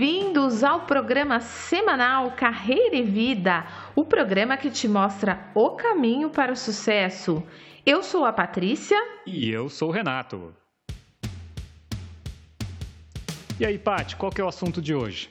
bem-vindos 0.00 0.64
ao 0.64 0.86
programa 0.86 1.40
semanal 1.40 2.30
Carreira 2.30 2.96
e 2.96 3.02
Vida, 3.02 3.66
o 3.94 4.02
programa 4.02 4.56
que 4.56 4.70
te 4.70 4.88
mostra 4.88 5.38
o 5.54 5.72
caminho 5.72 6.30
para 6.30 6.50
o 6.50 6.56
sucesso. 6.56 7.42
Eu 7.84 8.02
sou 8.02 8.24
a 8.24 8.32
Patrícia. 8.32 8.96
E 9.26 9.50
eu 9.50 9.68
sou 9.68 9.90
o 9.90 9.92
Renato. 9.92 10.54
E 13.58 13.66
aí, 13.66 13.78
Paty, 13.78 14.16
qual 14.16 14.32
que 14.32 14.40
é 14.40 14.44
o 14.44 14.48
assunto 14.48 14.80
de 14.80 14.94
hoje? 14.94 15.30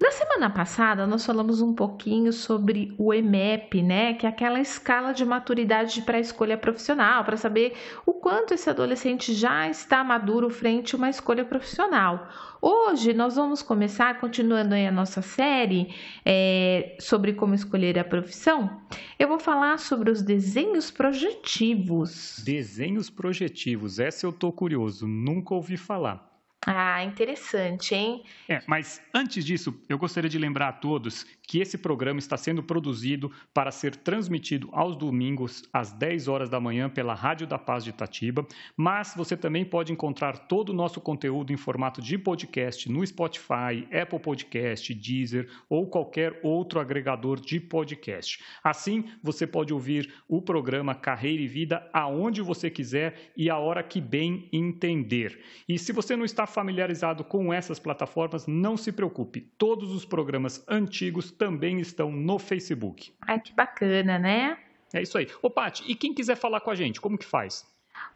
Na 0.00 0.12
semana 0.12 0.48
passada, 0.48 1.08
nós 1.08 1.26
falamos 1.26 1.60
um 1.60 1.74
pouquinho 1.74 2.32
sobre 2.32 2.94
o 2.96 3.12
EMEP, 3.12 3.82
né? 3.82 4.14
Que 4.14 4.26
é 4.26 4.28
aquela 4.28 4.60
escala 4.60 5.12
de 5.12 5.24
maturidade 5.24 6.02
para 6.02 6.20
escolha 6.20 6.56
profissional, 6.56 7.24
para 7.24 7.36
saber 7.36 7.72
o 8.06 8.12
quanto 8.12 8.54
esse 8.54 8.70
adolescente 8.70 9.34
já 9.34 9.68
está 9.68 10.04
maduro 10.04 10.48
frente 10.50 10.94
a 10.94 10.98
uma 10.98 11.10
escolha 11.10 11.44
profissional. 11.44 12.28
Hoje 12.62 13.12
nós 13.12 13.34
vamos 13.34 13.60
começar, 13.60 14.20
continuando 14.20 14.76
aí 14.76 14.86
a 14.86 14.92
nossa 14.92 15.20
série 15.20 15.92
é, 16.24 16.96
sobre 17.00 17.32
como 17.32 17.54
escolher 17.54 17.98
a 17.98 18.04
profissão. 18.04 18.80
Eu 19.18 19.26
vou 19.26 19.40
falar 19.40 19.80
sobre 19.80 20.12
os 20.12 20.22
desenhos 20.22 20.92
projetivos. 20.92 22.40
Desenhos 22.44 23.10
projetivos, 23.10 23.98
essa 23.98 24.24
eu 24.24 24.32
tô 24.32 24.52
curioso, 24.52 25.08
nunca 25.08 25.54
ouvi 25.54 25.76
falar. 25.76 26.27
Ah, 26.66 27.04
interessante, 27.04 27.94
hein? 27.94 28.24
É, 28.48 28.60
mas 28.66 29.00
antes 29.14 29.44
disso, 29.44 29.80
eu 29.88 29.96
gostaria 29.96 30.28
de 30.28 30.38
lembrar 30.38 30.68
a 30.68 30.72
todos 30.72 31.24
que 31.46 31.60
esse 31.60 31.78
programa 31.78 32.18
está 32.18 32.36
sendo 32.36 32.62
produzido 32.64 33.30
para 33.54 33.70
ser 33.70 33.94
transmitido 33.94 34.68
aos 34.72 34.96
domingos 34.96 35.62
às 35.72 35.92
10 35.92 36.26
horas 36.26 36.50
da 36.50 36.60
manhã 36.60 36.90
pela 36.90 37.14
Rádio 37.14 37.46
da 37.46 37.58
Paz 37.58 37.84
de 37.84 37.90
Itatiba, 37.90 38.46
mas 38.76 39.14
você 39.16 39.36
também 39.36 39.64
pode 39.64 39.92
encontrar 39.92 40.36
todo 40.36 40.70
o 40.70 40.74
nosso 40.74 41.00
conteúdo 41.00 41.52
em 41.52 41.56
formato 41.56 42.02
de 42.02 42.18
podcast 42.18 42.90
no 42.90 43.06
Spotify, 43.06 43.86
Apple 43.92 44.18
Podcast, 44.18 44.92
Deezer 44.92 45.48
ou 45.70 45.88
qualquer 45.88 46.40
outro 46.42 46.80
agregador 46.80 47.40
de 47.40 47.60
podcast. 47.60 48.42
Assim, 48.64 49.04
você 49.22 49.46
pode 49.46 49.72
ouvir 49.72 50.12
o 50.28 50.42
programa 50.42 50.94
Carreira 50.94 51.42
e 51.42 51.46
Vida 51.46 51.88
aonde 51.92 52.42
você 52.42 52.68
quiser 52.68 53.32
e 53.36 53.48
a 53.48 53.56
hora 53.56 53.82
que 53.82 54.00
bem 54.00 54.48
entender. 54.52 55.40
E 55.68 55.78
se 55.78 55.92
você 55.92 56.16
não 56.16 56.24
está 56.24 56.47
familiarizado 56.48 57.22
com 57.22 57.52
essas 57.52 57.78
plataformas, 57.78 58.46
não 58.46 58.76
se 58.76 58.90
preocupe. 58.90 59.42
Todos 59.56 59.92
os 59.92 60.04
programas 60.04 60.64
antigos 60.68 61.30
também 61.30 61.80
estão 61.80 62.10
no 62.10 62.38
Facebook. 62.38 63.12
Ai, 63.20 63.40
que 63.40 63.52
bacana, 63.52 64.18
né? 64.18 64.58
É 64.92 65.02
isso 65.02 65.18
aí. 65.18 65.28
Ô, 65.42 65.50
Paty, 65.50 65.84
e 65.86 65.94
quem 65.94 66.14
quiser 66.14 66.36
falar 66.36 66.60
com 66.60 66.70
a 66.70 66.74
gente, 66.74 67.00
como 67.00 67.18
que 67.18 67.26
faz? 67.26 67.66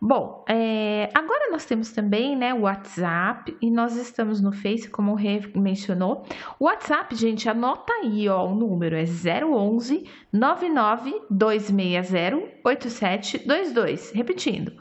Bom, 0.01 0.45
é, 0.49 1.09
agora 1.15 1.51
nós 1.51 1.65
temos 1.65 1.93
também 1.93 2.37
né, 2.37 2.53
o 2.53 2.63
WhatsApp 2.63 3.57
e 3.61 3.71
nós 3.71 3.97
estamos 3.97 4.41
no 4.41 4.53
Face, 4.53 4.89
como 4.89 5.13
o 5.13 5.15
Rê 5.15 5.41
mencionou. 5.55 6.27
O 6.59 6.65
WhatsApp, 6.65 7.15
gente, 7.15 7.49
anota 7.49 7.93
aí, 7.93 8.29
ó, 8.29 8.45
o 8.47 8.55
número 8.55 8.97
é 8.97 9.05
011 9.05 10.05
99260 10.33 12.61
8722. 12.65 14.11
Repetindo, 14.13 14.73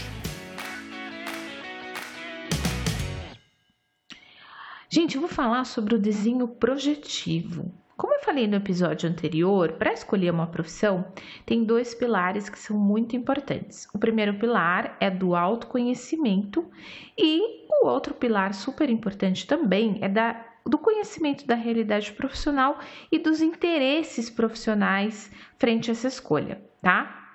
Gente, 4.90 5.16
eu 5.16 5.22
vou 5.22 5.30
falar 5.30 5.64
sobre 5.64 5.96
o 5.96 6.00
desenho 6.00 6.48
projetivo. 6.48 7.81
Como 8.02 8.16
eu 8.16 8.20
falei 8.22 8.48
no 8.48 8.56
episódio 8.56 9.08
anterior, 9.08 9.74
para 9.74 9.94
escolher 9.94 10.32
uma 10.32 10.48
profissão, 10.48 11.06
tem 11.46 11.64
dois 11.64 11.94
pilares 11.94 12.50
que 12.50 12.58
são 12.58 12.76
muito 12.76 13.16
importantes. 13.16 13.88
O 13.94 14.00
primeiro 14.00 14.34
pilar 14.40 14.98
é 15.00 15.08
do 15.08 15.36
autoconhecimento 15.36 16.66
e 17.16 17.68
o 17.70 17.86
outro 17.86 18.16
pilar 18.16 18.56
super 18.56 18.90
importante 18.90 19.46
também 19.46 20.00
é 20.02 20.10
da 20.10 20.48
do 20.66 20.80
conhecimento 20.80 21.46
da 21.46 21.54
realidade 21.54 22.12
profissional 22.14 22.80
e 23.12 23.20
dos 23.20 23.40
interesses 23.40 24.32
profissionais 24.32 25.32
frente 25.60 25.92
a 25.92 25.94
essa 25.94 26.08
escolha, 26.08 26.60
tá? 26.82 27.34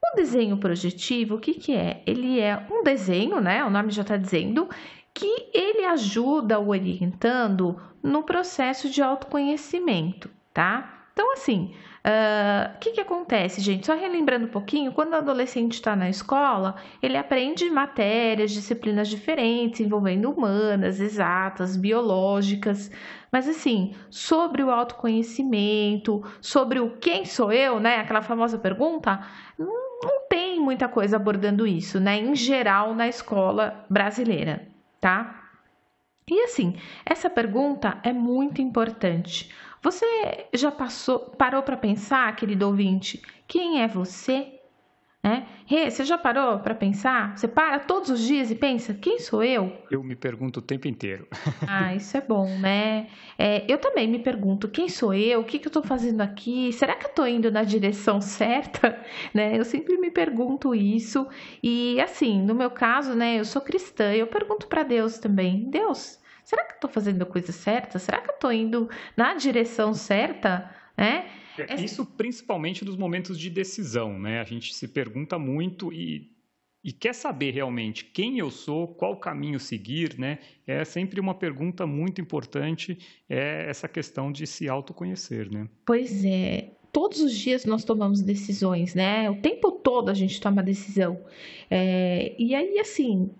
O 0.00 0.14
desenho 0.14 0.56
projetivo, 0.56 1.34
o 1.34 1.40
que, 1.40 1.54
que 1.54 1.74
é? 1.74 2.04
Ele 2.06 2.38
é 2.38 2.64
um 2.70 2.84
desenho, 2.84 3.40
né? 3.40 3.64
O 3.64 3.70
nome 3.70 3.90
já 3.90 4.02
está 4.02 4.16
dizendo, 4.16 4.68
que 5.16 5.48
ele 5.54 5.82
ajuda 5.86 6.60
o 6.60 6.68
orientando 6.68 7.80
no 8.02 8.22
processo 8.22 8.90
de 8.90 9.02
autoconhecimento, 9.02 10.28
tá? 10.52 11.08
Então, 11.14 11.32
assim, 11.32 11.74
o 12.04 12.08
uh, 12.08 12.78
que, 12.78 12.92
que 12.92 13.00
acontece, 13.00 13.62
gente? 13.62 13.86
Só 13.86 13.94
relembrando 13.94 14.44
um 14.44 14.50
pouquinho, 14.50 14.92
quando 14.92 15.14
o 15.14 15.16
adolescente 15.16 15.72
está 15.72 15.96
na 15.96 16.10
escola, 16.10 16.76
ele 17.02 17.16
aprende 17.16 17.70
matérias, 17.70 18.50
disciplinas 18.50 19.08
diferentes, 19.08 19.80
envolvendo 19.80 20.30
humanas, 20.30 21.00
exatas, 21.00 21.78
biológicas, 21.78 22.90
mas 23.32 23.48
assim, 23.48 23.94
sobre 24.10 24.62
o 24.62 24.70
autoconhecimento, 24.70 26.22
sobre 26.42 26.78
o 26.78 26.90
quem 26.98 27.24
sou 27.24 27.50
eu, 27.50 27.80
né? 27.80 28.00
Aquela 28.00 28.20
famosa 28.20 28.58
pergunta, 28.58 29.18
não, 29.58 29.66
não 30.02 30.28
tem 30.28 30.60
muita 30.60 30.86
coisa 30.88 31.16
abordando 31.16 31.66
isso, 31.66 31.98
né? 31.98 32.18
Em 32.18 32.34
geral, 32.34 32.94
na 32.94 33.08
escola 33.08 33.82
brasileira 33.88 34.75
tá? 35.06 35.50
E 36.28 36.42
assim, 36.42 36.74
essa 37.04 37.30
pergunta 37.30 38.00
é 38.02 38.12
muito 38.12 38.60
importante. 38.60 39.54
Você 39.80 40.48
já 40.52 40.72
passou, 40.72 41.20
parou 41.20 41.62
para 41.62 41.76
pensar, 41.76 42.34
querido 42.34 42.66
ouvinte, 42.66 43.22
quem 43.46 43.80
é 43.82 43.86
você? 43.86 44.55
É? 45.26 45.42
Rê, 45.66 45.90
você 45.90 46.04
já 46.04 46.16
parou 46.16 46.60
para 46.60 46.72
pensar? 46.72 47.36
Você 47.36 47.48
para 47.48 47.80
todos 47.80 48.10
os 48.10 48.20
dias 48.20 48.48
e 48.48 48.54
pensa, 48.54 48.94
quem 48.94 49.18
sou 49.18 49.42
eu? 49.42 49.76
Eu 49.90 50.00
me 50.04 50.14
pergunto 50.14 50.60
o 50.60 50.62
tempo 50.62 50.86
inteiro. 50.86 51.26
ah, 51.66 51.92
isso 51.96 52.16
é 52.16 52.20
bom, 52.20 52.46
né? 52.60 53.08
É, 53.36 53.64
eu 53.66 53.76
também 53.76 54.06
me 54.06 54.20
pergunto, 54.20 54.68
quem 54.68 54.88
sou 54.88 55.12
eu? 55.12 55.40
O 55.40 55.44
que, 55.44 55.58
que 55.58 55.66
eu 55.66 55.70
estou 55.70 55.82
fazendo 55.82 56.20
aqui? 56.20 56.72
Será 56.72 56.94
que 56.94 57.06
eu 57.06 57.10
estou 57.10 57.26
indo 57.26 57.50
na 57.50 57.64
direção 57.64 58.20
certa? 58.20 59.04
Né? 59.34 59.58
Eu 59.58 59.64
sempre 59.64 59.98
me 59.98 60.10
pergunto 60.10 60.74
isso. 60.74 61.26
E 61.62 62.00
assim, 62.00 62.40
no 62.42 62.54
meu 62.54 62.70
caso, 62.70 63.14
né, 63.14 63.38
eu 63.38 63.44
sou 63.44 63.60
cristã, 63.60 64.12
eu 64.12 64.26
pergunto 64.26 64.66
para 64.68 64.82
Deus 64.82 65.18
também, 65.18 65.68
Deus, 65.68 66.20
será 66.44 66.64
que 66.64 66.72
eu 66.72 66.76
estou 66.76 66.90
fazendo 66.90 67.22
a 67.22 67.26
coisa 67.26 67.50
certa? 67.50 67.98
Será 67.98 68.20
que 68.20 68.30
eu 68.30 68.34
estou 68.34 68.52
indo 68.52 68.88
na 69.16 69.34
direção 69.34 69.92
certa? 69.92 70.70
Né? 70.96 71.26
É, 71.58 71.74
isso 71.82 72.04
principalmente 72.04 72.84
nos 72.84 72.96
momentos 72.96 73.38
de 73.38 73.50
decisão, 73.50 74.18
né? 74.18 74.40
A 74.40 74.44
gente 74.44 74.74
se 74.74 74.88
pergunta 74.88 75.38
muito 75.38 75.92
e, 75.92 76.30
e 76.82 76.92
quer 76.92 77.14
saber 77.14 77.52
realmente 77.52 78.04
quem 78.04 78.38
eu 78.38 78.50
sou, 78.50 78.88
qual 78.88 79.16
caminho 79.16 79.58
seguir, 79.58 80.18
né? 80.18 80.38
É 80.66 80.84
sempre 80.84 81.20
uma 81.20 81.34
pergunta 81.34 81.86
muito 81.86 82.20
importante, 82.20 82.98
é 83.28 83.66
essa 83.68 83.88
questão 83.88 84.30
de 84.30 84.46
se 84.46 84.68
autoconhecer, 84.68 85.50
né? 85.50 85.68
Pois 85.84 86.24
é. 86.24 86.70
Todos 86.92 87.20
os 87.20 87.34
dias 87.34 87.66
nós 87.66 87.84
tomamos 87.84 88.22
decisões, 88.22 88.94
né? 88.94 89.28
O 89.28 89.36
tempo 89.42 89.70
todo 89.70 90.08
a 90.08 90.14
gente 90.14 90.40
toma 90.40 90.62
decisão. 90.62 91.20
É, 91.70 92.34
e 92.38 92.54
aí, 92.54 92.78
assim, 92.78 93.30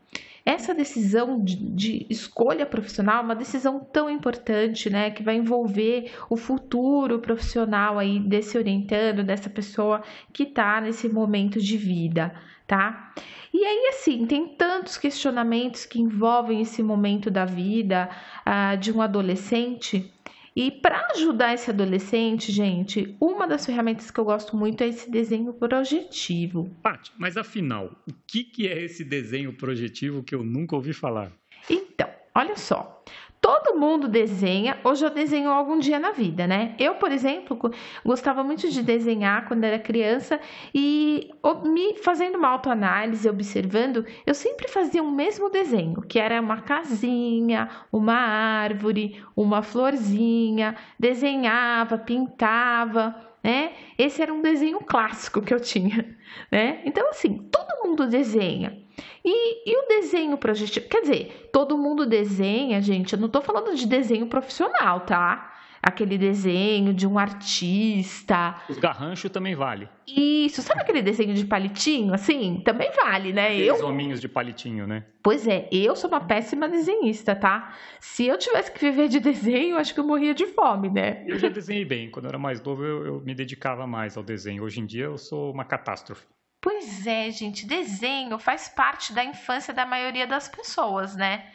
essa 0.46 0.72
decisão 0.72 1.42
de, 1.42 1.56
de, 1.56 2.06
escolha 2.08 2.64
profissional 2.64 3.18
é 3.18 3.24
uma 3.24 3.34
decisão 3.34 3.80
tão 3.80 4.08
importante, 4.08 4.88
né, 4.88 5.10
que 5.10 5.20
vai 5.20 5.34
envolver 5.34 6.12
o 6.30 6.36
futuro 6.36 7.18
profissional 7.18 7.98
aí 7.98 8.20
desse 8.20 8.56
orientando, 8.56 9.24
dessa 9.24 9.50
pessoa 9.50 10.04
que 10.32 10.44
está 10.44 10.80
nesse 10.80 11.08
momento 11.08 11.60
de 11.60 11.76
vida, 11.76 12.32
tá? 12.64 13.12
E 13.52 13.64
aí, 13.64 13.88
assim, 13.88 14.24
tem 14.24 14.46
tantos 14.46 14.96
questionamentos 14.96 15.84
que 15.84 16.00
envolvem 16.00 16.60
esse 16.60 16.80
momento 16.80 17.28
da 17.28 17.44
vida 17.44 18.08
uh, 18.46 18.76
de 18.76 18.92
um 18.92 19.02
adolescente 19.02 20.12
e 20.56 20.70
para 20.70 21.08
ajudar 21.10 21.52
esse 21.52 21.68
adolescente, 21.68 22.50
gente, 22.50 23.14
uma 23.20 23.46
das 23.46 23.66
ferramentas 23.66 24.10
que 24.10 24.18
eu 24.18 24.24
gosto 24.24 24.56
muito 24.56 24.82
é 24.82 24.88
esse 24.88 25.10
desenho 25.10 25.52
projetivo. 25.52 26.74
Paty, 26.82 27.12
mas 27.18 27.36
afinal, 27.36 27.94
o 28.08 28.14
que, 28.26 28.42
que 28.42 28.66
é 28.66 28.82
esse 28.82 29.04
desenho 29.04 29.52
projetivo 29.52 30.22
que 30.22 30.34
eu 30.34 30.42
nunca 30.42 30.74
ouvi 30.74 30.94
falar? 30.94 31.30
Então, 31.68 32.08
olha 32.34 32.56
só. 32.56 33.04
Todo 33.46 33.78
mundo 33.78 34.08
desenha 34.08 34.76
ou 34.82 34.96
já 34.96 35.08
desenhou 35.08 35.52
algum 35.52 35.78
dia 35.78 36.00
na 36.00 36.10
vida, 36.10 36.48
né? 36.48 36.74
Eu, 36.80 36.96
por 36.96 37.12
exemplo, 37.12 37.56
gostava 38.04 38.42
muito 38.42 38.68
de 38.68 38.82
desenhar 38.82 39.46
quando 39.46 39.62
era 39.62 39.78
criança 39.78 40.40
e 40.74 41.30
me 41.64 41.94
fazendo 41.94 42.38
uma 42.38 42.48
autoanálise, 42.48 43.28
observando, 43.28 44.04
eu 44.26 44.34
sempre 44.34 44.66
fazia 44.66 45.00
o 45.00 45.12
mesmo 45.12 45.48
desenho, 45.48 46.02
que 46.02 46.18
era 46.18 46.40
uma 46.40 46.60
casinha, 46.60 47.68
uma 47.92 48.16
árvore, 48.16 49.22
uma 49.36 49.62
florzinha, 49.62 50.74
desenhava, 50.98 51.98
pintava, 51.98 53.14
né? 53.44 53.74
Esse 53.96 54.22
era 54.22 54.34
um 54.34 54.42
desenho 54.42 54.80
clássico 54.80 55.40
que 55.40 55.54
eu 55.54 55.60
tinha, 55.60 56.16
né? 56.50 56.82
Então, 56.84 57.08
assim, 57.10 57.38
todo 57.48 57.86
mundo 57.86 58.08
desenha. 58.08 58.85
E, 59.26 59.68
e 59.68 59.76
o 59.76 59.88
desenho 59.88 60.38
projetivo? 60.38 60.88
Quer 60.88 61.00
dizer, 61.00 61.50
todo 61.52 61.76
mundo 61.76 62.06
desenha, 62.06 62.80
gente. 62.80 63.12
Eu 63.12 63.18
não 63.18 63.28
tô 63.28 63.42
falando 63.42 63.74
de 63.74 63.84
desenho 63.84 64.28
profissional, 64.28 65.00
tá? 65.00 65.52
aquele 65.86 66.18
desenho 66.18 66.92
de 66.92 67.06
um 67.06 67.16
artista. 67.16 68.56
Os 68.68 68.76
garranchos 68.76 69.30
também 69.30 69.54
vale. 69.54 69.88
Isso, 70.04 70.60
sabe 70.60 70.80
aquele 70.80 71.00
desenho 71.00 71.32
de 71.32 71.44
palitinho, 71.44 72.12
assim? 72.12 72.60
Também 72.64 72.90
vale, 72.90 73.32
né? 73.32 73.48
Aqueles 73.48 73.80
eu... 73.80 73.86
hominhos 73.86 74.20
de 74.20 74.28
palitinho, 74.28 74.84
né? 74.84 75.04
Pois 75.22 75.46
é, 75.46 75.68
eu 75.70 75.94
sou 75.94 76.10
uma 76.10 76.20
péssima 76.20 76.68
desenhista, 76.68 77.36
tá? 77.36 77.72
Se 78.00 78.26
eu 78.26 78.36
tivesse 78.36 78.72
que 78.72 78.80
viver 78.80 79.08
de 79.08 79.20
desenho, 79.20 79.76
acho 79.76 79.94
que 79.94 80.00
eu 80.00 80.06
morria 80.06 80.34
de 80.34 80.46
fome, 80.46 80.90
né? 80.90 81.24
Eu 81.24 81.38
já 81.38 81.48
desenhei 81.48 81.84
bem. 81.84 82.10
Quando 82.10 82.24
eu 82.24 82.30
era 82.30 82.38
mais 82.38 82.60
novo, 82.60 82.84
eu, 82.84 83.06
eu 83.06 83.20
me 83.20 83.34
dedicava 83.34 83.86
mais 83.86 84.16
ao 84.16 84.24
desenho. 84.24 84.64
Hoje 84.64 84.80
em 84.80 84.86
dia, 84.86 85.04
eu 85.04 85.16
sou 85.16 85.52
uma 85.52 85.64
catástrofe. 85.64 86.26
Pois 86.60 87.06
é, 87.06 87.30
gente, 87.30 87.66
desenho 87.66 88.38
faz 88.38 88.68
parte 88.68 89.12
da 89.12 89.24
infância 89.24 89.72
da 89.72 89.86
maioria 89.86 90.26
das 90.26 90.48
pessoas, 90.48 91.14
né? 91.16 91.50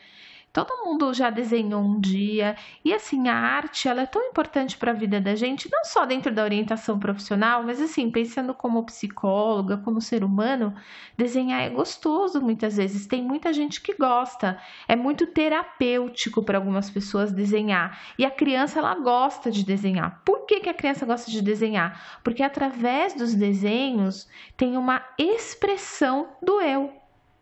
Todo 0.53 0.83
mundo 0.83 1.13
já 1.13 1.29
desenhou 1.29 1.81
um 1.81 1.97
dia 1.97 2.57
e 2.83 2.93
assim 2.93 3.29
a 3.29 3.35
arte 3.35 3.87
ela 3.87 4.01
é 4.01 4.05
tão 4.05 4.21
importante 4.21 4.77
para 4.77 4.91
a 4.91 4.93
vida 4.93 5.21
da 5.21 5.33
gente, 5.33 5.69
não 5.71 5.85
só 5.85 6.05
dentro 6.05 6.29
da 6.33 6.43
orientação 6.43 6.99
profissional, 6.99 7.63
mas 7.63 7.79
assim 7.79 8.11
pensando 8.11 8.53
como 8.53 8.85
psicóloga, 8.85 9.77
como 9.77 10.01
ser 10.01 10.25
humano, 10.25 10.75
desenhar 11.17 11.61
é 11.61 11.69
gostoso 11.69 12.41
muitas 12.41 12.75
vezes. 12.75 13.07
Tem 13.07 13.23
muita 13.23 13.53
gente 13.53 13.79
que 13.79 13.93
gosta, 13.93 14.59
é 14.89 14.95
muito 14.95 15.25
terapêutico 15.25 16.43
para 16.43 16.57
algumas 16.57 16.89
pessoas 16.89 17.31
desenhar 17.31 17.97
e 18.19 18.25
a 18.25 18.31
criança 18.31 18.79
ela 18.79 18.95
gosta 18.95 19.49
de 19.49 19.63
desenhar. 19.63 20.21
Por 20.25 20.45
que, 20.45 20.59
que 20.59 20.69
a 20.69 20.73
criança 20.73 21.05
gosta 21.05 21.31
de 21.31 21.41
desenhar? 21.41 22.19
Porque 22.25 22.43
através 22.43 23.13
dos 23.13 23.33
desenhos 23.33 24.27
tem 24.57 24.75
uma 24.75 25.01
expressão 25.17 26.27
do 26.41 26.59
eu 26.59 27.00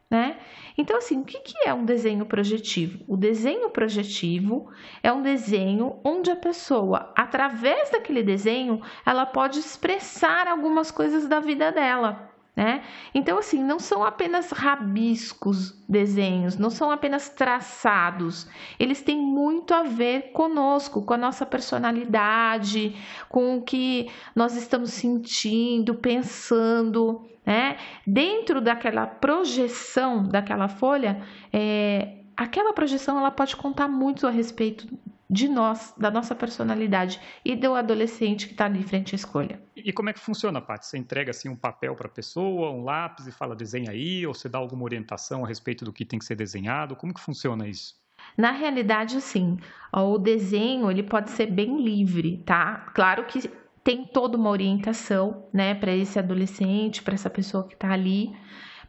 né? 0.10 0.40
Então, 0.78 0.98
assim, 0.98 1.20
o 1.22 1.26
que, 1.26 1.40
que 1.40 1.68
é 1.68 1.74
um 1.74 1.86
desenho 1.86 2.26
projetivo? 2.26 3.04
O 3.08 3.16
desenho 3.16 3.70
projetivo 3.70 4.72
é 5.04 5.12
um 5.12 5.22
desenho 5.22 6.00
onde 6.04 6.32
a 6.32 6.36
pessoa, 6.36 7.14
através 7.16 7.92
daquele 7.92 8.24
desenho, 8.24 8.82
ela 9.06 9.26
pode 9.26 9.60
expressar 9.60 10.48
algumas 10.48 10.90
coisas 10.90 11.28
da 11.28 11.40
vida 11.40 11.72
dela. 11.72 12.29
Né? 12.56 12.84
Então, 13.14 13.38
assim, 13.38 13.64
não 13.64 13.80
são 13.80 14.04
apenas 14.04 14.52
rabiscos 14.52 15.72
desenhos, 15.88 16.58
não 16.58 16.70
são 16.70 16.92
apenas 16.92 17.30
traçados, 17.30 18.48
eles 18.78 19.02
têm 19.02 19.18
muito 19.18 19.74
a 19.74 19.84
ver 19.84 20.32
conosco, 20.34 21.02
com 21.02 21.14
a 21.14 21.18
nossa 21.18 21.46
personalidade, 21.46 22.96
com 23.30 23.58
o 23.58 23.62
que 23.62 24.10
nós 24.36 24.56
estamos 24.58 24.92
sentindo, 24.92 25.96
pensando. 25.96 27.26
Né? 27.46 27.78
Dentro 28.06 28.60
daquela 28.60 29.08
projeção 29.08 30.24
daquela 30.24 30.68
folha, 30.68 31.22
é, 31.54 32.18
aquela 32.36 32.74
projeção 32.74 33.18
ela 33.18 33.32
pode 33.32 33.56
contar 33.56 33.88
muito 33.88 34.28
a 34.28 34.30
respeito 34.30 34.88
de 35.30 35.48
nós, 35.48 35.94
da 35.96 36.10
nossa 36.10 36.34
personalidade 36.34 37.20
e 37.46 37.56
do 37.56 37.76
adolescente 37.76 38.48
que 38.48 38.54
está 38.54 38.66
ali 38.66 38.82
frente 38.82 39.14
à 39.14 39.16
escolha. 39.16 39.62
E 39.76 39.94
como 39.94 40.10
é 40.10 40.14
que 40.14 40.20
funciona, 40.20 40.60
Paty? 40.60 40.88
Você 40.88 40.98
entrega 40.98 41.30
assim 41.30 41.50
um 41.50 41.56
papel 41.56 41.96
para 41.96 42.08
a 42.08 42.12
pessoa, 42.12 42.72
um 42.72 42.84
lápis 42.84 43.28
e 43.28 43.32
fala 43.32 43.56
desenha 43.56 43.92
aí, 43.92 44.26
ou 44.26 44.34
você 44.34 44.50
dá 44.50 44.58
alguma 44.58 44.84
orientação 44.84 45.46
a 45.46 45.48
respeito 45.48 45.86
do 45.86 45.94
que 45.94 46.04
tem 46.04 46.18
que 46.18 46.26
ser 46.26 46.36
desenhado? 46.36 46.96
Como 46.96 47.14
que 47.14 47.22
funciona 47.22 47.68
isso? 47.68 47.96
Na 48.36 48.52
realidade, 48.52 49.22
sim. 49.22 49.58
O 49.94 50.18
desenho 50.18 50.90
ele 50.90 51.04
pode 51.04 51.30
ser 51.30 51.46
bem 51.46 51.82
livre, 51.82 52.42
tá? 52.46 52.92
Claro 52.94 53.26
que 53.26 53.50
tem 53.84 54.06
toda 54.06 54.38
uma 54.38 54.50
orientação, 54.50 55.48
né, 55.54 55.74
para 55.74 55.96
esse 55.96 56.20
adolescente, 56.20 57.02
para 57.02 57.14
essa 57.14 57.30
pessoa 57.30 57.68
que 57.68 57.74
está 57.76 57.92
ali 57.92 58.36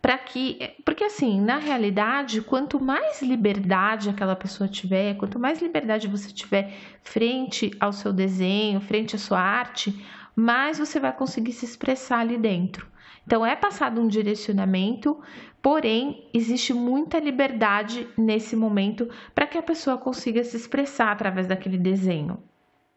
para 0.00 0.16
que, 0.16 0.58
porque 0.84 1.04
assim, 1.04 1.40
na 1.40 1.58
realidade, 1.58 2.40
quanto 2.40 2.80
mais 2.80 3.20
liberdade 3.20 4.08
aquela 4.08 4.34
pessoa 4.34 4.68
tiver, 4.68 5.16
quanto 5.16 5.38
mais 5.38 5.60
liberdade 5.60 6.08
você 6.08 6.32
tiver 6.32 6.72
frente 7.02 7.70
ao 7.78 7.92
seu 7.92 8.12
desenho, 8.12 8.80
frente 8.80 9.14
à 9.14 9.18
sua 9.18 9.40
arte, 9.40 10.04
mais 10.34 10.78
você 10.78 10.98
vai 10.98 11.12
conseguir 11.12 11.52
se 11.52 11.66
expressar 11.66 12.20
ali 12.20 12.38
dentro. 12.38 12.88
Então 13.26 13.44
é 13.44 13.54
passado 13.54 14.00
um 14.00 14.08
direcionamento, 14.08 15.20
porém 15.60 16.28
existe 16.32 16.72
muita 16.72 17.20
liberdade 17.20 18.08
nesse 18.16 18.56
momento 18.56 19.08
para 19.34 19.46
que 19.46 19.58
a 19.58 19.62
pessoa 19.62 19.98
consiga 19.98 20.42
se 20.42 20.56
expressar 20.56 21.12
através 21.12 21.46
daquele 21.46 21.76
desenho. 21.76 22.42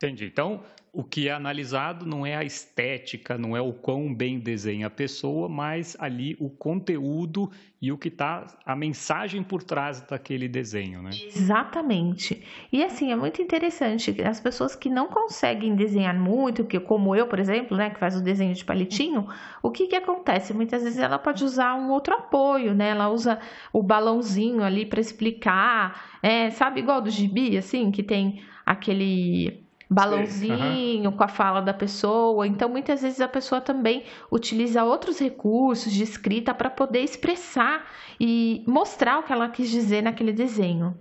Entendi. 0.03 0.25
Então, 0.25 0.61
o 0.91 1.01
que 1.01 1.29
é 1.29 1.31
analisado 1.31 2.05
não 2.05 2.25
é 2.25 2.35
a 2.35 2.43
estética, 2.43 3.37
não 3.37 3.55
é 3.55 3.61
o 3.61 3.71
quão 3.71 4.13
bem 4.13 4.37
desenha 4.37 4.87
a 4.87 4.89
pessoa, 4.89 5.47
mas 5.47 5.95
ali 5.97 6.35
o 6.39 6.49
conteúdo 6.49 7.49
e 7.81 7.89
o 7.89 7.97
que 7.97 8.09
está, 8.09 8.45
a 8.65 8.75
mensagem 8.75 9.41
por 9.41 9.63
trás 9.63 10.01
daquele 10.01 10.47
desenho, 10.47 11.01
né? 11.01 11.09
Exatamente. 11.25 12.45
E 12.71 12.83
assim, 12.83 13.13
é 13.13 13.15
muito 13.15 13.41
interessante, 13.41 14.21
as 14.21 14.41
pessoas 14.41 14.75
que 14.75 14.89
não 14.89 15.07
conseguem 15.07 15.73
desenhar 15.73 16.13
muito, 16.13 16.65
que 16.65 16.79
como 16.79 17.15
eu, 17.15 17.27
por 17.27 17.39
exemplo, 17.39 17.77
né, 17.77 17.89
que 17.89 17.99
faz 17.99 18.15
o 18.15 18.21
desenho 18.21 18.53
de 18.53 18.63
palitinho, 18.63 19.27
o 19.63 19.71
que 19.71 19.87
que 19.87 19.95
acontece? 19.95 20.53
Muitas 20.53 20.83
vezes 20.83 20.99
ela 20.99 21.17
pode 21.17 21.45
usar 21.45 21.75
um 21.75 21.89
outro 21.89 22.13
apoio, 22.13 22.73
né? 22.75 22.89
Ela 22.89 23.09
usa 23.09 23.39
o 23.71 23.81
balãozinho 23.81 24.63
ali 24.63 24.85
para 24.85 24.99
explicar, 24.99 26.19
é, 26.21 26.51
sabe 26.51 26.81
igual 26.81 27.01
do 27.01 27.09
gibi, 27.09 27.57
assim, 27.57 27.89
que 27.89 28.03
tem 28.03 28.43
aquele 28.65 29.62
balãozinho 29.93 31.09
uhum. 31.09 31.15
com 31.15 31.23
a 31.23 31.27
fala 31.27 31.61
da 31.61 31.73
pessoa. 31.73 32.47
Então, 32.47 32.69
muitas 32.69 33.01
vezes 33.01 33.21
a 33.21 33.27
pessoa 33.27 33.61
também 33.61 34.03
utiliza 34.31 34.83
outros 34.83 35.19
recursos 35.19 35.91
de 35.91 36.03
escrita 36.03 36.53
para 36.53 36.69
poder 36.69 37.01
expressar 37.01 37.85
e 38.19 38.63
mostrar 38.67 39.19
o 39.19 39.23
que 39.23 39.31
ela 39.31 39.49
quis 39.49 39.69
dizer 39.69 40.01
naquele 40.01 40.33
desenho. 40.33 40.97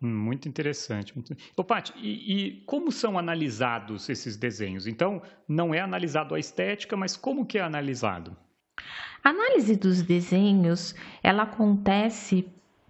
Hum, 0.00 0.14
muito 0.14 0.48
interessante. 0.48 1.14
Muito... 1.14 1.34
Ô, 1.56 1.64
Paty, 1.64 1.92
e, 1.96 2.34
e, 2.34 2.60
como 2.66 2.92
são 2.92 3.18
analisados 3.18 4.08
esses 4.08 4.36
desenhos? 4.36 4.86
Então, 4.86 5.22
não 5.48 5.74
é 5.74 5.80
analisado 5.80 6.34
a 6.34 6.38
estética, 6.38 6.96
mas 6.96 7.16
como 7.16 7.46
que 7.46 7.58
é 7.58 7.62
analisado? 7.62 8.36
A 9.24 9.30
análise 9.30 9.74
dos 9.74 10.02
desenhos, 10.02 10.94
ela 11.22 11.44
acontece 11.44 12.46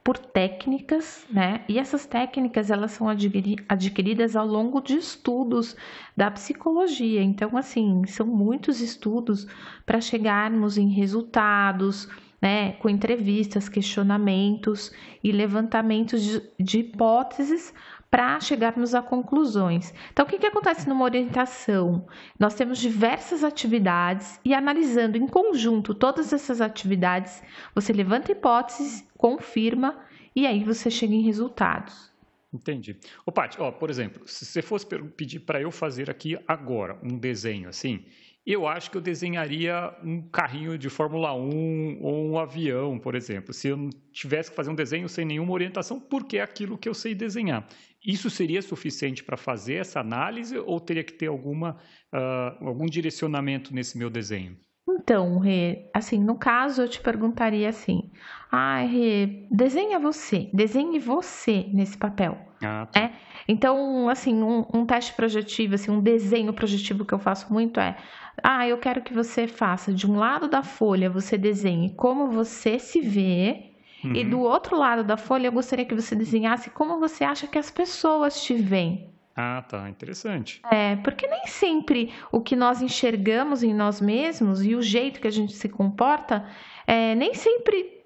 por 0.07 0.19
técnicas, 0.19 1.27
né? 1.29 1.65
E 1.69 1.81
essas 1.81 2.07
técnicas 2.07 2.71
elas 2.71 2.93
são 2.93 3.09
adquiridas 3.09 4.37
ao 4.37 4.47
longo 4.47 4.81
de 4.81 4.97
estudos 4.97 5.75
da 6.17 6.31
psicologia. 6.31 7.21
Então, 7.21 7.57
assim, 7.57 8.07
são 8.07 8.25
muitos 8.25 8.81
estudos 8.81 9.49
para 9.85 10.01
chegarmos 10.01 10.79
em 10.79 10.91
resultados, 10.91 12.09
né? 12.41 12.75
Com 12.75 12.89
entrevistas, 12.89 13.69
questionamentos 13.69 14.93
e 15.25 15.33
levantamentos 15.33 16.23
de, 16.23 16.41
de 16.61 16.79
hipóteses 16.79 17.75
para 18.11 18.41
chegarmos 18.41 18.95
a 18.95 19.03
conclusões. 19.03 19.93
Então, 20.13 20.25
o 20.25 20.29
que, 20.29 20.39
que 20.39 20.47
acontece 20.47 20.89
numa 20.89 21.05
orientação? 21.05 22.07
Nós 22.39 22.55
temos 22.55 22.79
diversas 22.79 23.43
atividades 23.45 24.41
e 24.45 24.55
analisando 24.55 25.17
em 25.17 25.27
conjunto 25.27 25.95
todas 25.95 26.33
essas 26.33 26.61
atividades, 26.61 27.43
você 27.75 27.93
levanta 27.93 28.33
hipóteses, 28.33 29.07
confirma 29.17 29.99
e 30.35 30.47
aí 30.47 30.63
você 30.63 30.91
chega 30.91 31.15
em 31.15 31.23
resultados. 31.23 32.13
Entendi. 32.53 32.97
Ô, 33.25 33.33
Paty, 33.33 33.61
ó, 33.61 33.71
por 33.71 33.91
exemplo, 33.91 34.27
se 34.27 34.45
você 34.45 34.63
fosse 34.63 34.87
pedir 35.17 35.41
para 35.41 35.61
eu 35.61 35.71
fazer 35.71 36.11
aqui 36.11 36.39
agora 36.47 36.99
um 37.03 37.19
desenho 37.19 37.69
assim, 37.69 38.05
eu 38.47 38.67
acho 38.69 38.91
que 38.91 38.97
eu 38.97 39.01
desenharia 39.01 39.93
um 40.05 40.23
carrinho 40.23 40.79
de 40.79 40.89
Fórmula 40.89 41.35
1 41.35 41.99
ou 42.01 42.31
um 42.31 42.39
avião, 42.39 42.97
por 42.97 43.17
exemplo. 43.17 43.53
Se 43.53 43.69
eu 43.69 43.91
tivesse 44.13 44.51
que 44.51 44.57
fazer 44.57 44.71
um 44.71 44.75
desenho 44.75 45.09
sem 45.09 45.25
nenhuma 45.25 45.53
orientação, 45.53 45.99
porque 45.99 46.39
é 46.39 46.43
aquilo 46.43 46.79
que 46.79 46.89
eu 46.89 46.95
sei 46.95 47.13
desenhar. 47.13 47.67
Isso 48.05 48.31
seria 48.31 48.63
suficiente 48.63 49.25
para 49.25 49.37
fazer 49.37 49.75
essa 49.75 49.99
análise 49.99 50.57
ou 50.57 50.79
teria 50.79 51.03
que 51.03 51.13
ter 51.13 51.27
alguma, 51.27 51.77
uh, 52.15 52.67
algum 52.67 52.87
direcionamento 52.87 53.75
nesse 53.75 53.99
meu 53.99 54.09
desenho? 54.09 54.57
Então, 54.89 55.39
Rê, 55.39 55.89
assim, 55.93 56.23
no 56.23 56.37
caso 56.37 56.83
eu 56.83 56.89
te 56.89 57.01
perguntaria 57.01 57.69
assim: 57.69 58.11
ah, 58.51 58.79
Rê, 58.79 59.47
desenha 59.51 59.99
você, 59.99 60.49
desenhe 60.53 60.99
você 60.99 61.69
nesse 61.73 61.97
papel. 61.99 62.39
Ah, 62.63 62.87
tá. 62.91 63.01
é? 63.01 63.13
Então, 63.49 64.09
assim, 64.09 64.43
um, 64.43 64.65
um, 64.73 64.87
teste 64.87 65.13
projetivo, 65.15 65.75
assim, 65.75 65.91
um 65.91 66.01
desenho 66.01 66.53
projetivo 66.53 67.05
que 67.05 67.13
eu 67.13 67.19
faço 67.19 67.53
muito 67.53 67.81
é: 67.81 67.97
ah, 68.43 68.67
eu 68.67 68.79
quero 68.79 69.03
que 69.03 69.13
você 69.13 69.47
faça 69.47 69.93
de 69.93 70.07
um 70.09 70.17
lado 70.17 70.49
da 70.49 70.63
folha, 70.63 71.11
você 71.11 71.37
desenhe 71.37 71.95
como 71.95 72.31
você 72.31 72.79
se 72.79 73.01
vê 73.01 73.77
Uhum. 74.07 74.15
E 74.15 74.25
do 74.25 74.41
outro 74.41 74.77
lado 74.79 75.03
da 75.03 75.17
folha, 75.17 75.49
eu 75.49 75.53
gostaria 75.53 75.85
que 75.85 75.95
você 75.95 76.15
desenhasse 76.15 76.71
como 76.71 76.99
você 76.99 77.25
acha 77.25 77.47
que 77.47 77.59
as 77.59 77.71
pessoas 77.71 78.43
te 78.43 78.55
veem. 78.55 79.11
Ah, 79.37 79.63
tá, 79.69 79.89
interessante. 79.91 80.63
É, 80.71 80.97
porque 80.97 81.27
nem 81.27 81.47
sempre 81.47 82.11
o 82.33 82.41
que 82.41 82.57
nós 82.57 82.81
enxergamos 82.81 83.63
em 83.63 83.75
nós 83.75 84.01
mesmos 84.01 84.65
e 84.65 84.75
o 84.75 84.81
jeito 84.81 85.21
que 85.21 85.29
a 85.29 85.33
gente 85.33 85.53
se 85.53 85.69
comporta, 85.69 86.49
é, 86.87 87.15
nem 87.15 87.35
sempre 87.35 87.97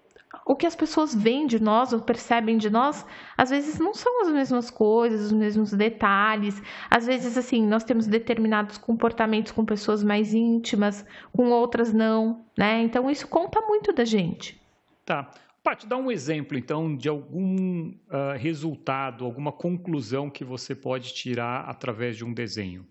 o 0.44 0.56
que 0.56 0.66
as 0.66 0.74
pessoas 0.74 1.14
veem 1.14 1.46
de 1.46 1.62
nós 1.62 1.92
ou 1.92 2.00
percebem 2.00 2.58
de 2.58 2.68
nós, 2.68 3.06
às 3.38 3.50
vezes 3.50 3.78
não 3.78 3.94
são 3.94 4.22
as 4.22 4.28
mesmas 4.32 4.70
coisas, 4.70 5.26
os 5.26 5.32
mesmos 5.32 5.72
detalhes. 5.72 6.60
Às 6.90 7.06
vezes, 7.06 7.38
assim, 7.38 7.64
nós 7.64 7.84
temos 7.84 8.08
determinados 8.08 8.76
comportamentos 8.76 9.52
com 9.52 9.64
pessoas 9.64 10.02
mais 10.02 10.34
íntimas, 10.34 11.06
com 11.32 11.50
outras 11.50 11.92
não, 11.92 12.44
né? 12.58 12.82
Então, 12.82 13.08
isso 13.08 13.28
conta 13.28 13.60
muito 13.60 13.92
da 13.92 14.04
gente. 14.04 14.60
Tá. 15.06 15.30
Paty, 15.62 15.86
dá 15.86 15.96
um 15.96 16.10
exemplo, 16.10 16.56
então, 16.56 16.96
de 16.96 17.08
algum 17.08 17.90
uh, 17.90 18.36
resultado, 18.38 19.26
alguma 19.26 19.52
conclusão 19.52 20.30
que 20.30 20.42
você 20.42 20.74
pode 20.74 21.12
tirar 21.12 21.68
através 21.68 22.16
de 22.16 22.24
um 22.24 22.32
desenho. 22.32 22.86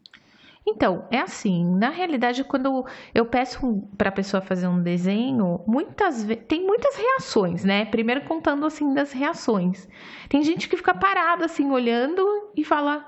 Então, 0.67 1.07
é 1.09 1.19
assim, 1.19 1.65
na 1.65 1.89
realidade, 1.89 2.43
quando 2.43 2.85
eu 3.13 3.25
peço 3.25 3.81
para 3.97 4.09
a 4.09 4.11
pessoa 4.11 4.39
fazer 4.39 4.67
um 4.67 4.83
desenho, 4.83 5.61
muitas 5.65 6.27
tem 6.47 6.63
muitas 6.63 6.95
reações, 6.95 7.63
né? 7.63 7.85
Primeiro 7.85 8.21
contando 8.25 8.63
assim 8.65 8.93
das 8.93 9.11
reações. 9.11 9.87
Tem 10.27 10.43
gente 10.43 10.69
que 10.69 10.77
fica 10.77 10.93
parada 10.93 11.45
assim 11.45 11.71
olhando 11.71 12.51
e 12.55 12.63
fala, 12.63 13.03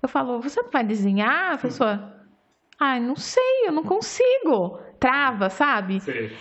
eu 0.00 0.08
falo, 0.08 0.40
você 0.40 0.62
não 0.62 0.70
vai 0.70 0.84
desenhar? 0.84 1.54
A 1.54 1.58
pessoa, 1.58 2.14
ah, 2.78 3.00
não 3.00 3.16
sei, 3.16 3.66
eu 3.66 3.72
não 3.72 3.82
consigo 3.82 4.78
trava, 5.00 5.48
sabe? 5.48 5.98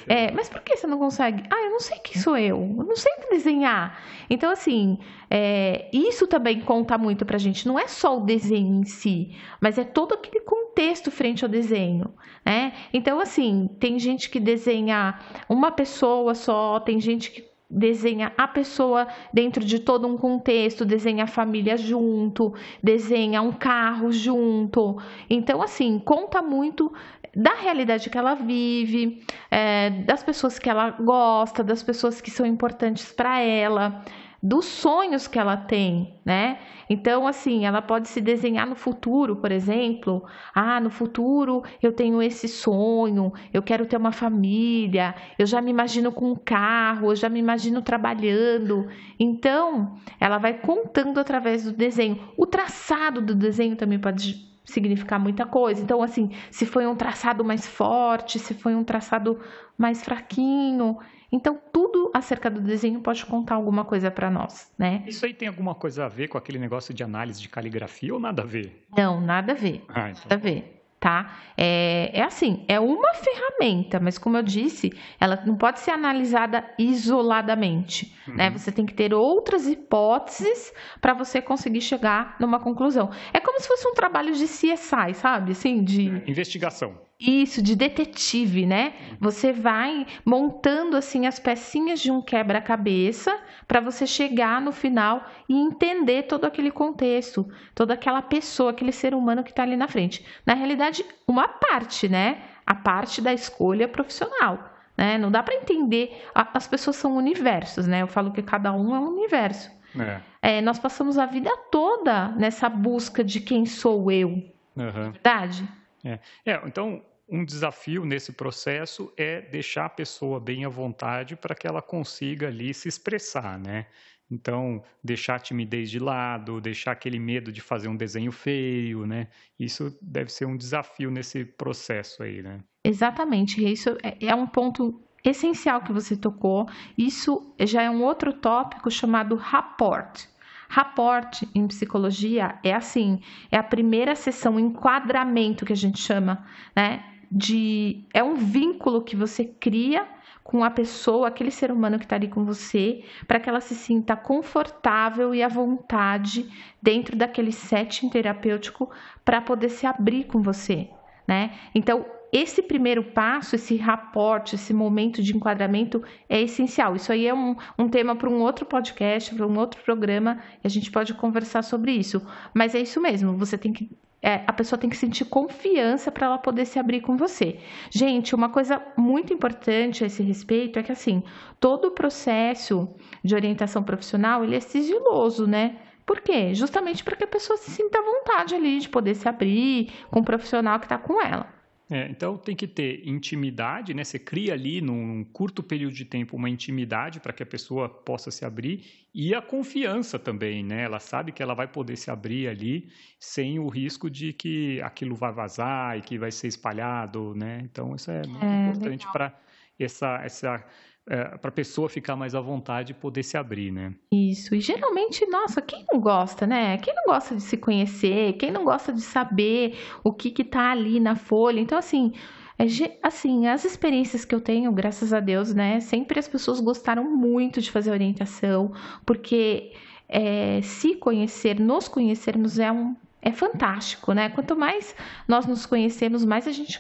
É, 0.08 0.32
mas 0.32 0.50
por 0.50 0.62
que 0.62 0.75
você 0.75 0.86
não 0.86 1.00
consegue? 1.00 1.44
Ah, 1.50 1.63
eu 1.63 1.72
não 1.72 1.80
sei 1.80 1.98
quem 2.00 2.22
sou 2.22 2.38
eu, 2.38 2.58
eu 2.58 2.86
não 2.86 2.96
sei 2.96 3.12
desenhar. 3.30 3.98
Então, 4.30 4.51
assim, 4.51 5.00
é, 5.30 5.89
isso 5.94 6.28
também 6.28 6.60
conta 6.60 6.98
muito 6.98 7.25
pra 7.25 7.38
gente. 7.38 7.68
Não 7.68 7.80
é 7.80 7.88
só 7.88 8.18
o 8.18 8.25
desenho 8.25 8.82
em 8.82 8.84
si, 8.84 9.36
mas 9.62 9.78
é 9.78 9.84
todo 9.84 10.13
aquele 10.13 10.42
contexto 10.42 11.10
frente 11.10 11.44
ao 11.44 11.50
desenho, 11.50 12.13
né? 12.46 12.74
Então, 12.94 13.20
assim, 13.20 13.70
tem 13.80 13.98
gente 13.98 14.30
que 14.30 14.39
desenha 14.39 15.20
uma 15.48 15.72
pessoa 15.72 16.36
só, 16.36 16.80
tem 16.80 17.00
gente 17.00 17.32
que 17.32 17.49
desenha 17.70 18.34
a 18.36 18.48
pessoa 18.48 19.08
dentro 19.34 19.64
de 19.64 19.80
todo 19.80 20.08
um 20.08 20.18
contexto, 20.18 20.84
desenha 20.84 21.26
a 21.26 21.28
família 21.28 21.78
junto, 21.78 22.54
desenha 22.82 23.42
um 23.42 23.52
carro 23.52 24.12
junto. 24.12 24.98
Então, 25.30 25.62
assim, 25.62 26.00
conta 26.00 26.42
muito 26.42 26.92
da 27.36 27.54
realidade 27.54 28.10
que 28.10 28.18
ela 28.18 28.34
vive, 28.34 29.24
é, 29.52 29.92
das 30.04 30.24
pessoas 30.24 30.58
que 30.58 30.70
ela 30.70 30.90
gosta, 30.92 31.64
das 31.64 31.84
pessoas 31.84 32.20
que 32.20 32.32
são 32.32 32.46
importantes 32.46 33.12
para 33.12 33.40
ela, 33.40 34.04
dos 34.41 34.65
sonhos 34.65 35.27
que 35.27 35.38
ela 35.38 35.58
tem, 35.58 36.15
né? 36.25 36.60
Então, 36.89 37.27
assim, 37.27 37.65
ela 37.65 37.81
pode 37.81 38.08
se 38.08 38.22
desenhar 38.22 38.65
no 38.65 38.75
futuro, 38.75 39.36
por 39.36 39.51
exemplo. 39.51 40.24
Ah, 40.55 40.79
no 40.79 40.89
futuro 40.89 41.63
eu 41.84 41.91
tenho 41.91 42.22
esse 42.22 42.48
sonho, 42.48 43.34
eu 43.53 43.62
quero 43.62 43.86
ter 43.86 43.98
uma 43.98 44.12
família, 44.12 45.13
eu 45.38 45.46
já 45.46 45.62
me 45.62 45.72
imagino 45.72 46.12
com 46.12 46.31
um 46.31 46.36
carro, 46.36 47.12
eu 47.12 47.15
já 47.15 47.29
me 47.29 47.39
imagino 47.39 47.81
trabalhando. 47.81 48.88
Então, 49.19 49.98
ela 50.19 50.38
vai 50.38 50.53
contando 50.53 51.19
através 51.19 51.65
do 51.65 51.74
desenho. 51.74 52.19
O 52.38 52.46
traçado 52.46 53.22
do 53.22 53.36
desenho 53.36 53.75
também 53.75 54.00
pode 54.00 54.50
significar 54.69 55.19
muita 55.19 55.46
coisa. 55.46 55.81
Então, 55.81 56.01
assim, 56.01 56.31
se 56.51 56.65
foi 56.65 56.88
um 56.88 56.96
traçado 56.96 57.43
mais 57.43 57.67
forte, 57.67 58.39
se 58.39 58.53
foi 58.53 58.75
um 58.75 58.84
traçado 58.84 59.39
mais 59.77 60.03
fraquinho. 60.03 60.98
Então, 61.32 61.60
tudo 61.72 62.12
acerca 62.14 62.50
do 62.50 62.60
desenho 62.60 63.02
pode 63.02 63.26
contar 63.26 63.56
alguma 63.56 63.86
coisa 63.86 64.10
para 64.10 64.30
nós, 64.30 64.72
né? 64.78 65.04
Isso 65.08 65.26
aí 65.26 65.34
tem 65.34 65.48
alguma 65.48 65.76
coisa 65.76 66.06
a 66.06 66.08
ver 66.08 66.28
com 66.28 66.38
aquele 66.38 66.60
negócio 66.60 66.94
de 66.94 67.04
análise 67.04 67.42
de 67.42 67.50
caligrafia 67.50 68.14
ou 68.14 68.20
nada 68.20 68.42
a 68.42 68.46
ver? 68.46 68.86
Não, 68.96 69.22
nada 69.22 69.54
a 69.54 69.56
ver. 69.56 69.84
Ah, 69.90 70.10
então... 70.10 70.24
Nada 70.30 70.36
a 70.36 70.38
ver 70.38 70.80
tá? 71.00 71.40
É, 71.58 72.12
é 72.14 72.24
assim, 72.24 72.66
é 72.68 72.80
uma 72.80 73.14
ferramenta, 73.14 74.00
mas 74.00 74.18
como 74.18 74.38
eu 74.38 74.44
disse, 74.44 74.92
ela 75.20 75.42
não 75.46 75.56
pode 75.56 75.80
ser 75.80 75.92
analisada 75.92 76.64
isoladamente, 76.78 78.14
uhum. 78.28 78.36
né? 78.36 78.50
Você 78.50 78.72
tem 78.72 78.86
que 78.86 78.94
ter 78.94 79.14
outras 79.14 79.66
hipóteses 79.68 80.74
para 81.00 81.14
você 81.14 81.42
conseguir 81.42 81.82
chegar 81.82 82.36
numa 82.40 82.60
conclusão. 82.60 83.10
É 83.34 83.40
como 83.40 83.60
se 83.60 83.68
fosse 83.68 83.88
um 83.88 83.94
trabalho 83.94 84.34
de 84.34 84.46
CSI, 84.46 85.14
sabe? 85.14 85.54
Assim, 85.54 85.84
de 85.84 86.08
investigação. 86.28 87.09
Isso, 87.20 87.62
de 87.62 87.76
detetive, 87.76 88.66
né? 88.66 88.94
Você 89.20 89.52
vai 89.52 90.08
montando 90.24 90.96
assim 90.96 91.28
as 91.28 91.38
pecinhas 91.38 92.00
de 92.00 92.10
um 92.10 92.22
quebra-cabeça 92.22 93.38
para 93.68 93.82
você 93.82 94.08
chegar 94.08 94.62
no 94.62 94.72
final 94.72 95.26
e 95.50 95.54
entender 95.54 96.24
todo 96.24 96.46
aquele 96.46 96.72
contexto, 96.72 97.46
toda 97.76 97.94
aquela 97.94 98.22
pessoa, 98.22 98.72
aquele 98.72 98.94
ser 98.94 99.14
humano 99.14 99.44
que 99.44 99.50
está 99.50 99.64
ali 99.64 99.76
na 99.76 99.90
frente. 99.90 100.26
Na 100.46 100.54
realidade, 100.54 101.04
uma 101.28 101.46
parte, 101.50 102.08
né? 102.08 102.42
A 102.66 102.74
parte 102.74 103.22
da 103.22 103.34
escolha 103.34 103.86
profissional. 103.86 104.78
Né? 104.98 105.18
Não 105.18 105.30
dá 105.30 105.44
para 105.44 105.56
entender. 105.56 106.26
As 106.34 106.68
pessoas 106.68 106.96
são 106.96 107.18
universos, 107.18 107.86
né? 107.86 108.02
Eu 108.02 108.08
falo 108.08 108.32
que 108.32 108.42
cada 108.42 108.72
um 108.72 108.96
é 108.96 109.00
um 109.00 109.10
universo. 109.10 109.70
É. 110.00 110.22
É, 110.42 110.62
nós 110.62 110.80
passamos 110.80 111.18
a 111.18 111.26
vida 111.26 111.52
toda 111.70 112.30
nessa 112.30 112.70
busca 112.70 113.26
de 113.26 113.42
quem 113.42 113.66
sou 113.66 114.10
eu. 114.10 114.30
Uhum. 114.78 115.12
Verdade? 115.12 115.68
É. 116.04 116.20
é. 116.46 116.62
então 116.66 117.02
um 117.30 117.46
desafio 117.46 118.06
nesse 118.06 118.34
processo 118.34 119.14
é 119.16 119.42
deixar 119.42 119.86
a 119.86 119.90
pessoa 119.90 120.40
bem 120.40 120.66
à 120.66 120.70
vontade 120.70 121.36
para 121.36 121.56
que 121.56 121.68
ela 121.68 121.82
consiga 121.82 122.48
ali 122.48 122.74
se 122.74 122.88
expressar, 122.88 123.60
né? 123.60 123.86
Então, 124.32 124.84
deixar 125.04 125.36
a 125.36 125.40
timidez 125.40 125.90
de 125.90 125.98
lado, 125.98 126.62
deixar 126.62 126.92
aquele 126.92 127.20
medo 127.20 127.52
de 127.52 127.62
fazer 127.62 127.88
um 127.88 127.96
desenho 127.96 128.32
feio, 128.32 129.06
né? 129.06 129.28
Isso 129.60 129.98
deve 130.02 130.32
ser 130.32 130.46
um 130.46 130.56
desafio 130.56 131.10
nesse 131.10 131.44
processo 131.44 132.22
aí, 132.22 132.42
né? 132.42 132.60
Exatamente. 132.84 133.64
Isso 133.64 133.98
é, 134.04 134.28
é 134.28 134.36
um 134.36 134.46
ponto 134.46 135.02
essencial 135.24 135.82
que 135.82 135.92
você 135.92 136.16
tocou. 136.16 136.68
Isso 136.98 137.54
já 137.60 137.82
é 137.82 137.90
um 137.90 138.04
outro 138.04 138.34
tópico 138.34 138.92
chamado 138.92 139.36
rapport. 139.36 140.28
Rapport 140.70 141.42
em 141.56 141.68
psicologia 141.68 142.60
é 142.64 142.76
assim, 142.76 143.20
é 143.52 143.58
a 143.58 143.64
primeira 143.64 144.16
sessão, 144.16 144.60
enquadramento 144.60 145.66
que 145.66 145.74
a 145.74 145.76
gente 145.76 146.00
chama, 146.00 146.46
né? 146.76 147.04
De 147.32 148.04
é 148.14 148.24
um 148.24 148.36
vínculo 148.36 149.04
que 149.04 149.16
você 149.16 149.46
cria 149.46 150.08
com 150.44 150.64
a 150.64 150.72
pessoa, 150.72 151.28
aquele 151.28 151.52
ser 151.52 151.72
humano 151.72 152.00
que 152.00 152.06
está 152.06 152.16
ali 152.16 152.28
com 152.28 152.44
você, 152.44 153.04
para 153.28 153.40
que 153.40 153.48
ela 153.48 153.62
se 153.62 153.76
sinta 153.76 154.16
confortável 154.16 155.36
e 155.36 155.44
à 155.44 155.48
vontade 155.48 156.50
dentro 156.82 157.16
daquele 157.16 157.52
setting 157.52 158.10
terapêutico 158.10 158.90
para 159.24 159.42
poder 159.42 159.70
se 159.70 159.86
abrir 159.86 160.24
com 160.24 160.42
você, 160.42 160.90
né? 161.28 161.52
Então, 161.76 162.04
esse 162.32 162.64
primeiro 162.64 163.04
passo, 163.04 163.56
esse 163.56 163.76
raporte, 163.76 164.56
esse 164.56 164.74
momento 164.74 165.22
de 165.22 165.36
enquadramento 165.36 166.04
é 166.28 166.42
essencial. 166.42 166.96
Isso 166.96 167.12
aí 167.12 167.28
é 167.28 167.34
um, 167.34 167.56
um 167.78 167.88
tema 167.88 168.16
para 168.16 168.30
um 168.30 168.42
outro 168.42 168.66
podcast, 168.66 169.34
para 169.34 169.46
um 169.46 169.58
outro 169.58 169.82
programa, 169.84 170.40
e 170.64 170.68
a 170.68 170.70
gente 170.70 170.92
pode 170.92 171.14
conversar 171.14 171.64
sobre 171.64 171.92
isso. 171.92 172.26
Mas 172.54 172.74
é 172.74 172.80
isso 172.80 173.00
mesmo, 173.00 173.38
você 173.38 173.58
tem 173.58 173.72
que 173.74 173.90
é, 174.22 174.44
a 174.46 174.54
pessoa 174.54 174.80
tem 174.80 174.90
que 174.90 174.98
sentir 174.98 175.26
confiança 175.26 176.12
para 176.12 176.28
ela 176.28 176.38
poder 176.38 176.66
se 176.66 176.78
abrir 176.78 177.02
com 177.02 177.16
você. 177.16 177.60
Gente, 177.90 178.36
uma 178.36 178.50
coisa 178.50 178.82
muito 178.98 179.34
importante 179.34 180.04
a 180.04 180.08
esse 180.08 180.22
respeito 180.22 180.78
é 180.78 180.84
que 180.84 180.92
assim, 180.92 181.24
todo 181.60 181.86
o 181.86 181.92
processo 181.92 182.90
de 183.24 183.36
orientação 183.36 183.82
profissional 183.84 184.44
ele 184.44 184.56
é 184.56 184.60
sigiloso, 184.60 185.48
né? 185.48 185.78
Por 186.06 186.22
quê? 186.22 186.54
Justamente 186.54 187.04
para 187.04 187.16
que 187.16 187.24
a 187.24 187.28
pessoa 187.28 187.56
se 187.58 187.72
sinta 187.72 188.00
à 188.00 188.02
vontade 188.02 188.56
ali 188.56 188.80
de 188.80 188.90
poder 188.90 189.16
se 189.16 189.30
abrir 189.30 189.92
com 190.10 190.20
o 190.22 190.26
profissional 190.26 190.80
que 190.80 190.86
está 190.86 190.98
com 190.98 191.22
ela. 191.22 191.59
É, 191.91 192.08
então 192.08 192.38
tem 192.38 192.55
que 192.55 192.67
ter 192.67 193.08
intimidade, 193.08 193.96
né? 193.96 194.03
Você 194.03 194.19
cria 194.19 194.53
ali 194.53 194.79
num 194.79 195.24
curto 195.24 195.63
período 195.63 195.96
de 195.96 196.05
tempo 196.05 196.38
uma 196.38 196.48
intimidade 196.48 197.19
para 197.19 197.34
que 197.34 197.41
a 197.41 197.46
pessoa 197.46 197.89
possa 197.89 198.29
se 198.29 198.46
abrir 198.46 198.86
e 199.12 199.34
a 199.34 199.41
confiança 199.41 200.19
também, 200.19 200.63
né? 200.63 200.84
Ela 200.84 201.00
sabe 201.00 201.31
que 201.31 201.41
ela 201.41 201.55
vai 201.55 201.67
poder 201.67 201.96
se 201.96 202.12
abrir 202.12 202.48
ali 202.48 202.91
sem 203.19 203.58
o 203.58 203.67
risco 203.67 204.08
de 204.08 204.34
que 204.34 204.79
aquilo 204.81 205.15
vai 205.15 205.31
vazar 205.34 205.98
e 205.98 206.01
que 206.01 206.19
vai 206.19 206.31
ser 206.31 206.48
espalhado, 206.48 207.34
né? 207.34 207.62
Então 207.63 207.96
isso 207.96 208.12
é 208.12 208.22
muito 208.27 208.46
é, 208.46 208.67
importante 208.67 209.08
para 209.12 209.36
essa 209.79 210.22
essa 210.24 210.63
é, 211.10 211.38
para 211.38 211.50
a 211.50 211.51
pessoa 211.51 211.89
ficar 211.89 212.16
mais 212.16 212.36
à 212.36 212.39
vontade 212.39 212.92
e 212.92 212.96
poder 212.96 213.24
se 213.24 213.36
abrir, 213.36 213.72
né? 213.72 213.94
Isso. 214.13 214.54
E 214.54 214.62
geralmente, 214.62 215.25
nossa, 215.25 215.60
quem 215.60 215.84
não 215.92 216.00
gosta, 216.00 216.46
né? 216.46 216.78
Quem 216.78 216.94
não 216.94 217.06
gosta 217.06 217.36
de 217.36 217.42
se 217.42 217.58
conhecer? 217.58 218.34
Quem 218.34 218.51
não 218.51 218.63
gosta 218.63 218.94
de 218.94 219.01
saber 219.01 219.75
o 220.04 220.13
que 220.13 220.30
que 220.30 220.44
tá 220.44 220.72
ali 220.72 221.00
na 221.00 221.16
folha? 221.16 221.60
Então, 221.60 221.78
assim, 221.78 222.13
é, 222.60 222.66
assim, 223.01 223.48
as 223.48 223.66
experiências 223.66 224.24
que 224.24 224.36
eu 224.36 224.39
tenho, 224.39 224.72
graças 224.72 225.12
a 225.12 225.20
Deus, 225.20 225.51
né? 225.54 225.80
Sempre 225.80 226.20
as 226.20 226.28
pessoas 226.28 226.60
gostaram 226.60 227.10
muito 227.10 227.60
de 227.60 227.72
fazer 227.72 227.89
orientação, 227.89 228.72
porque 229.04 229.74
é, 230.08 230.62
se 230.62 230.96
conhecer, 230.96 231.60
nos 231.60 231.88
conhecermos 231.88 232.60
é 232.60 232.72
um 232.72 232.96
é 233.22 233.32
fantástico, 233.32 234.13
né? 234.13 234.30
Quanto 234.30 234.56
mais 234.56 234.96
nós 235.28 235.46
nos 235.46 235.66
conhecemos, 235.66 236.24
mais 236.24 236.48
a 236.48 236.51
gente 236.51 236.80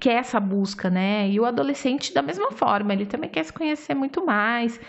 quer 0.00 0.14
essa 0.14 0.40
busca, 0.40 0.90
né? 0.90 1.28
E 1.28 1.38
o 1.38 1.44
adolescente, 1.44 2.12
da 2.12 2.22
mesma 2.22 2.50
forma, 2.52 2.92
ele 2.92 3.06
também 3.06 3.30
quer 3.30 3.44
se 3.44 3.52
conhecer 3.52 3.94
muito 3.94 4.24
mais. 4.24 4.80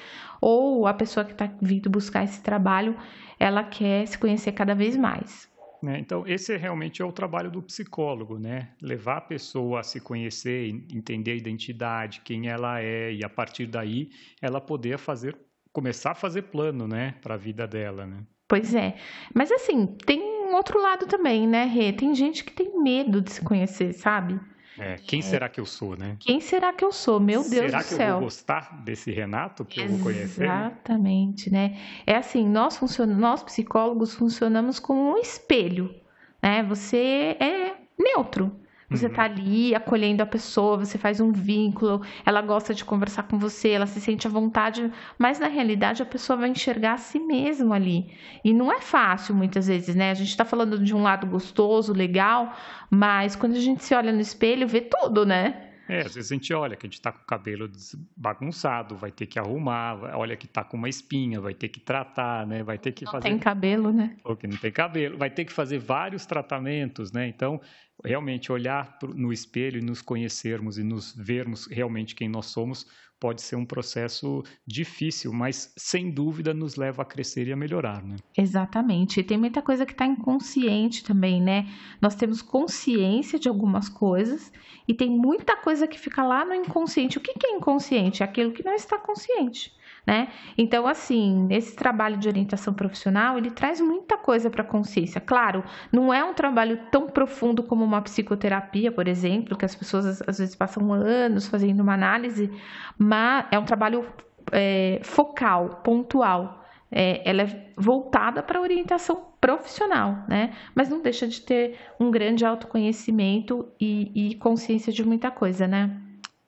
Ou 0.42 0.86
a 0.88 0.94
pessoa 0.94 1.26
que 1.26 1.32
está 1.32 1.50
vindo 1.62 1.90
buscar 1.90 2.24
esse 2.24 2.42
trabalho, 2.42 2.96
ela 3.40 3.64
quer 3.64 4.06
se 4.06 4.18
conhecer 4.18 4.52
cada 4.52 4.76
vez 4.76 4.96
mais. 4.96 5.52
É, 5.86 6.00
então, 6.00 6.24
esse 6.26 6.56
realmente 6.56 7.02
é 7.02 7.06
o 7.06 7.12
trabalho 7.12 7.52
do 7.52 7.62
psicólogo, 7.62 8.40
né? 8.40 8.70
Levar 8.82 9.18
a 9.18 9.22
pessoa 9.22 9.82
a 9.82 9.84
se 9.84 10.00
conhecer, 10.00 10.70
entender 10.94 11.32
a 11.32 11.36
identidade, 11.36 12.22
quem 12.24 12.48
ela 12.48 12.82
é, 12.82 13.12
e 13.12 13.24
a 13.24 13.30
partir 13.30 13.66
daí 13.66 14.10
ela 14.42 14.62
poder 14.62 14.98
fazer, 14.98 15.38
começar 15.74 16.12
a 16.12 16.16
fazer 16.16 16.44
plano, 16.44 16.88
né, 16.88 17.16
para 17.22 17.34
a 17.34 17.38
vida 17.38 17.68
dela, 17.68 18.06
né? 18.06 18.24
Pois 18.48 18.74
é. 18.74 18.96
Mas 19.34 19.52
assim, 19.52 19.88
tem 20.06 20.22
um 20.22 20.54
outro 20.56 20.82
lado 20.82 21.06
também, 21.06 21.48
né, 21.48 21.66
Rê? 21.66 21.92
Tem 21.92 22.14
gente 22.16 22.44
que 22.44 22.54
tem 22.54 22.82
medo 22.82 23.20
de 23.22 23.32
se 23.32 23.42
conhecer, 23.42 23.94
sabe? 23.94 24.40
É, 24.78 24.96
quem 24.96 25.20
é. 25.20 25.22
será 25.22 25.50
que 25.50 25.60
eu 25.60 25.66
sou, 25.66 25.96
né? 25.96 26.18
Quem 26.20 26.40
será 26.40 26.74
que 26.74 26.84
eu 26.84 26.92
sou? 26.92 27.20
Meu 27.20 27.42
Deus 27.42 27.52
será 27.52 27.78
do 27.80 27.84
céu. 27.84 27.98
Será 27.98 27.98
que 27.98 28.04
eu 28.04 28.14
vou 28.14 28.24
gostar 28.24 28.84
desse 28.84 29.12
Renato 29.12 29.64
que 29.64 29.80
Exatamente, 29.80 30.00
eu 30.00 30.04
vou 30.04 30.14
conhecer? 30.14 30.44
Exatamente, 30.44 31.52
né? 31.52 31.78
É 32.06 32.16
assim, 32.16 32.48
nós, 32.48 32.78
funcion... 32.78 33.06
nós 33.06 33.44
psicólogos 33.44 34.16
funcionamos 34.16 34.80
como 34.80 35.14
um 35.14 35.18
espelho, 35.18 35.94
né? 36.42 36.64
Você 36.64 37.38
é 37.40 37.76
neutro. 37.98 38.63
Você 38.98 39.08
está 39.08 39.26
uhum. 39.26 39.32
ali 39.32 39.76
acolhendo 39.76 40.22
a 40.24 40.26
pessoa, 40.26 40.78
você 40.78 40.98
faz 40.98 41.20
um 41.20 41.32
vínculo, 41.32 42.02
ela 42.26 42.42
gosta 42.42 42.74
de 42.74 42.86
conversar 42.86 43.24
com 43.24 43.38
você, 43.38 43.70
ela 43.70 43.86
se 43.86 44.00
sente 44.00 44.28
à 44.28 44.30
vontade, 44.30 44.92
mas 45.18 45.40
na 45.40 45.48
realidade 45.48 46.02
a 46.02 46.06
pessoa 46.06 46.38
vai 46.38 46.50
enxergar 46.50 46.94
a 46.94 46.98
si 46.98 47.20
mesma 47.20 47.76
ali. 47.76 48.12
E 48.44 48.54
não 48.54 48.72
é 48.72 48.80
fácil 48.80 49.36
muitas 49.36 49.68
vezes, 49.68 49.96
né? 49.96 50.12
A 50.12 50.16
gente 50.16 50.30
está 50.30 50.46
falando 50.46 50.78
de 50.78 50.96
um 50.96 51.02
lado 51.02 51.26
gostoso, 51.28 51.94
legal, 51.94 52.56
mas 52.90 53.36
quando 53.36 53.56
a 53.56 53.60
gente 53.60 53.84
se 53.84 53.96
olha 53.96 54.12
no 54.12 54.22
espelho, 54.22 54.68
vê 54.68 54.82
tudo, 54.82 55.26
né? 55.26 55.70
É, 55.88 56.00
às 56.00 56.16
vezes 56.16 56.32
a 56.32 56.36
gente 56.36 56.54
olha 56.54 56.78
que 56.78 56.86
a 56.86 56.88
gente 56.88 56.98
está 56.98 57.12
com 57.12 57.22
o 57.22 57.26
cabelo 57.26 57.70
bagunçado, 58.16 58.96
vai 58.96 59.12
ter 59.12 59.26
que 59.26 59.38
arrumar, 59.38 60.16
olha 60.16 60.36
que 60.38 60.46
está 60.46 60.64
com 60.64 60.78
uma 60.78 60.88
espinha, 60.88 61.42
vai 61.42 61.54
ter 61.54 61.68
que 61.68 61.80
tratar, 61.80 62.48
né? 62.48 62.64
Vai 62.64 62.78
ter 62.78 62.94
que 62.94 63.04
não 63.04 63.12
fazer. 63.12 63.30
Não 63.30 63.36
tem 63.36 63.44
cabelo, 63.44 63.92
né? 63.92 64.16
Ou 64.24 64.36
que 64.36 64.48
não 64.48 64.58
tem 64.58 64.72
cabelo, 64.72 65.18
vai 65.18 65.30
ter 65.30 65.44
que 65.44 65.52
fazer 65.52 65.80
vários 65.80 66.26
tratamentos, 66.26 67.12
né? 67.12 67.28
Então, 67.28 67.60
realmente 68.04 68.52
olhar 68.52 68.98
no 69.16 69.32
espelho 69.32 69.80
e 69.80 69.82
nos 69.82 70.02
conhecermos 70.02 70.78
e 70.78 70.84
nos 70.84 71.16
vermos 71.16 71.68
realmente 71.68 72.16
quem 72.16 72.28
nós 72.28 72.48
somos 72.48 72.86
pode 73.24 73.42
ser 73.42 73.56
um 73.56 73.66
processo 73.66 74.44
difícil, 74.68 75.32
mas 75.32 75.74
sem 75.78 76.12
dúvida 76.12 76.54
nos 76.54 76.76
leva 76.76 77.04
a 77.04 77.06
crescer 77.06 77.48
e 77.48 77.54
a 77.54 77.56
melhorar, 77.56 78.04
né? 78.04 78.18
Exatamente. 78.38 79.22
E 79.22 79.24
tem 79.24 79.38
muita 79.38 79.62
coisa 79.62 79.86
que 79.86 79.94
está 79.94 80.06
inconsciente 80.06 81.06
também, 81.06 81.42
né? 81.42 81.66
Nós 82.02 82.16
temos 82.16 82.42
consciência 82.42 83.40
de 83.40 83.48
algumas 83.48 83.88
coisas 83.88 84.52
e 84.86 84.94
tem 84.94 85.10
muita 85.10 85.56
coisa 85.56 85.88
que 85.88 85.98
fica 85.98 86.22
lá 86.22 86.44
no 86.44 86.54
inconsciente. 86.54 87.18
O 87.18 87.22
que, 87.22 87.34
que 87.34 87.48
é 87.48 87.52
inconsciente? 87.52 88.22
É 88.22 88.26
aquilo 88.26 88.52
que 88.52 88.66
não 88.66 88.74
está 88.74 88.98
consciente 88.98 89.72
né? 90.06 90.28
Então, 90.58 90.86
assim, 90.86 91.48
esse 91.50 91.76
trabalho 91.76 92.18
de 92.18 92.28
orientação 92.28 92.74
profissional, 92.74 93.38
ele 93.38 93.50
traz 93.50 93.80
muita 93.80 94.18
coisa 94.18 94.50
para 94.50 94.62
a 94.62 94.66
consciência. 94.66 95.22
Claro, 95.22 95.64
não 95.92 96.14
é 96.14 96.24
um 96.24 96.34
trabalho 96.34 96.78
tão 96.92 97.08
profundo 97.08 97.64
como 97.64 97.84
uma 97.84 98.02
psicoterapia, 98.02 98.92
por 98.92 99.08
exemplo, 99.08 99.58
que 99.58 99.66
as 99.66 99.76
pessoas 99.76 100.22
às 100.28 100.40
vezes 100.40 100.56
passam 100.56 100.92
anos 100.92 101.48
fazendo 101.48 101.80
uma 101.80 101.94
análise, 101.94 102.52
mas 102.98 103.46
é 103.52 103.58
um 103.58 103.66
trabalho 103.66 104.06
é, 104.52 105.00
focal, 105.04 105.82
pontual. 105.84 106.62
É, 106.96 107.28
ela 107.28 107.42
é 107.42 107.72
voltada 107.76 108.44
para 108.44 108.60
a 108.60 108.62
orientação 108.62 109.34
profissional, 109.42 110.26
né? 110.28 110.54
Mas 110.76 110.90
não 110.90 111.02
deixa 111.02 111.28
de 111.28 111.42
ter 111.42 111.76
um 112.00 112.12
grande 112.12 112.46
autoconhecimento 112.46 113.68
e, 113.82 114.12
e 114.32 114.36
consciência 114.36 114.94
de 114.94 115.04
muita 115.04 115.32
coisa, 115.32 115.68
né? 115.68 116.03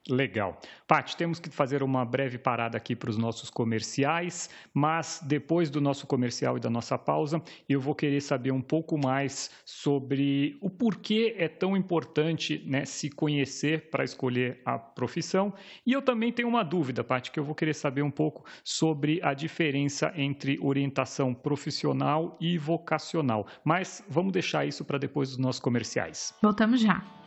Legal. 0.08 0.60
Paty, 0.86 1.16
temos 1.16 1.40
que 1.40 1.50
fazer 1.50 1.82
uma 1.82 2.04
breve 2.04 2.38
parada 2.38 2.76
aqui 2.76 2.94
para 2.94 3.10
os 3.10 3.16
nossos 3.16 3.50
comerciais, 3.50 4.48
mas 4.72 5.20
depois 5.24 5.68
do 5.68 5.80
nosso 5.80 6.06
comercial 6.06 6.56
e 6.56 6.60
da 6.60 6.70
nossa 6.70 6.96
pausa, 6.96 7.42
eu 7.68 7.80
vou 7.80 7.94
querer 7.94 8.20
saber 8.20 8.52
um 8.52 8.62
pouco 8.62 8.96
mais 8.96 9.50
sobre 9.64 10.56
o 10.60 10.70
porquê 10.70 11.34
é 11.36 11.48
tão 11.48 11.76
importante 11.76 12.62
né, 12.66 12.84
se 12.84 13.10
conhecer 13.10 13.90
para 13.90 14.04
escolher 14.04 14.60
a 14.64 14.78
profissão. 14.78 15.52
E 15.84 15.92
eu 15.92 16.00
também 16.00 16.32
tenho 16.32 16.48
uma 16.48 16.62
dúvida, 16.62 17.02
Paty, 17.02 17.32
que 17.32 17.40
eu 17.40 17.44
vou 17.44 17.54
querer 17.54 17.74
saber 17.74 18.02
um 18.02 18.10
pouco 18.10 18.44
sobre 18.62 19.20
a 19.24 19.34
diferença 19.34 20.12
entre 20.14 20.58
orientação 20.62 21.34
profissional 21.34 22.36
e 22.40 22.56
vocacional. 22.56 23.46
Mas 23.64 24.04
vamos 24.08 24.32
deixar 24.32 24.64
isso 24.66 24.84
para 24.84 24.98
depois 24.98 25.30
dos 25.30 25.38
nossos 25.38 25.60
comerciais. 25.60 26.32
Voltamos 26.40 26.80
já. 26.80 27.25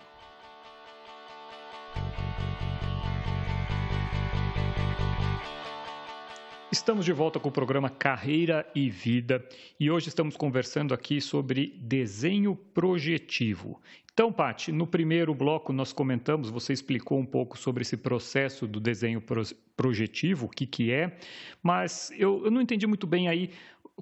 Estamos 6.72 7.04
de 7.04 7.12
volta 7.12 7.40
com 7.40 7.50
o 7.50 7.52
programa 7.52 7.90
Carreira 7.90 8.64
e 8.76 8.92
Vida 8.92 9.44
e 9.80 9.90
hoje 9.90 10.10
estamos 10.10 10.38
conversando 10.38 10.94
aqui 10.94 11.20
sobre 11.20 11.74
desenho 11.80 12.56
projetivo. 12.56 13.82
Então, 14.14 14.32
Paty, 14.32 14.72
no 14.72 14.86
primeiro 14.86 15.34
bloco 15.34 15.74
nós 15.74 15.92
comentamos, 15.92 16.52
você 16.52 16.72
explicou 16.72 17.18
um 17.18 17.26
pouco 17.26 17.58
sobre 17.58 17.82
esse 17.82 17.98
processo 17.98 18.68
do 18.68 18.80
desenho 18.80 19.20
projetivo, 19.76 20.46
o 20.46 20.50
que, 20.50 20.68
que 20.68 20.92
é, 20.92 21.18
mas 21.64 22.12
eu, 22.16 22.46
eu 22.46 22.52
não 22.52 22.62
entendi 22.62 22.86
muito 22.86 23.08
bem 23.08 23.28
aí 23.28 23.50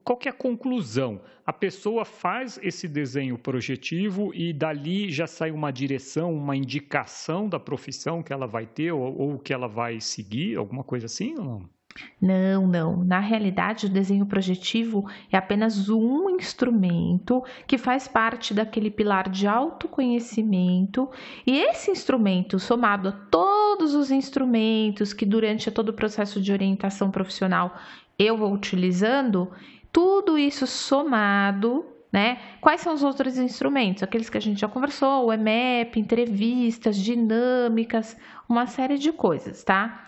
qual 0.04 0.18
que 0.18 0.28
é 0.28 0.32
a 0.32 0.34
conclusão? 0.34 1.22
A 1.46 1.54
pessoa 1.54 2.04
faz 2.04 2.60
esse 2.62 2.88
desenho 2.88 3.38
projetivo 3.38 4.34
e 4.34 4.52
dali 4.52 5.10
já 5.10 5.26
sai 5.26 5.52
uma 5.52 5.72
direção, 5.72 6.36
uma 6.36 6.56
indicação 6.56 7.48
da 7.48 7.60
profissão 7.60 8.22
que 8.22 8.34
ela 8.34 8.46
vai 8.46 8.66
ter 8.66 8.92
ou, 8.92 9.18
ou 9.18 9.40
que 9.40 9.54
ela 9.54 9.68
vai 9.68 10.02
seguir, 10.02 10.58
alguma 10.58 10.84
coisa 10.84 11.06
assim 11.06 11.34
ou 11.38 11.46
não? 11.46 11.77
Não, 12.22 12.68
não. 12.68 13.04
Na 13.04 13.20
realidade, 13.20 13.86
o 13.86 13.90
desenho 13.90 14.26
projetivo 14.26 15.08
é 15.32 15.38
apenas 15.38 15.90
um 15.90 16.30
instrumento 16.30 17.44
que 17.66 17.78
faz 17.78 18.08
parte 18.08 18.54
daquele 18.54 18.90
pilar 18.90 19.30
de 19.30 19.48
autoconhecimento, 19.48 21.10
e 21.46 21.58
esse 21.60 21.92
instrumento, 21.92 22.60
somado 22.60 23.10
a 23.10 23.12
todos 23.12 23.94
os 23.94 24.12
instrumentos 24.12 25.14
que 25.14 25.26
durante 25.26 25.72
todo 25.72 25.90
o 25.90 25.94
processo 25.94 26.42
de 26.42 26.52
orientação 26.52 27.12
profissional 27.12 27.76
eu 28.18 28.36
vou 28.38 28.52
utilizando, 28.52 29.52
tudo 29.92 30.38
isso 30.38 30.66
somado 30.66 31.86
né? 32.12 32.40
Quais 32.62 32.82
são 32.82 32.94
os 32.94 33.04
outros 33.04 33.38
instrumentos? 33.38 34.02
Aqueles 34.02 34.30
que 34.30 34.38
a 34.38 34.42
gente 34.42 34.62
já 34.62 34.68
conversou, 34.68 35.26
o 35.26 35.34
EMEP, 35.34 36.00
entrevistas, 36.00 36.98
dinâmicas, 36.98 38.18
uma 38.48 38.66
série 38.66 38.98
de 38.98 39.12
coisas, 39.12 39.64
tá? 39.64 40.08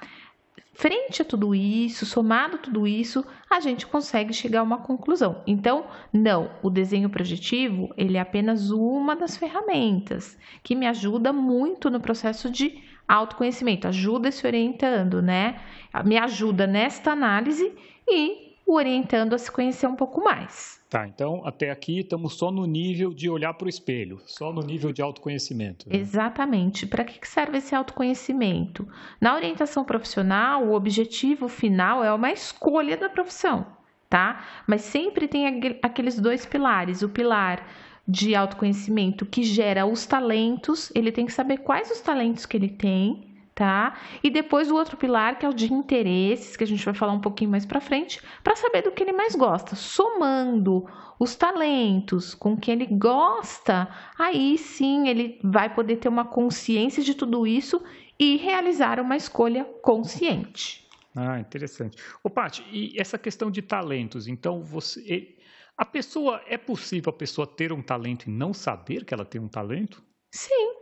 Frente 0.79 1.21
a 1.21 1.25
tudo 1.25 1.53
isso, 1.53 2.05
somado 2.05 2.57
tudo 2.57 2.87
isso, 2.87 3.25
a 3.49 3.59
gente 3.59 3.85
consegue 3.85 4.31
chegar 4.31 4.61
a 4.61 4.63
uma 4.63 4.77
conclusão. 4.77 5.43
Então, 5.45 5.87
não, 6.13 6.49
o 6.63 6.69
desenho 6.69 7.09
projetivo, 7.09 7.93
ele 7.97 8.15
é 8.15 8.21
apenas 8.21 8.71
uma 8.71 9.13
das 9.13 9.35
ferramentas 9.35 10.37
que 10.63 10.75
me 10.75 10.87
ajuda 10.87 11.33
muito 11.33 11.89
no 11.89 11.99
processo 11.99 12.49
de 12.49 12.81
autoconhecimento, 13.05 13.89
ajuda 13.89 14.31
se 14.31 14.47
orientando, 14.47 15.21
né? 15.21 15.59
Me 16.05 16.17
ajuda 16.17 16.65
nesta 16.65 17.11
análise 17.11 17.73
e 18.07 18.48
orientando 18.73 19.34
a 19.34 19.38
se 19.38 19.51
conhecer 19.51 19.88
um 19.88 19.95
pouco 19.95 20.23
mais. 20.23 20.79
Tá, 20.89 21.08
então 21.08 21.45
até 21.45 21.69
aqui 21.69 21.99
estamos 21.99 22.34
só 22.34 22.49
no 22.49 22.65
nível 22.65 23.13
de 23.13 23.29
olhar 23.29 23.53
para 23.53 23.67
o 23.67 23.69
espelho, 23.69 24.19
só 24.25 24.51
no 24.51 24.62
nível 24.62 24.91
de 24.91 25.01
autoconhecimento. 25.01 25.88
Né? 25.88 25.97
Exatamente. 25.97 26.88
Para 26.88 27.03
que 27.03 27.27
serve 27.27 27.60
esse 27.60 27.75
autoconhecimento? 27.75 28.88
Na 29.21 29.36
orientação 29.36 29.84
profissional, 29.84 30.65
o 30.65 30.73
objetivo 30.73 31.47
final 31.47 32.03
é 32.03 32.12
uma 32.12 32.32
escolha 32.32 32.97
da 32.97 33.08
profissão, 33.08 33.67
tá? 34.10 34.43
Mas 34.65 34.82
sempre 34.82 35.27
tem 35.27 35.45
aqueles 35.84 36.19
dois 36.19 36.45
pilares: 36.45 37.03
o 37.03 37.10
pilar 37.10 37.67
de 38.08 38.34
autoconhecimento 38.34 39.27
que 39.27 39.43
gera 39.43 39.86
os 39.86 40.08
talentos, 40.08 40.91
ele 40.95 41.12
tem 41.12 41.27
que 41.27 41.32
saber 41.32 41.60
quais 41.60 41.91
os 41.91 42.01
talentos 42.01 42.47
que 42.47 42.58
ele 42.58 42.69
tem 42.69 43.28
tá? 43.60 44.00
E 44.24 44.30
depois 44.30 44.72
o 44.72 44.76
outro 44.76 44.95
pilar, 44.95 45.38
que 45.38 45.45
é 45.45 45.50
o 45.50 45.54
de 45.54 45.74
interesses, 45.74 46.56
que 46.56 46.63
a 46.63 46.67
gente 46.67 46.86
vai 46.86 46.93
falar 46.93 47.12
um 47.12 47.19
pouquinho 47.19 47.52
mais 47.52 47.65
para 47.65 47.82
frente, 47.82 48.22
para 48.41 48.56
saber 48.56 48.84
do 48.84 48.91
que 48.91 49.04
ele 49.04 49.12
mais 49.12 49.36
gosta. 49.36 49.76
Somando 49.76 50.86
os 51.19 51.36
talentos 51.36 52.34
com 52.34 52.56
que 52.56 52.72
ele 52.72 52.86
gosta, 52.86 53.89
aí 54.17 54.58
sim 54.58 55.10
ele 55.10 55.41
vai 55.43 55.76
poder 55.76 55.98
ter 55.98 56.08
uma 56.08 56.24
consciência 56.24 57.04
de 57.04 57.13
tudo 57.13 57.45
isso 57.45 57.84
e 58.17 58.38
realizar 58.38 58.98
uma 58.98 59.17
escolha 59.17 59.65
consciente. 59.82 60.88
Ah, 61.13 61.38
interessante. 61.38 61.98
Ô, 62.24 62.30
Paty, 62.30 62.63
e 62.72 62.93
essa 62.98 63.17
questão 63.17 63.52
de 63.52 63.62
talentos, 63.62 64.26
então 64.30 64.63
você. 64.63 65.36
A 65.78 65.84
pessoa, 65.84 66.41
é 66.48 66.58
possível 66.58 67.10
a 67.10 67.13
pessoa 67.13 67.45
ter 67.45 67.74
um 67.74 67.82
talento 67.82 68.28
e 68.28 68.32
não 68.32 68.54
saber 68.54 69.04
que 69.04 69.13
ela 69.13 69.26
tem 69.26 69.41
um 69.41 69.50
talento? 69.50 70.02
Sim, 70.34 70.78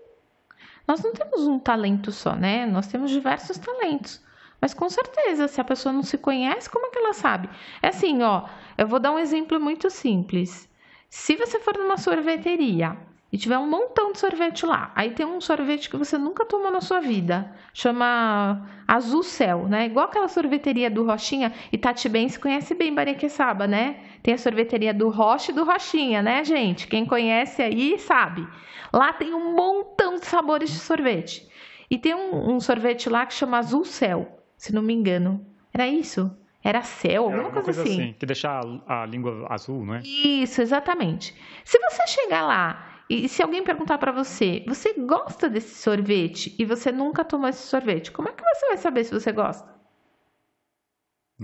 nós 0.88 1.04
não 1.04 1.13
temos 1.13 1.45
um 1.45 1.60
talento 1.60 2.12
só, 2.12 2.36
né? 2.36 2.65
Nós 2.65 2.88
temos 2.88 3.12
diversos 3.12 3.58
talentos. 3.58 4.21
Mas 4.60 4.73
com 4.73 4.89
certeza, 4.89 5.47
se 5.47 5.62
a 5.62 5.63
pessoa 5.63 5.93
não 5.93 6.02
se 6.02 6.17
conhece, 6.17 6.69
como 6.69 6.88
é 6.88 6.89
que 6.89 6.97
ela 6.97 7.13
sabe? 7.13 7.50
É 7.82 7.89
assim, 7.89 8.23
ó, 8.23 8.47
eu 8.78 8.88
vou 8.88 9.00
dar 9.00 9.12
um 9.12 9.19
exemplo 9.19 9.60
muito 9.60 9.89
simples. 9.89 10.67
Se 11.10 11.36
você 11.36 11.60
for 11.60 11.78
numa 11.78 11.97
sorveteria 11.97 12.97
e 13.32 13.38
tiver 13.38 13.58
um 13.58 13.70
montão 13.70 14.12
de 14.13 14.20
sorvete 14.20 14.66
lá, 14.66 14.92
aí 14.96 15.12
tem 15.12 15.26
um 15.26 15.42
sorvete 15.42 15.90
que 15.90 15.98
você 15.98 16.18
nunca 16.18 16.46
tomou 16.46 16.72
na 16.72 16.80
sua 16.80 17.02
vida, 17.02 17.54
chama 17.74 18.66
Azul 18.88 19.24
Céu, 19.24 19.68
né? 19.68 19.86
Igual 19.86 20.06
aquela 20.06 20.30
sorveteria 20.30 20.90
do 20.90 21.06
Rochinha, 21.06 21.52
e 21.72 21.78
Tati 21.78 22.08
bem 22.08 22.30
se 22.30 22.40
conhece 22.40 22.74
bem 22.74 22.94
Bariqueçaba, 22.94 23.68
né? 23.68 23.98
Tem 24.24 24.34
a 24.34 24.38
sorveteria 24.38 24.94
do 24.94 25.10
Rocha 25.10 25.52
e 25.52 25.56
do 25.56 25.66
Rochinha, 25.66 26.22
né, 26.22 26.44
gente? 26.44 26.88
Quem 26.88 27.06
conhece 27.06 27.62
aí 27.62 28.00
sabe. 28.00 28.48
Lá 28.94 29.12
tem 29.12 29.34
um 29.34 29.54
montão 29.56 30.16
de 30.16 30.26
sabores 30.26 30.70
de 30.70 30.80
sorvete. 30.80 31.48
E 31.90 31.98
tem 31.98 32.16
um, 32.16 32.56
um 32.56 32.60
sorvete 32.60 33.10
lá 33.10 33.26
que 33.26 33.34
chama 33.34 33.58
Azul 33.58 33.84
Céu, 33.84 34.42
se 34.58 34.74
não 34.74 34.82
me 34.82 34.94
engano. 34.94 35.46
Era 35.74 35.88
isso? 35.88 36.36
Era 36.63 36.82
céu, 36.82 37.24
alguma, 37.24 37.44
alguma 37.44 37.63
coisa, 37.63 37.82
coisa 37.82 37.90
assim. 37.90 38.02
assim. 38.10 38.16
Que 38.20 38.26
deixa 38.26 38.50
a, 38.50 39.04
a 39.04 39.06
língua 39.06 39.46
azul, 39.50 39.86
não 39.86 39.96
é? 39.96 40.02
Isso, 40.02 40.62
exatamente. 40.62 41.34
Se 41.63 41.80
você 41.80 42.08
chegar 42.08 42.46
lá 42.46 42.96
e 43.10 43.30
se 43.30 43.41
alguém 43.41 43.63
perguntar 43.63 43.98
para 43.98 44.12
você, 44.12 44.63
você 44.67 44.93
gosta 44.93 45.50
desse 45.50 45.76
sorvete 45.76 46.56
e 46.60 46.65
você 46.65 46.91
nunca 46.91 47.24
tomou 47.24 47.48
esse 47.48 47.65
sorvete, 47.67 48.12
como 48.12 48.30
é 48.30 48.34
que 48.34 48.43
você 48.43 48.67
vai 48.67 48.78
saber 48.78 49.04
se 49.04 49.13
você 49.13 49.32
gosta? 49.32 49.78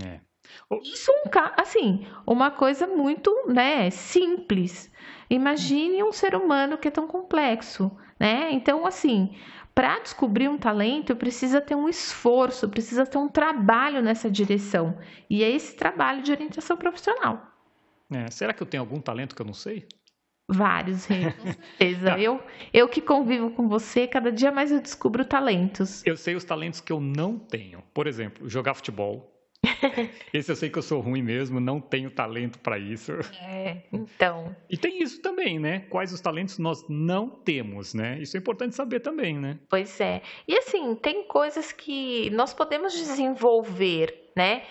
É. 0.03 0.19
Isso 0.83 1.11
um 1.11 1.29
assim, 1.57 2.05
uma 2.27 2.51
coisa 2.51 2.85
muito, 2.85 3.31
né, 3.47 3.89
simples. 3.89 4.91
Imagine 5.29 6.03
um 6.03 6.11
ser 6.11 6.35
humano 6.35 6.77
que 6.77 6.87
é 6.87 6.91
tão 6.91 7.07
complexo, 7.07 7.91
né? 8.19 8.51
Então, 8.51 8.85
assim, 8.85 9.35
para 9.73 9.99
descobrir 9.99 10.49
um 10.49 10.57
talento, 10.57 11.15
precisa 11.15 11.61
ter 11.61 11.75
um 11.75 11.87
esforço, 11.87 12.69
precisa 12.69 13.05
ter 13.05 13.17
um 13.17 13.29
trabalho 13.29 14.01
nessa 14.01 14.29
direção. 14.29 14.97
E 15.29 15.43
é 15.43 15.49
esse 15.49 15.75
trabalho 15.75 16.21
de 16.21 16.31
orientação 16.31 16.77
profissional. 16.77 17.47
É, 18.11 18.29
será 18.29 18.53
que 18.53 18.61
eu 18.61 18.67
tenho 18.67 18.83
algum 18.83 18.99
talento 18.99 19.35
que 19.35 19.41
eu 19.41 19.45
não 19.45 19.53
sei? 19.53 19.87
Vários, 20.47 21.05
com 21.05 21.13
certeza. 21.13 22.11
tá. 22.11 22.19
eu, 22.19 22.41
eu 22.73 22.87
que 22.87 23.01
convivo 23.01 23.51
com 23.51 23.67
você, 23.67 24.05
cada 24.07 24.31
dia 24.31 24.51
mais 24.51 24.71
eu 24.71 24.81
descubro 24.81 25.23
talentos. 25.23 26.05
Eu 26.05 26.17
sei 26.17 26.35
os 26.35 26.43
talentos 26.43 26.81
que 26.81 26.91
eu 26.91 26.99
não 26.99 27.39
tenho. 27.39 27.81
Por 27.93 28.07
exemplo, 28.07 28.49
jogar 28.49 28.73
futebol. 28.73 29.29
Esse 30.33 30.51
eu 30.51 30.55
sei 30.55 30.69
que 30.69 30.77
eu 30.77 30.81
sou 30.81 30.99
ruim 30.99 31.21
mesmo, 31.21 31.59
não 31.59 31.79
tenho 31.79 32.11
talento 32.11 32.59
para 32.59 32.77
isso. 32.77 33.13
É, 33.41 33.83
então. 33.91 34.53
E 34.69 34.77
tem 34.77 35.01
isso 35.01 35.21
também, 35.21 35.57
né? 35.57 35.79
Quais 35.89 36.11
os 36.11 36.19
talentos 36.19 36.57
nós 36.57 36.85
não 36.89 37.29
temos, 37.29 37.93
né? 37.93 38.19
Isso 38.19 38.35
é 38.35 38.39
importante 38.39 38.75
saber 38.75 38.99
também, 38.99 39.37
né? 39.37 39.57
Pois 39.69 39.99
é. 40.01 40.21
E 40.47 40.57
assim, 40.57 40.95
tem 40.95 41.23
coisas 41.23 41.71
que 41.71 42.29
nós 42.31 42.53
podemos 42.53 42.93
desenvolver, 42.93 44.31
né? 44.35 44.63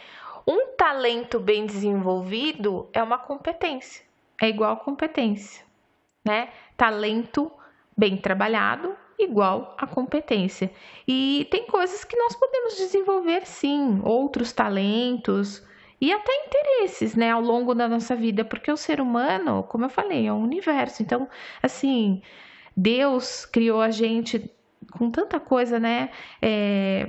Um 0.47 0.75
talento 0.77 1.41
bem 1.41 1.65
desenvolvido 1.65 2.89
é 2.93 3.03
uma 3.03 3.17
competência. 3.17 4.05
É 4.43 4.49
igual 4.49 4.79
competência, 4.79 5.65
né? 6.25 6.49
Talento 6.77 7.49
bem 7.97 8.17
trabalhado 8.17 8.97
igual 9.17 9.77
a 9.79 9.87
competência. 9.87 10.69
E 11.07 11.47
tem 11.49 11.65
coisas 11.69 12.03
que 12.03 12.17
nós 12.17 12.35
podemos 12.35 12.77
desenvolver 12.77 13.47
sim, 13.47 14.01
outros 14.03 14.53
talentos 14.53 15.65
e 16.01 16.13
até 16.13 16.33
interesses, 16.47 17.15
né, 17.15 17.31
ao 17.31 17.41
longo 17.41 17.73
da 17.73 17.87
nossa 17.87 18.17
vida, 18.17 18.45
porque 18.45 18.73
o 18.73 18.77
ser 18.77 19.01
humano, 19.01 19.63
como 19.63 19.85
eu 19.85 19.89
falei, 19.89 20.27
é 20.27 20.33
um 20.33 20.43
universo. 20.43 21.05
Então, 21.05 21.29
assim, 21.63 22.21
Deus 22.77 23.47
criou 23.47 23.81
a 23.81 23.91
gente 23.91 24.51
com 24.91 25.09
tanta 25.09 25.39
coisa, 25.39 25.79
né? 25.79 26.11
É, 26.41 27.09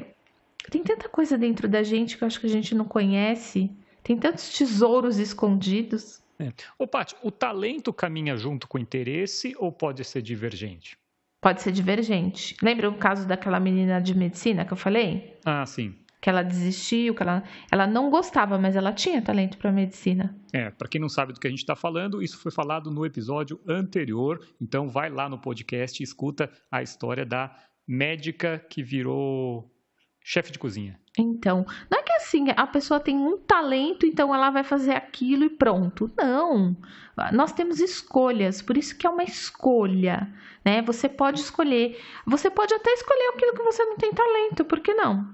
tem 0.70 0.84
tanta 0.84 1.10
coisa 1.10 1.36
dentro 1.36 1.68
da 1.68 1.82
gente 1.82 2.16
que 2.16 2.24
eu 2.24 2.28
acho 2.28 2.40
que 2.40 2.46
a 2.46 2.50
gente 2.50 2.76
não 2.76 2.86
conhece. 2.86 3.72
Tem 4.04 4.16
tantos 4.16 4.56
tesouros 4.56 5.18
escondidos. 5.18 6.23
É. 6.40 6.52
Ô, 6.78 6.88
Paty, 6.88 7.16
o 7.22 7.32
talento 7.32 7.94
caminha 7.94 8.36
junto 8.36 8.68
com 8.68 8.78
o 8.78 8.82
interesse 8.82 9.56
ou 9.58 9.72
pode 9.72 10.04
ser 10.04 10.22
divergente? 10.22 10.98
pode 11.44 11.62
ser 11.62 11.74
divergente. 11.74 12.56
Lembra 12.64 12.90
o 12.90 12.98
caso 12.98 13.28
daquela 13.28 13.60
menina 13.60 14.00
de 14.00 14.18
medicina 14.18 14.64
que 14.64 14.72
eu 14.72 14.78
falei? 14.78 15.38
Ah, 15.44 15.66
sim. 15.66 15.94
Que 16.22 16.30
ela 16.30 16.42
desistiu, 16.42 17.14
que 17.14 17.22
ela, 17.22 17.44
ela 17.70 17.86
não 17.86 18.10
gostava, 18.10 18.58
mas 18.58 18.78
ela 18.78 18.94
tinha 18.94 19.22
talento 19.22 19.58
para 19.58 19.70
medicina. 19.74 20.34
É, 20.54 20.72
para 20.72 20.88
quem 20.88 21.02
não 21.02 21.10
sabe 21.10 21.34
do 21.34 21.40
que 21.40 21.46
a 21.46 21.50
gente 21.50 21.60
está 21.60 21.76
falando, 21.76 22.24
isso 22.24 22.38
foi 22.38 22.50
falado 22.50 22.90
no 22.90 23.06
episódio 23.06 23.60
anterior. 23.68 24.40
Então, 24.60 24.88
vai 24.88 25.10
lá 25.10 25.28
no 25.28 25.38
podcast 25.38 26.02
e 26.02 26.06
escuta 26.06 26.50
a 26.72 26.82
história 26.82 27.26
da 27.26 27.54
médica 27.86 28.58
que 28.70 28.82
virou 28.82 29.70
chefe 30.24 30.50
de 30.50 30.58
cozinha. 30.58 30.98
Então, 31.18 31.66
não 31.92 32.00
é 32.00 32.02
que 32.02 32.14
assim, 32.14 32.48
a 32.56 32.66
pessoa 32.66 33.00
tem 33.00 33.16
um 33.16 33.38
talento, 33.38 34.06
então 34.06 34.34
ela 34.34 34.50
vai 34.50 34.64
fazer 34.64 34.94
aquilo 34.94 35.44
e 35.46 35.50
pronto. 35.50 36.10
Não. 36.18 36.76
Nós 37.32 37.52
temos 37.52 37.80
escolhas, 37.80 38.62
por 38.62 38.76
isso 38.76 38.98
que 38.98 39.06
é 39.06 39.10
uma 39.10 39.24
escolha, 39.24 40.28
né? 40.66 40.82
Você 40.82 41.08
pode 41.08 41.40
escolher. 41.40 42.00
Você 42.26 42.50
pode 42.50 42.74
até 42.74 42.92
escolher 42.94 43.30
aquilo 43.34 43.54
que 43.54 43.62
você 43.62 43.86
não 43.86 43.98
tem 43.98 44.12
talento, 44.12 44.66
por 44.66 44.80
que 44.80 44.94
não? 44.96 45.28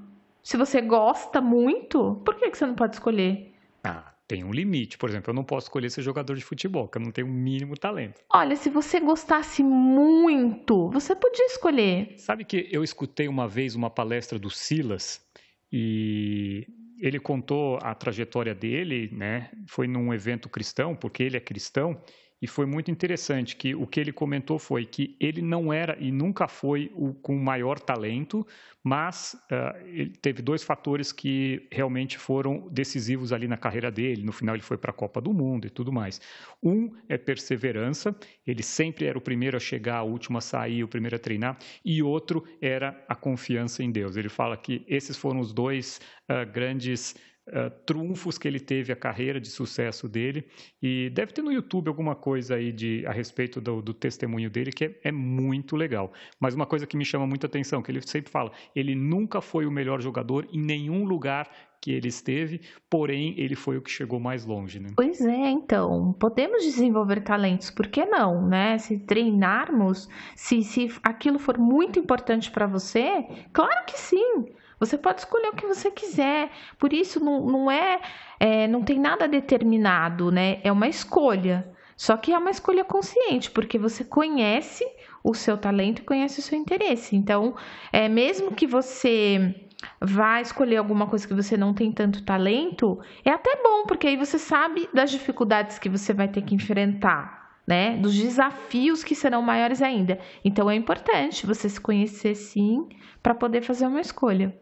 Se 0.44 0.58
você 0.58 0.82
gosta 0.82 1.40
muito, 1.40 2.22
por 2.26 2.36
que, 2.36 2.50
que 2.50 2.58
você 2.58 2.66
não 2.66 2.76
pode 2.76 2.96
escolher? 2.96 3.54
Ah, 3.82 4.12
tem 4.28 4.44
um 4.44 4.52
limite. 4.52 4.98
Por 4.98 5.10
exemplo, 5.10 5.32
eu 5.32 5.36
não 5.36 5.44
posso 5.44 5.68
escolher 5.68 5.90
ser 5.90 6.02
jogador 6.02 6.36
de 6.36 6.44
futebol, 6.44 6.88
porque 6.88 6.98
eu 6.98 7.04
não 7.04 7.12
tenho 7.12 7.28
o 7.28 7.32
mínimo 7.32 7.78
talento. 7.78 8.22
Olha, 8.30 8.56
se 8.58 8.70
você 8.70 9.00
gostasse 9.00 9.64
muito, 9.64 10.90
você 10.90 11.16
podia 11.16 11.46
escolher. 11.46 12.16
Sabe 12.18 12.44
que 12.44 12.68
eu 12.70 12.84
escutei 12.84 13.30
uma 13.30 13.48
vez 13.48 13.76
uma 13.76 13.90
palestra 13.90 14.38
do 14.38 14.50
Silas 14.50 15.29
e 15.72 16.66
ele 17.00 17.20
contou 17.20 17.80
a 17.82 17.96
trajetória 17.96 18.54
dele, 18.54 19.10
né? 19.14 19.50
Foi 19.68 19.88
num 19.88 20.14
evento 20.14 20.50
cristão, 20.50 20.96
porque 20.96 21.24
ele 21.24 21.38
é 21.38 21.40
cristão, 21.40 22.02
e 22.42 22.48
foi 22.48 22.66
muito 22.66 22.90
interessante 22.90 23.56
que 23.56 23.76
o 23.76 23.86
que 23.86 24.00
ele 24.00 24.14
comentou 24.14 24.58
foi 24.58 24.86
que 24.86 25.16
ele 25.20 25.42
não 25.42 25.74
era 25.74 25.98
e 26.00 26.12
nunca 26.12 26.48
foi 26.48 26.92
o 26.96 27.14
com 27.14 27.36
maior 27.36 27.80
talento, 27.80 28.48
mas 28.84 29.36
uh, 29.52 29.78
ele 29.88 30.12
teve 30.12 30.42
dois 30.42 30.64
fatores 30.64 31.12
que 31.12 31.68
realmente 31.70 32.18
foram 32.18 32.68
decisivos 32.72 33.34
ali 33.34 33.48
na 33.48 33.58
carreira 33.58 33.92
dele. 33.92 34.24
No 34.24 34.32
final 34.32 34.56
ele 34.56 34.64
foi 34.64 34.78
para 34.78 34.92
a 34.92 34.94
Copa 34.94 35.20
do 35.20 35.34
Mundo 35.34 35.68
e 35.68 35.70
tudo 35.70 35.92
mais. 35.92 36.22
Um 36.64 36.96
é 37.10 37.18
perseverança, 37.18 38.16
ele 38.48 38.64
sempre 38.64 39.06
era 39.06 39.18
o 39.18 39.22
primeiro 39.22 39.58
a 39.58 39.60
chegar, 39.60 40.04
o 40.04 40.12
último 40.12 40.38
a 40.38 40.42
sair, 40.42 40.84
o 40.84 40.88
primeiro 40.88 41.18
a 41.18 41.20
treinar, 41.20 41.58
e 41.84 42.02
outro 42.02 42.44
era 42.62 43.04
a 43.10 43.16
confiança 43.16 43.84
em 43.84 43.92
Deus. 43.92 44.16
Ele 44.16 44.30
fala 44.30 44.56
que 44.56 44.86
esses 44.88 45.18
foram 45.18 45.42
os 45.42 45.52
dois 45.52 46.00
uh, 46.30 46.50
grandes 46.50 47.16
uh, 47.50 47.70
trunfos 47.86 48.38
que 48.38 48.48
ele 48.48 48.60
teve 48.60 48.92
a 48.92 48.96
carreira 48.96 49.40
de 49.40 49.48
sucesso 49.48 50.08
dele 50.08 50.46
e 50.82 51.10
deve 51.10 51.34
ter 51.34 51.42
no 51.42 51.52
YouTube 51.52 51.88
alguma 51.88 52.16
coisa 52.16 52.56
aí 52.56 52.72
de 52.72 53.06
a 53.06 53.12
respeito 53.12 53.60
do, 53.60 53.82
do 53.82 53.94
testemunho 53.94 54.50
dele 54.50 54.72
que 54.72 54.86
é, 54.86 54.96
é, 55.04 55.12
muito 55.12 55.76
legal. 55.76 56.12
Mas 56.40 56.54
uma 56.54 56.66
coisa 56.66 56.88
que 56.88 56.98
me 56.98 57.06
chama 57.06 57.28
muita 57.28 57.48
atenção, 57.48 57.82
que 57.82 57.92
ele 57.92 58.02
sempre 58.02 58.32
fala, 58.32 58.52
ele 58.76 58.96
nunca 58.96 59.42
foi 59.42 59.66
o 59.66 59.72
melhor 59.72 60.02
jogador 60.02 60.48
em 60.52 60.62
nenhum 60.62 61.06
lugar 61.06 61.50
que 61.82 61.92
ele 61.92 62.10
esteve, 62.10 62.62
porém 62.90 63.34
ele 63.38 63.56
foi 63.56 63.78
o 63.78 63.82
que 63.82 63.90
chegou 63.90 64.20
mais 64.20 64.46
longe, 64.46 64.80
né? 64.80 64.90
Pois 64.96 65.22
é, 65.22 65.50
então, 65.50 66.14
podemos 66.20 66.64
desenvolver 66.64 67.22
talentos, 67.22 67.72
por 67.72 67.88
que 67.88 68.06
não, 68.06 68.46
né? 68.46 68.78
Se 68.78 69.00
treinarmos, 69.00 70.10
se, 70.36 70.62
se 70.62 70.90
aquilo 71.02 71.40
for 71.40 71.58
muito 71.58 71.98
importante 71.98 72.52
para 72.52 72.68
você, 72.68 73.26
claro 73.54 73.86
que 73.86 73.98
sim. 73.98 74.46
Você 74.80 74.98
pode 74.98 75.22
escolher 75.22 75.50
o 75.50 75.56
que 75.56 75.68
você 75.68 75.92
quiser. 75.92 76.50
Por 76.78 76.94
isso 76.94 77.24
não, 77.24 77.46
não 77.46 77.72
é, 77.72 78.00
é 78.40 78.68
não 78.68 78.82
tem 78.82 79.00
nada 79.00 79.28
determinado, 79.28 80.32
né? 80.32 80.60
É 80.64 80.72
uma 80.72 80.88
escolha. 80.88 81.70
Só 81.98 82.16
que 82.16 82.32
é 82.32 82.38
uma 82.38 82.50
escolha 82.50 82.86
consciente, 82.86 83.52
porque 83.52 83.78
você 83.78 84.06
conhece 84.06 84.86
o 85.22 85.34
seu 85.34 85.58
talento 85.58 86.00
e 86.00 86.06
conhece 86.06 86.40
o 86.40 86.42
seu 86.42 86.58
interesse. 86.58 87.14
Então, 87.14 87.56
é 87.92 88.08
mesmo 88.08 88.54
que 88.54 88.66
você 88.66 89.54
vá 90.00 90.40
escolher 90.40 90.78
alguma 90.78 91.08
coisa 91.08 91.28
que 91.28 91.34
você 91.34 91.58
não 91.58 91.74
tem 91.74 91.92
tanto 91.92 92.24
talento, 92.24 93.00
é 93.24 93.32
até 93.32 93.62
bom, 93.62 93.86
porque 93.86 94.08
aí 94.08 94.16
você 94.16 94.40
sabe 94.40 94.90
das 94.94 95.12
dificuldades 95.12 95.78
que 95.78 95.90
você 95.90 96.14
vai 96.14 96.30
ter 96.30 96.42
que 96.42 96.56
enfrentar, 96.56 97.60
né? 97.68 97.98
Dos 97.98 98.16
desafios 98.16 99.04
que 99.04 99.14
serão 99.14 99.42
maiores 99.42 99.82
ainda. 99.82 100.20
Então 100.44 100.70
é 100.70 100.76
importante 100.76 101.46
você 101.46 101.68
se 101.68 101.82
conhecer 101.82 102.36
sim 102.36 102.88
para 103.22 103.36
poder 103.36 103.62
fazer 103.62 103.88
uma 103.88 104.02
escolha. 104.02 104.56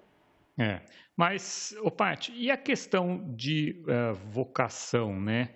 É, 0.57 0.81
mas, 1.15 1.75
ô 1.81 1.91
Paty, 1.91 2.33
e 2.35 2.49
a 2.49 2.57
questão 2.57 3.23
de 3.35 3.83
uh, 3.83 4.15
vocação, 4.31 5.19
né? 5.19 5.49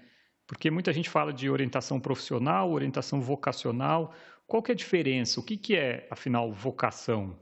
Porque 0.45 0.69
muita 0.69 0.91
gente 0.91 1.09
fala 1.09 1.31
de 1.31 1.49
orientação 1.49 1.99
profissional, 1.99 2.71
orientação 2.71 3.21
vocacional. 3.21 4.13
Qual 4.45 4.61
que 4.61 4.71
é 4.71 4.73
a 4.73 4.77
diferença? 4.77 5.39
O 5.39 5.43
que, 5.43 5.57
que 5.57 5.75
é, 5.75 6.07
afinal, 6.11 6.51
vocação? 6.51 7.39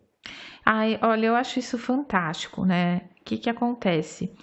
Ai, 0.66 1.00
olha, 1.02 1.28
eu 1.28 1.36
acho 1.36 1.60
isso 1.60 1.78
fantástico, 1.78 2.64
né? 2.64 3.10
O 3.20 3.24
que, 3.26 3.38
que 3.38 3.50
acontece? 3.50 4.34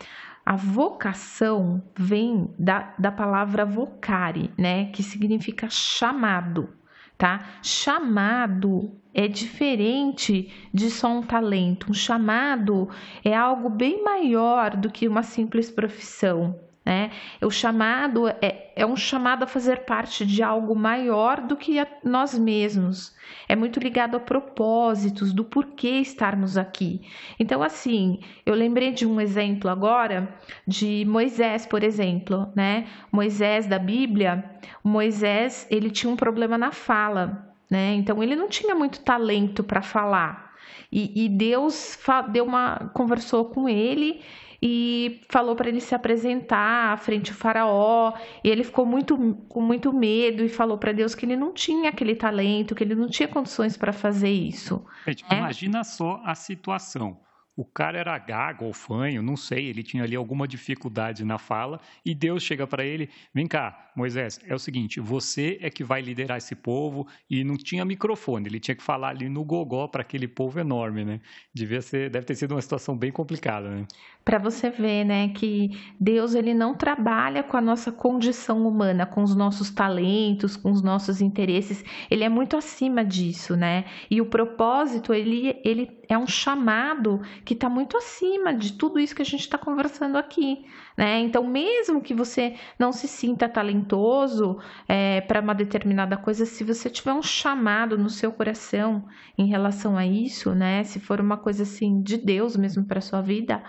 A 0.44 0.56
vocação 0.56 1.82
vem 1.96 2.52
da, 2.58 2.94
da 2.98 3.12
palavra 3.12 3.64
vocare, 3.64 4.50
né? 4.58 4.90
Que 4.90 5.02
significa 5.02 5.68
chamado 5.70 6.68
tá? 7.16 7.58
Chamado 7.62 8.92
é 9.14 9.26
diferente 9.26 10.52
de 10.72 10.90
só 10.90 11.08
um 11.08 11.22
talento. 11.22 11.90
Um 11.90 11.94
chamado 11.94 12.88
é 13.24 13.34
algo 13.34 13.70
bem 13.70 14.02
maior 14.02 14.76
do 14.76 14.90
que 14.90 15.08
uma 15.08 15.22
simples 15.22 15.70
profissão. 15.70 16.65
Né? 16.86 17.10
O 17.42 17.50
chamado 17.50 18.28
é, 18.28 18.70
é 18.76 18.86
um 18.86 18.94
chamado 18.94 19.42
a 19.42 19.46
fazer 19.48 19.80
parte 19.80 20.24
de 20.24 20.40
algo 20.40 20.72
maior 20.76 21.40
do 21.40 21.56
que 21.56 21.84
nós 22.04 22.38
mesmos. 22.38 23.12
É 23.48 23.56
muito 23.56 23.80
ligado 23.80 24.16
a 24.16 24.20
propósitos, 24.20 25.32
do 25.32 25.42
porquê 25.42 25.98
estarmos 25.98 26.56
aqui. 26.56 27.00
Então, 27.40 27.60
assim, 27.60 28.20
eu 28.46 28.54
lembrei 28.54 28.92
de 28.92 29.04
um 29.04 29.20
exemplo 29.20 29.68
agora 29.68 30.32
de 30.64 31.04
Moisés, 31.08 31.66
por 31.66 31.82
exemplo, 31.82 32.52
né? 32.54 32.86
Moisés 33.10 33.66
da 33.66 33.80
Bíblia, 33.80 34.44
Moisés, 34.84 35.66
ele 35.68 35.90
tinha 35.90 36.12
um 36.12 36.16
problema 36.16 36.56
na 36.56 36.70
fala, 36.70 37.52
né? 37.68 37.94
Então, 37.94 38.22
ele 38.22 38.36
não 38.36 38.48
tinha 38.48 38.76
muito 38.76 39.00
talento 39.00 39.64
para 39.64 39.82
falar. 39.82 40.54
E, 40.92 41.24
e 41.24 41.28
Deus 41.28 41.98
deu 42.30 42.44
uma, 42.44 42.92
conversou 42.94 43.46
com 43.46 43.68
ele 43.68 44.22
e 44.62 45.20
falou 45.28 45.54
para 45.54 45.68
ele 45.68 45.80
se 45.80 45.94
apresentar 45.94 46.92
à 46.92 46.96
frente 46.96 47.30
do 47.32 47.36
faraó, 47.36 48.12
e 48.42 48.48
ele 48.48 48.64
ficou 48.64 48.86
muito 48.86 49.16
com 49.48 49.60
muito 49.60 49.92
medo 49.92 50.44
e 50.44 50.48
falou 50.48 50.78
para 50.78 50.92
Deus 50.92 51.14
que 51.14 51.26
ele 51.26 51.36
não 51.36 51.52
tinha 51.52 51.90
aquele 51.90 52.14
talento, 52.14 52.74
que 52.74 52.84
ele 52.84 52.94
não 52.94 53.08
tinha 53.08 53.28
condições 53.28 53.76
para 53.76 53.92
fazer 53.92 54.30
isso. 54.30 54.84
Gente, 55.06 55.24
é? 55.30 55.38
Imagina 55.38 55.84
só 55.84 56.20
a 56.24 56.34
situação. 56.34 57.25
O 57.56 57.64
cara 57.64 57.98
era 57.98 58.18
gago 58.18 58.66
ou 58.66 58.72
fanho, 58.74 59.22
não 59.22 59.36
sei, 59.36 59.66
ele 59.66 59.82
tinha 59.82 60.04
ali 60.04 60.14
alguma 60.14 60.46
dificuldade 60.46 61.24
na 61.24 61.38
fala, 61.38 61.80
e 62.04 62.14
Deus 62.14 62.42
chega 62.42 62.66
para 62.66 62.84
ele: 62.84 63.08
vem 63.32 63.46
cá, 63.46 63.90
Moisés, 63.96 64.38
é 64.46 64.54
o 64.54 64.58
seguinte, 64.58 65.00
você 65.00 65.58
é 65.62 65.70
que 65.70 65.82
vai 65.82 66.02
liderar 66.02 66.36
esse 66.36 66.54
povo, 66.54 67.06
e 67.30 67.42
não 67.42 67.56
tinha 67.56 67.82
microfone, 67.82 68.46
ele 68.46 68.60
tinha 68.60 68.74
que 68.74 68.82
falar 68.82 69.08
ali 69.08 69.28
no 69.30 69.42
gogó 69.42 69.88
para 69.88 70.02
aquele 70.02 70.28
povo 70.28 70.60
enorme, 70.60 71.02
né? 71.02 71.20
Devia 71.54 71.80
ser, 71.80 72.10
deve 72.10 72.26
ter 72.26 72.34
sido 72.34 72.52
uma 72.52 72.60
situação 72.60 72.94
bem 72.94 73.10
complicada, 73.10 73.70
né? 73.70 73.86
Para 74.22 74.38
você 74.38 74.68
ver, 74.68 75.04
né, 75.04 75.28
que 75.28 75.70
Deus 76.00 76.34
ele 76.34 76.52
não 76.52 76.74
trabalha 76.74 77.44
com 77.44 77.56
a 77.56 77.60
nossa 77.60 77.92
condição 77.92 78.66
humana, 78.66 79.06
com 79.06 79.22
os 79.22 79.36
nossos 79.36 79.70
talentos, 79.70 80.56
com 80.56 80.72
os 80.72 80.82
nossos 80.82 81.22
interesses, 81.22 81.84
ele 82.10 82.24
é 82.24 82.28
muito 82.28 82.56
acima 82.56 83.04
disso, 83.04 83.56
né? 83.56 83.84
E 84.10 84.20
o 84.20 84.26
propósito, 84.26 85.14
ele, 85.14 85.58
ele 85.64 85.86
é 86.08 86.16
um 86.16 86.26
chamado 86.26 87.20
que 87.44 87.54
está 87.54 87.68
muito 87.68 87.96
acima 87.96 88.54
de 88.54 88.72
tudo 88.74 88.98
isso 88.98 89.14
que 89.14 89.22
a 89.22 89.24
gente 89.24 89.40
está 89.40 89.58
conversando 89.58 90.16
aqui. 90.16 90.64
Né? 90.96 91.20
Então, 91.20 91.46
mesmo 91.46 92.00
que 92.00 92.14
você 92.14 92.56
não 92.78 92.92
se 92.92 93.06
sinta 93.06 93.48
talentoso 93.48 94.58
é, 94.88 95.20
para 95.20 95.40
uma 95.40 95.54
determinada 95.54 96.16
coisa, 96.16 96.46
se 96.46 96.64
você 96.64 96.88
tiver 96.88 97.12
um 97.12 97.22
chamado 97.22 97.98
no 97.98 98.08
seu 98.08 98.32
coração 98.32 99.06
em 99.36 99.46
relação 99.46 99.96
a 99.96 100.06
isso, 100.06 100.54
né? 100.54 100.84
Se 100.84 100.98
for 100.98 101.20
uma 101.20 101.36
coisa 101.36 101.64
assim 101.64 102.00
de 102.00 102.16
Deus 102.16 102.56
mesmo 102.56 102.84
para 102.84 103.00
sua 103.00 103.20
vida, 103.20 103.62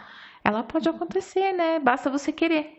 ela 0.43 0.63
pode 0.63 0.87
acontecer, 0.87 1.51
né? 1.53 1.79
Basta 1.79 2.09
você 2.09 2.31
querer. 2.31 2.77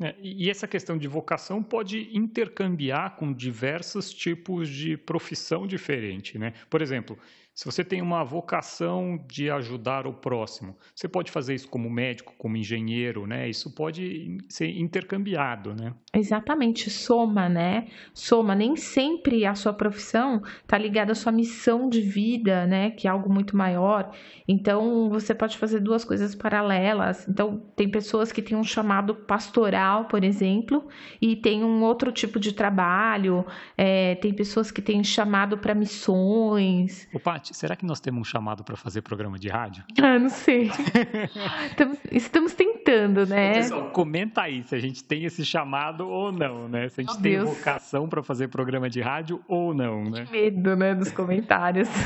É, 0.00 0.16
e 0.20 0.50
essa 0.50 0.66
questão 0.66 0.98
de 0.98 1.06
vocação 1.06 1.62
pode 1.62 2.08
intercambiar 2.16 3.16
com 3.16 3.32
diversos 3.32 4.12
tipos 4.12 4.68
de 4.68 4.96
profissão 4.96 5.66
diferente, 5.66 6.38
né? 6.38 6.54
Por 6.68 6.82
exemplo, 6.82 7.18
se 7.54 7.66
você 7.66 7.84
tem 7.84 8.00
uma 8.00 8.24
vocação 8.24 9.22
de 9.28 9.50
ajudar 9.50 10.06
o 10.06 10.14
próximo, 10.14 10.74
você 10.94 11.06
pode 11.06 11.30
fazer 11.30 11.54
isso 11.54 11.68
como 11.68 11.90
médico, 11.90 12.32
como 12.38 12.56
engenheiro, 12.56 13.26
né? 13.26 13.48
Isso 13.48 13.74
pode 13.74 14.38
ser 14.48 14.70
intercambiado, 14.70 15.74
né? 15.74 15.92
Exatamente, 16.14 16.88
soma, 16.88 17.50
né? 17.50 17.88
Soma. 18.14 18.54
Nem 18.54 18.74
sempre 18.74 19.44
a 19.44 19.54
sua 19.54 19.72
profissão 19.74 20.42
está 20.62 20.78
ligada 20.78 21.12
à 21.12 21.14
sua 21.14 21.30
missão 21.30 21.90
de 21.90 22.00
vida, 22.00 22.66
né? 22.66 22.90
Que 22.90 23.06
é 23.06 23.10
algo 23.10 23.30
muito 23.30 23.54
maior. 23.54 24.10
Então, 24.48 25.10
você 25.10 25.34
pode 25.34 25.58
fazer 25.58 25.80
duas 25.80 26.04
coisas 26.04 26.34
paralelas. 26.34 27.28
Então, 27.28 27.62
tem 27.76 27.88
pessoas 27.90 28.32
que 28.32 28.40
têm 28.40 28.56
um 28.56 28.64
chamado 28.64 29.14
pastoral, 29.14 30.06
por 30.06 30.24
exemplo, 30.24 30.88
e 31.20 31.36
tem 31.36 31.62
um 31.62 31.82
outro 31.82 32.10
tipo 32.10 32.40
de 32.40 32.54
trabalho. 32.54 33.44
É, 33.76 34.14
tem 34.16 34.32
pessoas 34.32 34.70
que 34.70 34.80
têm 34.80 35.04
chamado 35.04 35.58
para 35.58 35.74
missões. 35.74 37.06
Opa, 37.12 37.41
Paty, 37.42 37.56
será 37.56 37.74
que 37.74 37.84
nós 37.84 37.98
temos 37.98 38.20
um 38.20 38.24
chamado 38.24 38.62
para 38.62 38.76
fazer 38.76 39.02
programa 39.02 39.36
de 39.36 39.48
rádio? 39.48 39.82
Ah, 40.00 40.16
não 40.16 40.28
sei. 40.28 40.70
estamos, 41.66 41.98
estamos, 42.10 42.54
tentando, 42.54 43.26
né? 43.26 43.54
Pessoal, 43.54 43.90
comenta 43.90 44.42
aí 44.42 44.62
se 44.62 44.76
a 44.76 44.78
gente 44.78 45.02
tem 45.02 45.24
esse 45.24 45.44
chamado 45.44 46.08
ou 46.08 46.30
não, 46.30 46.68
né? 46.68 46.88
Se 46.88 47.00
a 47.00 47.04
gente 47.04 47.16
oh, 47.18 47.20
tem 47.20 47.32
Deus. 47.32 47.48
vocação 47.50 48.08
para 48.08 48.22
fazer 48.22 48.46
programa 48.46 48.88
de 48.88 49.00
rádio 49.00 49.42
ou 49.48 49.74
não, 49.74 50.04
né? 50.04 50.24
Que 50.24 50.32
medo, 50.32 50.76
né, 50.76 50.94
dos 50.94 51.10
comentários. 51.10 51.88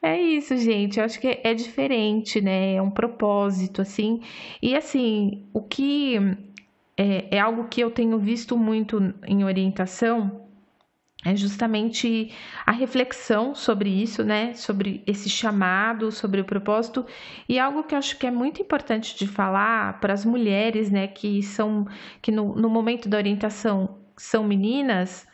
É 0.00 0.16
isso, 0.16 0.56
gente. 0.56 1.00
Eu 1.00 1.04
acho 1.04 1.18
que 1.18 1.40
é 1.42 1.52
diferente, 1.52 2.40
né? 2.40 2.74
É 2.74 2.80
um 2.80 2.88
propósito, 2.88 3.82
assim. 3.82 4.20
E 4.62 4.76
assim, 4.76 5.48
o 5.52 5.60
que 5.60 6.16
é, 6.96 7.36
é 7.36 7.40
algo 7.40 7.64
que 7.64 7.80
eu 7.80 7.90
tenho 7.90 8.16
visto 8.16 8.56
muito 8.56 9.12
em 9.26 9.42
orientação 9.42 10.47
é 11.30 11.36
justamente 11.36 12.32
a 12.64 12.72
reflexão 12.72 13.54
sobre 13.54 13.90
isso, 13.90 14.24
né? 14.24 14.54
Sobre 14.54 15.02
esse 15.06 15.28
chamado, 15.28 16.10
sobre 16.10 16.40
o 16.40 16.44
propósito 16.44 17.04
e 17.48 17.58
algo 17.58 17.82
que 17.84 17.94
eu 17.94 17.98
acho 17.98 18.18
que 18.18 18.26
é 18.26 18.30
muito 18.30 18.62
importante 18.62 19.16
de 19.16 19.26
falar 19.26 20.00
para 20.00 20.12
as 20.12 20.24
mulheres, 20.24 20.90
né? 20.90 21.06
Que 21.06 21.42
são 21.42 21.86
que 22.22 22.32
no, 22.32 22.54
no 22.54 22.68
momento 22.68 23.08
da 23.08 23.16
orientação 23.16 23.98
são 24.16 24.44
meninas. 24.44 25.26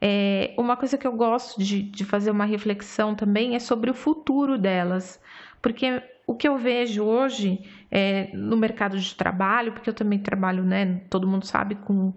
É, 0.00 0.54
uma 0.58 0.76
coisa 0.76 0.98
que 0.98 1.06
eu 1.06 1.12
gosto 1.12 1.62
de, 1.62 1.82
de 1.82 2.04
fazer 2.04 2.30
uma 2.30 2.44
reflexão 2.44 3.14
também 3.14 3.54
é 3.54 3.58
sobre 3.58 3.90
o 3.90 3.94
futuro 3.94 4.58
delas, 4.58 5.20
porque 5.60 6.02
o 6.26 6.34
que 6.34 6.48
eu 6.48 6.58
vejo 6.58 7.04
hoje 7.04 7.60
é, 7.90 8.30
no 8.34 8.56
mercado 8.56 8.98
de 8.98 9.14
trabalho, 9.14 9.72
porque 9.72 9.88
eu 9.90 9.94
também 9.94 10.18
trabalho, 10.18 10.64
né? 10.64 11.02
Todo 11.10 11.26
mundo 11.26 11.46
sabe 11.46 11.74
com 11.76 12.12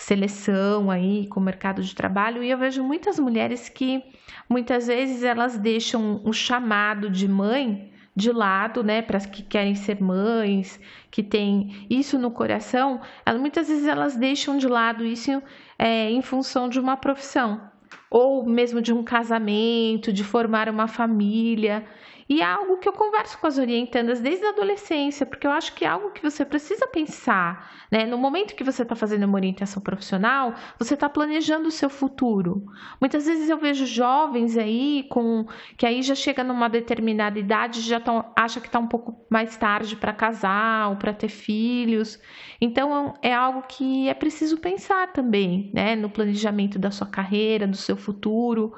seleção 0.00 0.90
aí 0.90 1.26
com 1.28 1.40
o 1.40 1.42
mercado 1.42 1.82
de 1.82 1.94
trabalho 1.94 2.42
e 2.42 2.50
eu 2.50 2.58
vejo 2.58 2.82
muitas 2.82 3.18
mulheres 3.18 3.68
que 3.68 4.02
muitas 4.48 4.86
vezes 4.86 5.22
elas 5.22 5.58
deixam 5.58 6.20
o 6.24 6.32
chamado 6.32 7.10
de 7.10 7.28
mãe 7.28 7.92
de 8.14 8.32
lado, 8.32 8.82
né, 8.82 9.00
para 9.02 9.16
as 9.16 9.26
que 9.26 9.42
querem 9.42 9.74
ser 9.74 10.00
mães, 10.00 10.80
que 11.10 11.22
tem 11.22 11.86
isso 11.88 12.18
no 12.18 12.30
coração, 12.30 13.00
elas, 13.24 13.40
muitas 13.40 13.68
vezes 13.68 13.86
elas 13.86 14.16
deixam 14.16 14.58
de 14.58 14.66
lado 14.66 15.04
isso 15.04 15.42
é, 15.78 16.10
em 16.10 16.20
função 16.20 16.68
de 16.68 16.80
uma 16.80 16.96
profissão 16.96 17.70
ou 18.10 18.44
mesmo 18.44 18.82
de 18.82 18.92
um 18.92 19.04
casamento, 19.04 20.12
de 20.12 20.24
formar 20.24 20.68
uma 20.68 20.88
família. 20.88 21.84
E 22.30 22.42
é 22.42 22.44
algo 22.44 22.76
que 22.76 22.88
eu 22.88 22.92
converso 22.92 23.36
com 23.38 23.48
as 23.48 23.58
orientandas 23.58 24.20
desde 24.20 24.46
a 24.46 24.50
adolescência, 24.50 25.26
porque 25.26 25.44
eu 25.44 25.50
acho 25.50 25.74
que 25.74 25.84
é 25.84 25.88
algo 25.88 26.12
que 26.12 26.22
você 26.22 26.44
precisa 26.44 26.86
pensar. 26.86 27.84
Né? 27.90 28.06
No 28.06 28.16
momento 28.16 28.54
que 28.54 28.62
você 28.62 28.82
está 28.82 28.94
fazendo 28.94 29.24
uma 29.24 29.34
orientação 29.34 29.82
profissional, 29.82 30.54
você 30.78 30.94
está 30.94 31.08
planejando 31.08 31.66
o 31.66 31.72
seu 31.72 31.90
futuro. 31.90 32.64
Muitas 33.00 33.26
vezes 33.26 33.50
eu 33.50 33.58
vejo 33.58 33.84
jovens 33.84 34.56
aí 34.56 35.08
com 35.10 35.44
que 35.76 35.84
aí 35.84 36.02
já 36.02 36.14
chega 36.14 36.44
numa 36.44 36.68
determinada 36.68 37.36
idade, 37.36 37.80
já 37.80 37.98
tão, 37.98 38.24
acha 38.38 38.60
que 38.60 38.68
está 38.68 38.78
um 38.78 38.86
pouco 38.86 39.26
mais 39.28 39.56
tarde 39.56 39.96
para 39.96 40.12
casar 40.12 40.90
ou 40.90 40.96
para 40.96 41.12
ter 41.12 41.28
filhos. 41.28 42.16
Então 42.60 43.12
é 43.22 43.34
algo 43.34 43.62
que 43.62 44.08
é 44.08 44.14
preciso 44.14 44.56
pensar 44.58 45.12
também, 45.12 45.68
né? 45.74 45.96
No 45.96 46.08
planejamento 46.08 46.78
da 46.78 46.92
sua 46.92 47.08
carreira, 47.08 47.66
do 47.66 47.76
seu 47.76 47.96
futuro 47.96 48.72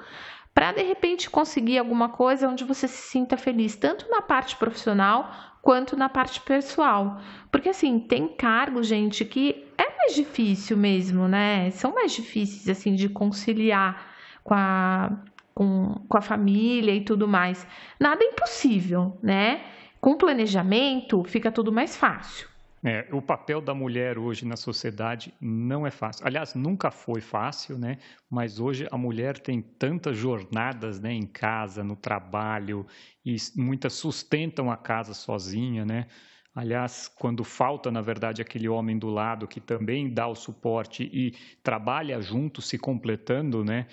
para 0.54 0.72
de 0.72 0.82
repente 0.82 1.30
conseguir 1.30 1.78
alguma 1.78 2.08
coisa 2.08 2.48
onde 2.48 2.64
você 2.64 2.86
se 2.86 3.10
sinta 3.10 3.36
feliz, 3.36 3.74
tanto 3.76 4.08
na 4.10 4.20
parte 4.20 4.56
profissional 4.56 5.30
quanto 5.62 5.96
na 5.96 6.08
parte 6.08 6.40
pessoal. 6.40 7.20
Porque 7.50 7.70
assim, 7.70 8.00
tem 8.00 8.28
cargos, 8.28 8.86
gente, 8.86 9.24
que 9.24 9.66
é 9.78 9.96
mais 9.96 10.14
difícil 10.14 10.76
mesmo, 10.76 11.26
né? 11.28 11.70
São 11.70 11.94
mais 11.94 12.12
difíceis 12.12 12.68
assim 12.68 12.94
de 12.94 13.08
conciliar 13.08 14.12
com 14.44 14.54
a 14.54 15.10
com, 15.54 16.04
com 16.08 16.16
a 16.16 16.22
família 16.22 16.94
e 16.94 17.04
tudo 17.04 17.28
mais. 17.28 17.66
Nada 18.00 18.24
é 18.24 18.28
impossível, 18.28 19.18
né? 19.22 19.62
Com 20.00 20.16
planejamento 20.16 21.22
fica 21.24 21.52
tudo 21.52 21.70
mais 21.70 21.96
fácil. 21.96 22.48
É, 22.84 23.08
o 23.12 23.22
papel 23.22 23.60
da 23.60 23.72
mulher 23.72 24.18
hoje 24.18 24.44
na 24.44 24.56
sociedade 24.56 25.32
não 25.40 25.86
é 25.86 25.90
fácil. 25.90 26.26
Aliás, 26.26 26.54
nunca 26.54 26.90
foi 26.90 27.20
fácil, 27.20 27.78
né? 27.78 27.98
Mas 28.28 28.58
hoje 28.58 28.88
a 28.90 28.98
mulher 28.98 29.38
tem 29.38 29.62
tantas 29.62 30.16
jornadas, 30.16 30.98
né, 31.00 31.12
em 31.12 31.24
casa, 31.26 31.84
no 31.84 31.94
trabalho, 31.94 32.84
e 33.24 33.36
muitas 33.56 33.92
sustentam 33.92 34.68
a 34.68 34.76
casa 34.76 35.14
sozinha, 35.14 35.84
né? 35.84 36.08
Aliás, 36.54 37.06
quando 37.08 37.44
falta, 37.44 37.90
na 37.90 38.00
verdade, 38.02 38.42
aquele 38.42 38.68
homem 38.68 38.98
do 38.98 39.08
lado 39.08 39.46
que 39.46 39.60
também 39.60 40.12
dá 40.12 40.26
o 40.26 40.34
suporte 40.34 41.04
e 41.04 41.32
trabalha 41.62 42.20
junto, 42.20 42.60
se 42.60 42.78
completando, 42.78 43.64
né? 43.64 43.86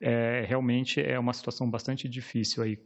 É, 0.00 0.44
realmente 0.46 1.00
é 1.00 1.18
uma 1.18 1.32
situação 1.32 1.70
bastante 1.70 2.08
difícil 2.08 2.62
aí 2.62 2.78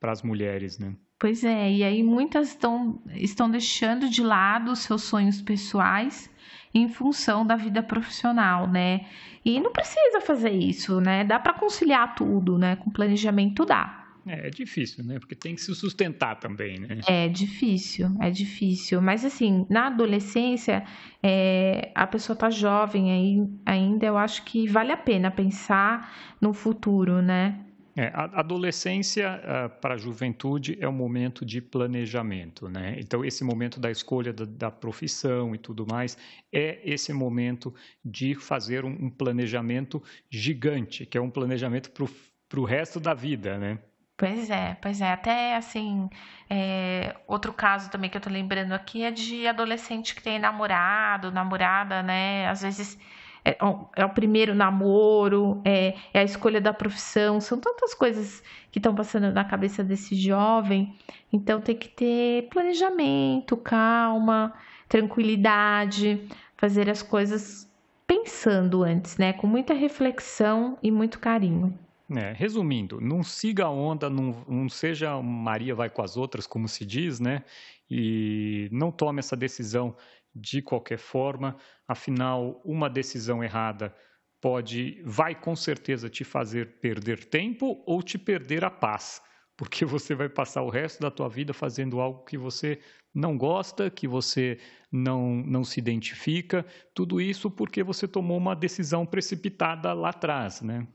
para 0.00 0.10
as 0.12 0.22
mulheres, 0.22 0.78
né? 0.78 0.96
Pois 1.24 1.42
é, 1.42 1.72
e 1.72 1.82
aí 1.82 2.02
muitas 2.02 2.48
estão, 2.48 3.00
estão 3.14 3.50
deixando 3.50 4.10
de 4.10 4.22
lado 4.22 4.70
os 4.70 4.80
seus 4.80 5.04
sonhos 5.04 5.40
pessoais 5.40 6.30
em 6.74 6.86
função 6.86 7.46
da 7.46 7.56
vida 7.56 7.82
profissional, 7.82 8.68
né? 8.68 9.06
E 9.42 9.58
não 9.58 9.72
precisa 9.72 10.20
fazer 10.20 10.50
isso, 10.50 11.00
né? 11.00 11.24
Dá 11.24 11.38
para 11.38 11.54
conciliar 11.54 12.14
tudo, 12.14 12.58
né? 12.58 12.76
Com 12.76 12.90
planejamento 12.90 13.64
dá. 13.64 14.04
É, 14.26 14.48
é 14.48 14.50
difícil, 14.50 15.02
né? 15.02 15.18
Porque 15.18 15.34
tem 15.34 15.54
que 15.54 15.62
se 15.62 15.74
sustentar 15.74 16.38
também, 16.38 16.78
né? 16.78 16.98
É 17.06 17.26
difícil, 17.26 18.10
é 18.20 18.30
difícil. 18.30 19.00
Mas 19.00 19.24
assim, 19.24 19.64
na 19.70 19.86
adolescência, 19.86 20.84
é, 21.22 21.90
a 21.94 22.06
pessoa 22.06 22.36
tá 22.36 22.50
jovem 22.50 23.10
aí, 23.10 23.48
ainda, 23.64 24.04
eu 24.04 24.18
acho 24.18 24.44
que 24.44 24.68
vale 24.68 24.92
a 24.92 24.96
pena 24.98 25.30
pensar 25.30 26.36
no 26.38 26.52
futuro, 26.52 27.22
né? 27.22 27.63
É, 27.96 28.10
a 28.12 28.40
adolescência 28.40 29.40
uh, 29.40 29.80
para 29.80 29.94
a 29.94 29.96
juventude 29.96 30.76
é 30.80 30.88
um 30.88 30.92
momento 30.92 31.44
de 31.44 31.60
planejamento, 31.60 32.68
né? 32.68 32.96
Então, 32.98 33.24
esse 33.24 33.44
momento 33.44 33.78
da 33.78 33.88
escolha 33.88 34.32
da, 34.32 34.44
da 34.44 34.70
profissão 34.70 35.54
e 35.54 35.58
tudo 35.58 35.86
mais 35.86 36.18
é 36.52 36.80
esse 36.84 37.12
momento 37.12 37.72
de 38.04 38.34
fazer 38.34 38.84
um, 38.84 38.90
um 39.06 39.10
planejamento 39.10 40.02
gigante, 40.28 41.06
que 41.06 41.16
é 41.16 41.20
um 41.20 41.30
planejamento 41.30 41.92
para 41.92 42.60
o 42.60 42.64
resto 42.64 42.98
da 42.98 43.14
vida, 43.14 43.58
né? 43.58 43.78
Pois 44.16 44.50
é, 44.50 44.76
pois 44.80 45.00
é. 45.00 45.12
Até 45.12 45.56
assim, 45.56 46.08
é, 46.50 47.16
outro 47.26 47.52
caso 47.52 47.90
também 47.90 48.08
que 48.10 48.16
eu 48.16 48.20
tô 48.20 48.30
lembrando 48.30 48.72
aqui 48.72 49.02
é 49.02 49.10
de 49.10 49.46
adolescente 49.46 50.14
que 50.14 50.22
tem 50.22 50.38
namorado, 50.38 51.30
namorada, 51.32 52.02
né? 52.02 52.48
Às 52.48 52.62
vezes 52.62 52.98
é, 53.44 53.58
é 53.96 54.04
o 54.04 54.08
primeiro 54.10 54.54
namoro, 54.54 55.60
é, 55.64 55.94
é, 56.12 56.20
a 56.20 56.24
escolha 56.24 56.60
da 56.60 56.72
profissão, 56.72 57.40
são 57.40 57.58
tantas 57.58 57.92
coisas 57.92 58.42
que 58.72 58.78
estão 58.78 58.94
passando 58.94 59.30
na 59.32 59.44
cabeça 59.44 59.84
desse 59.84 60.16
jovem. 60.16 60.94
Então 61.32 61.60
tem 61.60 61.76
que 61.76 61.88
ter 61.88 62.48
planejamento, 62.48 63.56
calma, 63.56 64.54
tranquilidade, 64.88 66.26
fazer 66.56 66.88
as 66.88 67.02
coisas 67.02 67.70
pensando 68.06 68.82
antes, 68.82 69.18
né? 69.18 69.32
Com 69.34 69.46
muita 69.46 69.74
reflexão 69.74 70.78
e 70.82 70.90
muito 70.90 71.18
carinho. 71.18 71.78
É, 72.10 72.32
resumindo, 72.32 73.00
não 73.00 73.22
siga 73.22 73.64
a 73.64 73.70
onda, 73.70 74.10
não, 74.10 74.44
não 74.46 74.68
seja 74.68 75.20
Maria 75.22 75.74
vai 75.74 75.88
com 75.88 76.02
as 76.02 76.16
outras, 76.16 76.46
como 76.46 76.68
se 76.68 76.84
diz, 76.84 77.18
né? 77.18 77.42
E 77.90 78.68
não 78.72 78.90
tome 78.90 79.20
essa 79.20 79.36
decisão 79.36 79.96
de 80.34 80.60
qualquer 80.60 80.98
forma. 80.98 81.56
Afinal, 81.86 82.60
uma 82.64 82.90
decisão 82.90 83.42
errada 83.42 83.94
pode, 84.40 85.00
vai 85.04 85.34
com 85.34 85.56
certeza 85.56 86.10
te 86.10 86.24
fazer 86.24 86.78
perder 86.80 87.24
tempo 87.24 87.82
ou 87.86 88.02
te 88.02 88.18
perder 88.18 88.64
a 88.64 88.70
paz, 88.70 89.22
porque 89.56 89.84
você 89.84 90.14
vai 90.14 90.28
passar 90.28 90.62
o 90.62 90.70
resto 90.70 91.00
da 91.00 91.10
tua 91.10 91.28
vida 91.28 91.54
fazendo 91.54 92.00
algo 92.00 92.24
que 92.24 92.36
você 92.36 92.78
não 93.14 93.38
gosta, 93.38 93.88
que 93.88 94.08
você 94.08 94.58
não, 94.90 95.36
não 95.36 95.62
se 95.62 95.78
identifica, 95.78 96.66
tudo 96.92 97.20
isso 97.20 97.50
porque 97.50 97.82
você 97.82 98.08
tomou 98.08 98.36
uma 98.36 98.56
decisão 98.56 99.06
precipitada 99.06 99.92
lá 99.92 100.10
atrás, 100.10 100.60
né? 100.60 100.86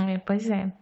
É, 0.00 0.18
pois 0.18 0.48
é. 0.48 0.72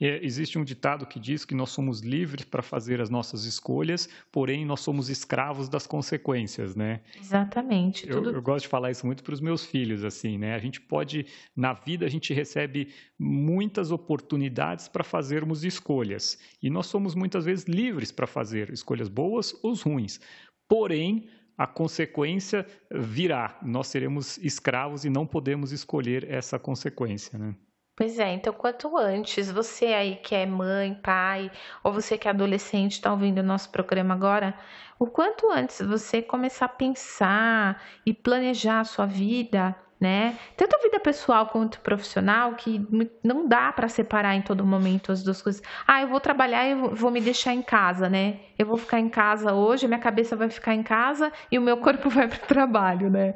É. 0.00 0.24
Existe 0.24 0.58
um 0.58 0.64
ditado 0.64 1.06
que 1.06 1.18
diz 1.20 1.44
que 1.44 1.54
nós 1.54 1.70
somos 1.70 2.00
livres 2.00 2.44
para 2.44 2.62
fazer 2.62 3.00
as 3.00 3.10
nossas 3.10 3.44
escolhas, 3.44 4.08
porém 4.32 4.64
nós 4.64 4.80
somos 4.80 5.08
escravos 5.08 5.68
das 5.68 5.86
consequências, 5.86 6.74
né? 6.74 7.00
Exatamente. 7.18 8.08
Eu, 8.08 8.24
eu 8.24 8.42
gosto 8.42 8.64
de 8.64 8.68
falar 8.68 8.90
isso 8.90 9.06
muito 9.06 9.22
para 9.22 9.34
os 9.34 9.40
meus 9.40 9.64
filhos, 9.64 10.04
assim, 10.04 10.38
né? 10.38 10.54
A 10.54 10.58
gente 10.58 10.80
pode, 10.80 11.26
na 11.54 11.72
vida, 11.72 12.06
a 12.06 12.10
gente 12.10 12.32
recebe 12.32 12.88
muitas 13.18 13.90
oportunidades 13.90 14.88
para 14.88 15.04
fazermos 15.04 15.64
escolhas 15.64 16.38
e 16.62 16.70
nós 16.70 16.86
somos 16.86 17.14
muitas 17.14 17.44
vezes 17.44 17.66
livres 17.66 18.10
para 18.10 18.26
fazer 18.26 18.70
escolhas 18.70 19.08
boas 19.08 19.54
ou 19.62 19.74
ruins. 19.74 20.20
Porém, 20.68 21.28
a 21.56 21.66
consequência 21.66 22.66
virá. 22.90 23.58
Nós 23.62 23.88
seremos 23.88 24.38
escravos 24.38 25.04
e 25.04 25.10
não 25.10 25.26
podemos 25.26 25.72
escolher 25.72 26.28
essa 26.28 26.58
consequência, 26.58 27.38
né? 27.38 27.54
Pois 27.96 28.18
é, 28.18 28.32
então 28.32 28.52
quanto 28.52 28.96
antes 28.96 29.50
você 29.50 29.86
aí 29.86 30.16
que 30.16 30.34
é 30.34 30.44
mãe, 30.46 30.94
pai, 30.94 31.50
ou 31.82 31.92
você 31.92 32.16
que 32.18 32.26
é 32.26 32.30
adolescente 32.30 32.92
está 32.92 33.10
ouvindo 33.12 33.38
o 33.38 33.42
nosso 33.42 33.70
programa 33.70 34.14
agora, 34.14 34.56
o 34.98 35.06
quanto 35.06 35.50
antes 35.50 35.80
você 35.80 36.20
começar 36.22 36.66
a 36.66 36.68
pensar 36.68 37.82
e 38.04 38.12
planejar 38.12 38.80
a 38.80 38.84
sua 38.84 39.06
vida, 39.06 39.76
né? 40.04 40.36
Tanto 40.54 40.76
a 40.76 40.82
vida 40.82 41.00
pessoal 41.00 41.46
quanto 41.46 41.80
profissional, 41.80 42.56
que 42.56 42.86
não 43.24 43.48
dá 43.48 43.72
para 43.72 43.88
separar 43.88 44.34
em 44.34 44.42
todo 44.42 44.62
momento 44.62 45.10
as 45.10 45.22
duas 45.22 45.40
coisas. 45.40 45.62
Ah, 45.86 46.02
eu 46.02 46.08
vou 46.08 46.20
trabalhar 46.20 46.68
e 46.68 46.74
vou 46.74 47.10
me 47.10 47.22
deixar 47.22 47.54
em 47.54 47.62
casa, 47.62 48.06
né? 48.06 48.40
Eu 48.58 48.66
vou 48.66 48.76
ficar 48.76 49.00
em 49.00 49.08
casa 49.08 49.54
hoje, 49.54 49.88
minha 49.88 49.98
cabeça 49.98 50.36
vai 50.36 50.50
ficar 50.50 50.74
em 50.74 50.82
casa 50.82 51.32
e 51.50 51.58
o 51.58 51.62
meu 51.62 51.78
corpo 51.78 52.10
vai 52.10 52.28
para 52.28 52.36
o 52.36 52.46
trabalho, 52.46 53.08
né? 53.08 53.32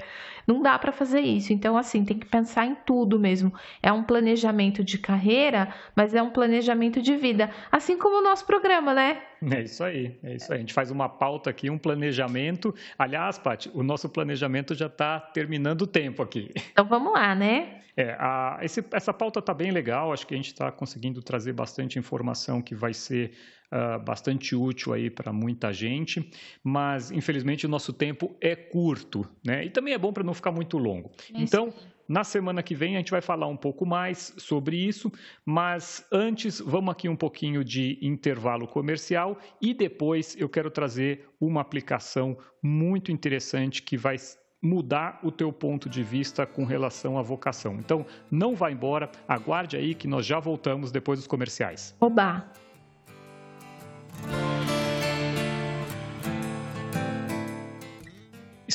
Não 0.47 0.61
dá 0.61 0.79
para 0.79 0.93
fazer 0.93 1.21
isso. 1.21 1.55
Então, 1.55 1.75
assim, 1.75 2.05
tem 2.05 2.19
que 2.19 2.27
pensar 2.27 2.67
em 2.67 2.75
tudo 2.75 3.19
mesmo. 3.19 3.51
É 3.83 3.91
um 3.91 4.03
planejamento 4.03 4.85
de 4.85 4.99
carreira, 4.99 5.75
mas 5.97 6.15
é 6.15 6.23
um 6.23 6.31
planejamento 6.31 7.01
de 7.01 7.17
vida. 7.17 7.51
Assim 7.73 7.97
como 7.97 8.19
o 8.19 8.23
nosso 8.23 8.45
programa, 8.45 8.93
né? 8.93 9.23
É 9.51 9.63
isso 9.63 9.85
aí, 9.85 10.19
é 10.23 10.35
isso 10.35 10.53
aí. 10.53 10.59
A 10.59 10.61
gente 10.61 10.73
faz 10.73 10.91
uma 10.91 11.09
pauta 11.09 11.51
aqui, 11.51 11.71
um 11.71 11.79
planejamento. 11.79 12.75
Aliás, 12.99 13.39
Paty, 13.39 13.71
o 13.73 13.83
nosso 13.83 14.09
planejamento 14.09 14.75
já 14.75 14.87
está 14.87 15.21
terminando 15.21 15.83
o 15.83 15.87
tempo 15.87 16.23
aqui. 16.23 16.51
Então 16.73 16.87
vamos 16.87 17.13
lá, 17.13 17.35
né? 17.35 17.83
É, 17.97 18.17
a, 18.19 18.61
esse, 18.63 18.85
essa 18.93 19.13
pauta 19.13 19.41
está 19.41 19.53
bem 19.53 19.73
legal, 19.73 20.13
acho 20.13 20.25
que 20.25 20.33
a 20.33 20.37
gente 20.37 20.53
está 20.53 20.71
conseguindo 20.71 21.21
trazer 21.21 21.53
bastante 21.53 21.99
informação 21.99 22.63
que 22.63 22.73
vai 22.73 22.95
ser 22.95 23.33
uh, 23.73 23.99
bastante 23.99 24.55
útil 24.55 24.93
aí 24.93 25.11
para 25.11 25.33
muita 25.33 25.73
gente, 25.73 26.31
mas 26.63 27.11
infelizmente 27.11 27.67
o 27.67 27.69
nosso 27.69 27.93
tempo 27.93 28.37
é 28.41 28.55
curto, 28.55 29.29
né? 29.45 29.65
E 29.65 29.71
também 29.71 29.95
é 29.95 29.99
bom 29.99 30.13
para 30.13 30.23
não 30.23 30.33
ficar 30.33 30.53
muito 30.53 30.79
longo. 30.79 31.11
É 31.35 31.41
então, 31.41 31.75
na 32.09 32.25
semana 32.25 32.63
que 32.63 32.75
vem 32.75 32.95
a 32.95 32.99
gente 32.99 33.11
vai 33.11 33.21
falar 33.21 33.47
um 33.47 33.57
pouco 33.57 33.85
mais 33.85 34.35
sobre 34.39 34.77
isso, 34.77 35.13
mas 35.45 36.07
antes 36.11 36.59
vamos 36.61 36.91
aqui 36.91 37.09
um 37.09 37.17
pouquinho 37.17 37.63
de 37.63 37.99
intervalo 38.01 38.67
comercial 38.67 39.39
e 39.61 39.75
depois 39.75 40.35
eu 40.39 40.49
quero 40.49 40.71
trazer 40.71 41.29
uma 41.41 41.61
aplicação 41.61 42.39
muito 42.63 43.13
interessante 43.13 43.83
que 43.83 43.97
vai 43.97 44.17
mudar 44.61 45.21
o 45.23 45.31
teu 45.31 45.53
ponto 45.53 45.89
de 45.89 46.03
vista 46.03 46.45
com 46.45 46.65
relação 46.65 47.19
à 47.19 47.23
vocação. 47.23 47.77
Então, 47.77 48.05
não 48.31 48.57
vá 48.57 48.71
embora, 48.73 49.11
aguarde 49.29 49.77
aí 49.77 49.95
que 49.95 50.09
nós 50.09 50.27
já 50.27 50.41
voltamos 50.41 50.91
depois 50.91 51.19
dos 51.21 51.29
comerciais. 51.29 51.95
Oba! 52.01 52.68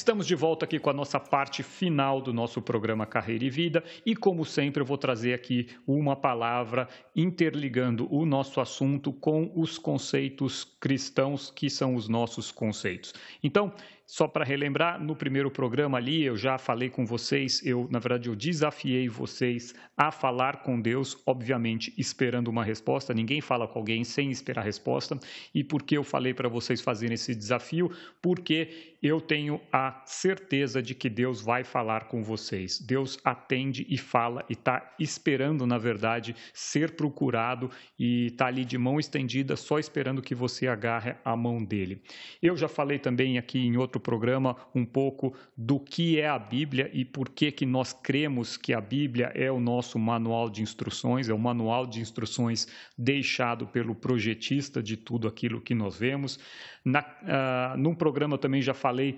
Estamos 0.03 0.27
de 0.27 0.35
volta 0.35 0.65
aqui 0.65 0.79
com 0.79 0.89
a 0.89 0.93
nossa 0.93 1.17
parte 1.17 1.63
final 1.63 2.19
do 2.19 2.33
nosso 2.33 2.61
programa 2.61 3.05
Carreira 3.05 3.45
e 3.45 3.49
Vida 3.49 3.81
e, 4.05 4.13
como 4.13 4.43
sempre, 4.43 4.81
eu 4.81 4.85
vou 4.85 4.97
trazer 4.97 5.33
aqui 5.33 5.69
uma 5.87 6.13
palavra 6.13 6.89
interligando 7.15 8.13
o 8.13 8.25
nosso 8.25 8.59
assunto 8.59 9.13
com 9.13 9.49
os 9.55 9.77
conceitos 9.77 10.65
cristãos, 10.77 11.49
que 11.49 11.69
são 11.69 11.95
os 11.95 12.09
nossos 12.09 12.51
conceitos. 12.51 13.13
Então, 13.41 13.71
só 14.05 14.27
para 14.27 14.43
relembrar, 14.43 15.01
no 15.01 15.15
primeiro 15.15 15.49
programa 15.49 15.97
ali 15.97 16.23
eu 16.23 16.35
já 16.35 16.57
falei 16.57 16.89
com 16.89 17.05
vocês, 17.05 17.65
eu 17.65 17.87
na 17.89 17.99
verdade 17.99 18.29
eu 18.29 18.35
desafiei 18.35 19.07
vocês 19.07 19.73
a 19.95 20.11
falar 20.11 20.63
com 20.63 20.79
Deus, 20.79 21.17
obviamente 21.25 21.93
esperando 21.97 22.47
uma 22.49 22.63
resposta. 22.63 23.13
Ninguém 23.13 23.41
fala 23.41 23.67
com 23.67 23.79
alguém 23.79 24.03
sem 24.03 24.29
esperar 24.29 24.63
resposta. 24.63 25.17
E 25.53 25.63
por 25.63 25.83
que 25.83 25.97
eu 25.97 26.03
falei 26.03 26.33
para 26.33 26.49
vocês 26.49 26.81
fazerem 26.81 27.15
esse 27.15 27.33
desafio? 27.33 27.91
Porque 28.21 28.93
eu 29.03 29.19
tenho 29.19 29.59
a 29.69 30.01
certeza 30.05 30.81
de 30.81 30.95
que 30.95 31.09
Deus 31.09 31.41
vai 31.41 31.65
falar 31.65 32.05
com 32.05 32.23
vocês. 32.23 32.79
Deus 32.79 33.19
atende 33.23 33.85
e 33.89 33.97
fala 33.97 34.45
e 34.49 34.53
está 34.53 34.95
esperando, 34.97 35.67
na 35.67 35.77
verdade, 35.77 36.33
ser 36.53 36.95
procurado 36.95 37.69
e 37.99 38.27
está 38.27 38.47
ali 38.47 38.63
de 38.63 38.77
mão 38.77 38.97
estendida, 39.01 39.57
só 39.57 39.77
esperando 39.77 40.21
que 40.21 40.33
você 40.33 40.67
agarre 40.67 41.15
a 41.25 41.35
mão 41.35 41.61
dele. 41.61 42.01
Eu 42.41 42.55
já 42.55 42.69
falei 42.69 42.97
também 42.97 43.37
aqui 43.37 43.59
em 43.59 43.75
outro 43.75 43.92
programa 43.99 44.56
um 44.73 44.86
pouco 44.86 45.34
do 45.56 45.79
que 45.79 46.19
é 46.19 46.27
a 46.27 46.39
Bíblia 46.39 46.89
e 46.93 47.03
por 47.06 47.29
que, 47.29 47.51
que 47.51 47.65
nós 47.65 47.93
cremos 47.93 48.58
que 48.58 48.73
a 48.73 48.82
Bíblia 48.82 49.32
é 49.36 49.51
o 49.51 49.60
nosso 49.60 49.97
manual 49.99 50.49
de 50.49 50.62
instruções, 50.62 51.29
é 51.29 51.34
o 51.34 51.39
manual 51.39 51.86
de 51.86 51.99
instruções 51.99 52.67
deixado 52.97 53.67
pelo 53.67 53.95
projetista 53.95 54.82
de 54.82 54.97
tudo 54.97 55.27
aquilo 55.27 55.62
que 55.62 55.73
nós 55.73 55.97
vemos. 55.97 56.39
Na, 56.84 57.01
uh, 57.01 57.77
num 57.77 57.95
programa 57.95 58.36
eu 58.36 58.39
também 58.39 58.62
já 58.62 58.73
falei 58.73 59.17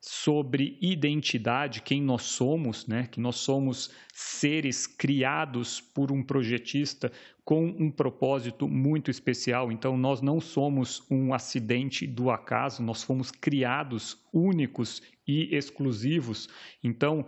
sobre 0.00 0.78
identidade, 0.80 1.82
quem 1.82 2.00
nós 2.00 2.22
somos, 2.22 2.86
né? 2.86 3.08
que 3.10 3.20
nós 3.20 3.36
somos 3.36 3.90
seres 4.12 4.86
criados 4.86 5.80
por 5.80 6.12
um 6.12 6.22
projetista 6.22 7.10
com 7.44 7.64
um 7.66 7.90
propósito 7.90 8.68
muito 8.68 9.10
especial. 9.10 9.72
Então, 9.72 9.96
nós 9.96 10.20
não 10.20 10.40
somos 10.40 11.02
um 11.10 11.32
acidente 11.32 12.06
do 12.06 12.30
acaso, 12.30 12.82
nós 12.82 13.02
fomos 13.02 13.30
criados 13.30 14.22
únicos 14.32 15.02
e 15.26 15.54
exclusivos. 15.54 16.48
Então, 16.84 17.26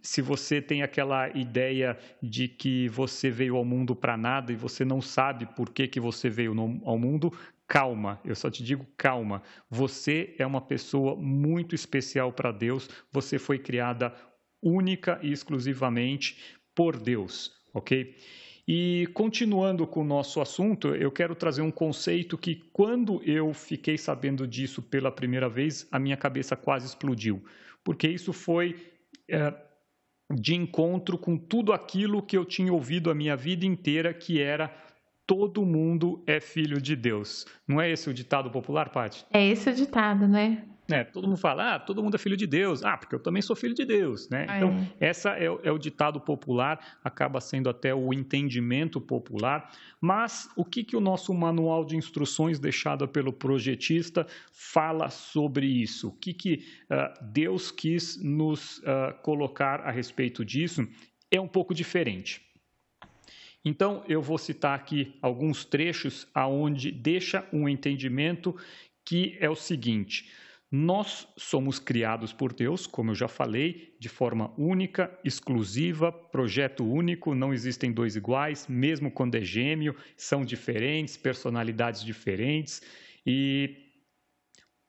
se 0.00 0.22
você 0.22 0.62
tem 0.62 0.82
aquela 0.82 1.28
ideia 1.36 1.98
de 2.22 2.48
que 2.48 2.88
você 2.88 3.30
veio 3.30 3.56
ao 3.56 3.64
mundo 3.64 3.94
para 3.94 4.16
nada 4.16 4.52
e 4.52 4.56
você 4.56 4.84
não 4.84 5.00
sabe 5.02 5.46
por 5.54 5.70
que, 5.70 5.86
que 5.86 6.00
você 6.00 6.30
veio 6.30 6.52
ao 6.84 6.98
mundo, 6.98 7.32
calma, 7.68 8.18
eu 8.24 8.34
só 8.34 8.50
te 8.50 8.64
digo 8.64 8.86
calma. 8.96 9.42
Você 9.70 10.34
é 10.38 10.46
uma 10.46 10.60
pessoa 10.60 11.14
muito 11.14 11.74
especial 11.74 12.32
para 12.32 12.50
Deus, 12.50 12.88
você 13.12 13.38
foi 13.38 13.58
criada 13.58 14.14
única 14.62 15.20
e 15.22 15.30
exclusivamente 15.30 16.58
por 16.74 16.96
Deus, 16.96 17.52
ok? 17.74 18.16
E 18.66 19.08
continuando 19.14 19.86
com 19.86 20.00
o 20.00 20.04
nosso 20.04 20.40
assunto, 20.40 20.88
eu 20.88 21.10
quero 21.10 21.34
trazer 21.34 21.62
um 21.62 21.70
conceito 21.70 22.36
que, 22.36 22.54
quando 22.72 23.22
eu 23.24 23.54
fiquei 23.54 23.96
sabendo 23.96 24.46
disso 24.46 24.82
pela 24.82 25.10
primeira 25.10 25.48
vez, 25.48 25.86
a 25.90 25.98
minha 25.98 26.16
cabeça 26.16 26.54
quase 26.54 26.86
explodiu, 26.86 27.42
porque 27.82 28.06
isso 28.06 28.32
foi 28.32 28.76
é, 29.30 29.54
de 30.34 30.54
encontro 30.54 31.16
com 31.16 31.38
tudo 31.38 31.72
aquilo 31.72 32.22
que 32.22 32.36
eu 32.36 32.44
tinha 32.44 32.72
ouvido 32.72 33.10
a 33.10 33.14
minha 33.14 33.34
vida 33.36 33.64
inteira, 33.64 34.12
que 34.12 34.40
era 34.40 34.68
todo 35.28 35.66
mundo 35.66 36.22
é 36.26 36.40
filho 36.40 36.80
de 36.80 36.96
Deus. 36.96 37.46
Não 37.68 37.78
é 37.78 37.90
esse 37.90 38.08
o 38.08 38.14
ditado 38.14 38.50
popular, 38.50 38.88
Paty? 38.88 39.26
É 39.30 39.46
esse 39.46 39.68
o 39.68 39.74
ditado, 39.74 40.26
né? 40.26 40.64
né? 40.88 41.04
Todo 41.04 41.28
mundo 41.28 41.36
fala, 41.36 41.74
ah, 41.74 41.78
todo 41.78 42.02
mundo 42.02 42.14
é 42.14 42.18
filho 42.18 42.36
de 42.36 42.46
Deus. 42.46 42.82
Ah, 42.82 42.96
porque 42.96 43.14
eu 43.14 43.20
também 43.20 43.42
sou 43.42 43.54
filho 43.54 43.74
de 43.74 43.84
Deus, 43.84 44.26
né? 44.30 44.46
Então, 44.56 44.88
essa 44.98 45.32
é, 45.32 45.44
é, 45.44 45.70
o 45.70 45.76
ditado 45.76 46.18
popular, 46.18 46.98
acaba 47.04 47.42
sendo 47.42 47.68
até 47.68 47.94
o 47.94 48.10
entendimento 48.14 48.98
popular. 49.02 49.70
Mas 50.00 50.48
o 50.56 50.64
que, 50.64 50.82
que 50.82 50.96
o 50.96 51.00
nosso 51.00 51.34
manual 51.34 51.84
de 51.84 51.94
instruções 51.94 52.58
deixado 52.58 53.06
pelo 53.06 53.30
projetista 53.30 54.26
fala 54.50 55.10
sobre 55.10 55.66
isso? 55.66 56.08
O 56.08 56.12
que, 56.12 56.32
que 56.32 56.64
uh, 56.90 57.22
Deus 57.22 57.70
quis 57.70 58.18
nos 58.22 58.78
uh, 58.78 59.12
colocar 59.22 59.80
a 59.82 59.90
respeito 59.90 60.42
disso? 60.42 60.88
É 61.30 61.38
um 61.38 61.48
pouco 61.48 61.74
diferente. 61.74 62.47
Então, 63.64 64.04
eu 64.08 64.22
vou 64.22 64.38
citar 64.38 64.74
aqui 64.74 65.16
alguns 65.20 65.64
trechos 65.64 66.26
aonde 66.32 66.90
deixa 66.90 67.46
um 67.52 67.68
entendimento 67.68 68.56
que 69.04 69.36
é 69.40 69.50
o 69.50 69.56
seguinte: 69.56 70.30
nós 70.70 71.26
somos 71.36 71.78
criados 71.78 72.32
por 72.32 72.52
Deus, 72.52 72.86
como 72.86 73.10
eu 73.10 73.14
já 73.14 73.26
falei, 73.26 73.96
de 73.98 74.08
forma 74.08 74.52
única, 74.58 75.18
exclusiva, 75.24 76.12
projeto 76.12 76.84
único, 76.84 77.34
não 77.34 77.54
existem 77.54 77.90
dois 77.90 78.16
iguais, 78.16 78.66
mesmo 78.68 79.10
quando 79.10 79.34
é 79.34 79.40
gêmeo, 79.40 79.96
são 80.14 80.44
diferentes, 80.44 81.16
personalidades 81.16 82.04
diferentes, 82.04 82.82
e 83.26 83.76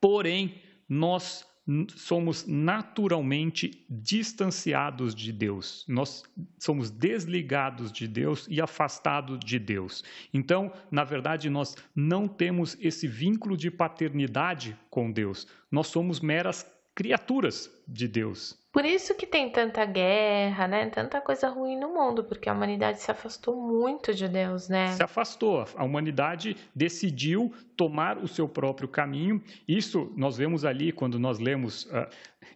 porém 0.01 0.61
nós 0.88 1.49
somos 1.95 2.45
naturalmente 2.47 3.86
distanciados 3.89 5.13
de 5.13 5.32
Deus. 5.32 5.86
Nós 5.88 6.24
somos 6.57 6.89
desligados 6.89 7.91
de 7.91 8.07
Deus 8.07 8.47
e 8.49 8.59
afastados 8.59 9.39
de 9.39 9.59
Deus. 9.59 10.03
Então, 10.34 10.72
na 10.89 11.03
verdade, 11.03 11.49
nós 11.49 11.76
não 11.95 12.28
temos 12.28 12.76
esse 12.80 13.07
vínculo 13.07 13.55
de 13.55 13.70
paternidade 13.70 14.78
com 14.89 15.11
Deus. 15.11 15.47
Nós 15.72 15.88
somos 15.88 16.20
meras 16.20 16.65
criaturas 16.95 17.78
de 17.91 18.07
Deus. 18.07 18.57
Por 18.71 18.85
isso 18.85 19.15
que 19.15 19.25
tem 19.25 19.49
tanta 19.49 19.83
guerra, 19.83 20.67
né? 20.67 20.89
Tanta 20.89 21.19
coisa 21.19 21.49
ruim 21.49 21.75
no 21.75 21.89
mundo, 21.89 22.23
porque 22.23 22.47
a 22.47 22.53
humanidade 22.53 23.01
se 23.01 23.09
afastou 23.09 23.59
muito 23.59 24.13
de 24.13 24.27
Deus, 24.27 24.69
né? 24.69 24.91
Se 24.91 25.01
afastou. 25.01 25.65
A 25.75 25.83
humanidade 25.83 26.55
decidiu 26.75 27.51
tomar 27.75 28.19
o 28.19 28.27
seu 28.27 28.47
próprio 28.47 28.87
caminho. 28.87 29.41
Isso 29.67 30.13
nós 30.15 30.37
vemos 30.37 30.65
ali 30.65 30.91
quando 30.91 31.17
nós 31.17 31.39
lemos. 31.39 31.85
Uh, 31.85 32.07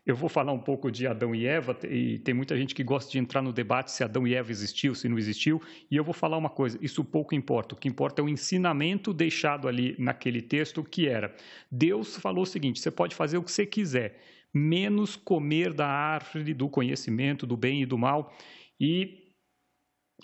eu 0.05 0.15
vou 0.15 0.29
falar 0.29 0.51
um 0.51 0.59
pouco 0.59 0.91
de 0.91 1.07
Adão 1.07 1.33
e 1.33 1.47
Eva, 1.47 1.75
e 1.89 2.19
tem 2.19 2.33
muita 2.33 2.55
gente 2.55 2.75
que 2.75 2.83
gosta 2.83 3.11
de 3.11 3.17
entrar 3.17 3.41
no 3.41 3.51
debate 3.51 3.91
se 3.91 4.03
Adão 4.03 4.27
e 4.27 4.35
Eva 4.35 4.51
existiu, 4.51 4.93
se 4.93 5.09
não 5.09 5.17
existiu. 5.17 5.61
E 5.89 5.95
eu 5.95 6.03
vou 6.03 6.13
falar 6.13 6.37
uma 6.37 6.49
coisa: 6.49 6.77
isso 6.79 7.03
pouco 7.03 7.33
importa. 7.33 7.73
O 7.73 7.77
que 7.77 7.87
importa 7.87 8.21
é 8.21 8.23
o 8.23 8.29
ensinamento 8.29 9.11
deixado 9.13 9.67
ali 9.67 9.95
naquele 9.97 10.43
texto, 10.43 10.83
que 10.83 11.07
era: 11.07 11.33
Deus 11.71 12.17
falou 12.17 12.43
o 12.43 12.47
seguinte: 12.47 12.79
você 12.79 12.91
pode 12.91 13.15
fazer 13.15 13.39
o 13.39 13.43
que 13.43 13.51
você 13.51 13.65
quiser 13.65 14.19
menos 14.53 15.15
comer 15.15 15.73
da 15.73 15.87
árvore 15.87 16.53
do 16.53 16.69
conhecimento 16.69 17.47
do 17.47 17.57
bem 17.57 17.81
e 17.81 17.85
do 17.85 17.97
mal. 17.97 18.33
E 18.79 19.23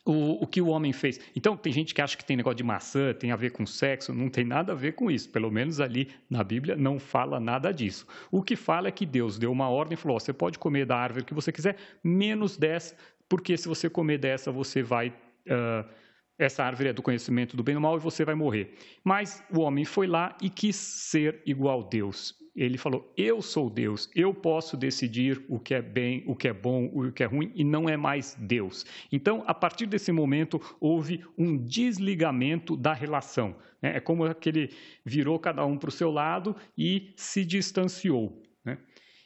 o, 0.05 0.43
o, 0.43 0.47
que 0.47 0.61
o 0.61 0.67
homem 0.67 0.93
fez. 0.93 1.19
Então, 1.35 1.57
tem 1.57 1.73
gente 1.73 1.93
que 1.93 2.01
acha 2.01 2.17
que 2.17 2.23
tem 2.23 2.37
negócio 2.37 2.57
de 2.57 2.63
maçã, 2.63 3.13
tem 3.13 3.31
a 3.31 3.35
ver 3.35 3.51
com 3.51 3.65
sexo, 3.65 4.13
não 4.13 4.29
tem 4.29 4.43
nada 4.43 4.71
a 4.71 4.75
ver 4.75 4.93
com 4.93 5.09
isso. 5.09 5.29
Pelo 5.29 5.51
menos 5.51 5.79
ali 5.79 6.09
na 6.29 6.43
Bíblia 6.43 6.75
não 6.75 6.99
fala 6.99 7.39
nada 7.39 7.71
disso. 7.71 8.07
O 8.31 8.41
que 8.41 8.55
fala 8.55 8.87
é 8.87 8.91
que 8.91 9.05
Deus 9.05 9.37
deu 9.37 9.51
uma 9.51 9.69
ordem 9.69 9.93
e 9.93 9.97
falou: 9.97 10.17
oh, 10.17 10.19
você 10.19 10.33
pode 10.33 10.57
comer 10.57 10.85
da 10.85 10.97
árvore 10.97 11.25
que 11.25 11.33
você 11.33 11.51
quiser, 11.51 11.77
menos 12.03 12.57
dessa, 12.57 12.95
porque 13.27 13.57
se 13.57 13.67
você 13.67 13.89
comer 13.89 14.17
dessa, 14.17 14.51
você 14.51 14.81
vai. 14.81 15.09
Uh, 15.09 16.08
essa 16.39 16.63
árvore 16.63 16.89
é 16.89 16.93
do 16.93 17.01
conhecimento 17.01 17.55
do 17.57 17.61
bem 17.61 17.73
e 17.73 17.75
do 17.75 17.81
mal 17.81 17.97
e 17.97 17.99
você 17.99 18.23
vai 18.23 18.33
morrer. 18.33 18.73
Mas 19.03 19.43
o 19.53 19.59
homem 19.59 19.83
foi 19.83 20.07
lá 20.07 20.35
e 20.41 20.49
quis 20.49 20.77
ser 20.77 21.41
igual 21.45 21.81
a 21.81 21.89
Deus. 21.89 22.39
Ele 22.55 22.77
falou: 22.77 23.13
Eu 23.15 23.41
sou 23.41 23.69
Deus, 23.69 24.09
eu 24.15 24.33
posso 24.33 24.75
decidir 24.75 25.43
o 25.47 25.59
que 25.59 25.73
é 25.73 25.81
bem, 25.81 26.23
o 26.25 26.35
que 26.35 26.47
é 26.47 26.53
bom, 26.53 26.85
o 26.93 27.11
que 27.11 27.23
é 27.23 27.25
ruim, 27.25 27.51
e 27.55 27.63
não 27.63 27.87
é 27.87 27.95
mais 27.95 28.35
Deus. 28.39 28.85
Então, 29.11 29.43
a 29.45 29.53
partir 29.53 29.85
desse 29.85 30.11
momento, 30.11 30.59
houve 30.79 31.23
um 31.37 31.57
desligamento 31.57 32.75
da 32.75 32.93
relação. 32.93 33.55
Né? 33.81 33.97
É 33.97 33.99
como 33.99 34.25
aquele 34.25 34.71
virou 35.05 35.37
cada 35.39 35.65
um 35.65 35.77
para 35.77 35.89
o 35.89 35.91
seu 35.91 36.09
lado 36.09 36.55
e 36.77 37.13
se 37.15 37.45
distanciou. 37.45 38.41
Né? 38.65 38.77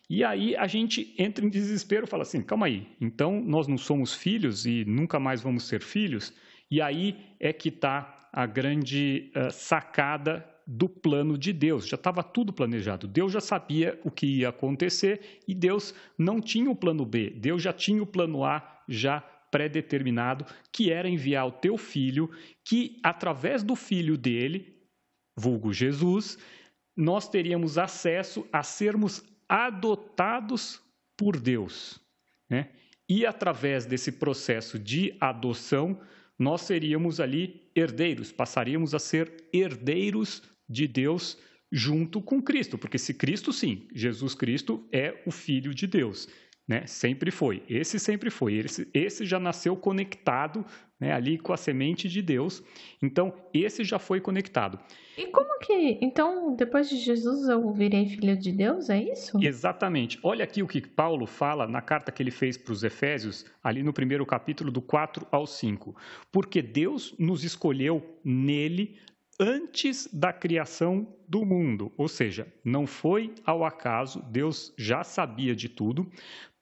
E 0.10 0.24
aí 0.24 0.56
a 0.56 0.68
gente 0.68 1.16
entra 1.18 1.46
em 1.46 1.50
desespero, 1.50 2.06
fala 2.06 2.24
assim: 2.24 2.42
calma 2.42 2.66
aí, 2.66 2.88
então 3.00 3.42
nós 3.42 3.68
não 3.68 3.78
somos 3.78 4.14
filhos 4.14 4.66
e 4.66 4.84
nunca 4.86 5.20
mais 5.20 5.42
vamos 5.42 5.64
ser 5.68 5.82
filhos? 5.82 6.34
E 6.74 6.82
aí 6.82 7.16
é 7.40 7.54
que 7.54 7.70
está 7.70 8.28
a 8.34 8.48
grande 8.48 9.32
uh, 9.36 9.52
sacada 9.52 10.44
do 10.66 10.90
plano 10.90 11.38
de 11.38 11.54
Deus. 11.54 11.88
Já 11.88 11.94
estava 11.94 12.24
tudo 12.24 12.52
planejado. 12.52 13.08
Deus 13.08 13.32
já 13.32 13.40
sabia 13.40 14.00
o 14.04 14.10
que 14.10 14.26
ia 14.26 14.50
acontecer 14.50 15.44
e 15.48 15.54
Deus 15.54 15.94
não 16.18 16.42
tinha 16.42 16.72
o 16.72 16.76
plano 16.76 17.06
B. 17.06 17.30
Deus 17.30 17.62
já 17.62 17.72
tinha 17.72 18.02
o 18.02 18.08
plano 18.08 18.44
A 18.44 18.82
já 18.90 19.22
pré-determinado, 19.52 20.48
que 20.72 20.92
era 20.92 21.08
enviar 21.08 21.46
o 21.46 21.52
teu 21.52 21.78
filho, 21.78 22.32
que 22.66 23.00
através 23.04 23.62
do 23.62 23.76
filho 23.76 24.18
dele, 24.18 24.76
vulgo 25.38 25.72
Jesus, 25.72 26.40
nós 26.98 27.30
teríamos 27.30 27.78
acesso 27.78 28.48
a 28.52 28.64
sermos 28.64 29.24
adotados 29.48 30.82
por 31.16 31.40
Deus. 31.40 32.02
Né? 32.50 32.70
E 33.08 33.28
através 33.28 33.86
desse 33.86 34.14
processo 34.14 34.80
de 34.80 35.16
adoção, 35.20 36.02
nós 36.38 36.62
seríamos 36.62 37.20
ali 37.20 37.70
herdeiros, 37.76 38.32
passaríamos 38.32 38.94
a 38.94 39.00
ser 39.00 39.48
herdeiros 39.54 40.44
de 40.68 40.88
Deus 40.88 41.38
junto 41.72 42.22
com 42.22 42.42
Cristo, 42.42 42.78
porque 42.78 42.98
se 43.00 43.14
Cristo 43.14 43.52
sim, 43.52 43.88
Jesus 43.94 44.36
Cristo 44.36 44.88
é 44.92 45.22
o 45.26 45.32
Filho 45.32 45.74
de 45.74 45.88
Deus, 45.88 46.28
né? 46.68 46.86
Sempre 46.88 47.32
foi. 47.32 47.62
Esse 47.68 48.00
sempre 48.00 48.30
foi. 48.30 48.56
Esse, 48.56 48.88
esse 48.94 49.26
já 49.26 49.40
nasceu 49.40 49.76
conectado, 49.76 50.66
né? 51.00 51.12
Ali 51.12 51.38
com 51.38 51.52
a 51.52 51.58
semente 51.58 52.08
de 52.08 52.22
Deus. 52.22 52.64
Então 53.02 53.34
esse 53.54 53.84
já 53.84 54.00
foi 54.00 54.22
conectado. 54.22 54.80
E 55.18 55.28
como 55.28 55.60
que 55.60 56.00
então 56.02 56.56
depois 56.56 56.90
de 56.90 56.98
Jesus 56.98 57.48
eu 57.50 57.72
virei 57.74 58.08
filho 58.08 58.38
de 58.38 58.52
Deus? 58.52 58.90
É 58.90 59.04
isso? 59.04 59.38
Exatamente. 59.42 60.18
Olha 60.24 60.44
aqui 60.44 60.64
o 60.64 60.68
que 60.68 60.82
Paulo 60.82 61.26
fala 61.26 61.68
na 61.68 61.82
carta 61.82 62.12
que 62.12 62.24
ele 62.24 62.32
fez 62.32 62.58
para 62.58 62.72
os 62.72 62.84
Efésios, 62.84 63.46
ali 63.62 63.84
no 63.84 63.94
primeiro 63.94 64.26
capítulo 64.26 64.72
do 64.72 64.82
4 64.82 65.28
ao 65.32 65.46
5. 65.46 65.96
Porque 66.32 66.62
Deus 66.62 67.14
nos 67.20 67.44
escolheu 67.44 68.02
nele 68.24 68.98
antes 69.40 70.08
da 70.14 70.32
criação 70.32 71.08
do 71.28 71.46
mundo, 71.46 71.92
ou 71.98 72.08
seja, 72.08 72.48
não 72.64 72.86
foi 72.86 73.34
ao 73.44 73.66
acaso, 73.66 74.22
Deus 74.30 74.74
já 74.78 75.04
sabia 75.04 75.56
de 75.56 75.68
tudo, 75.68 76.10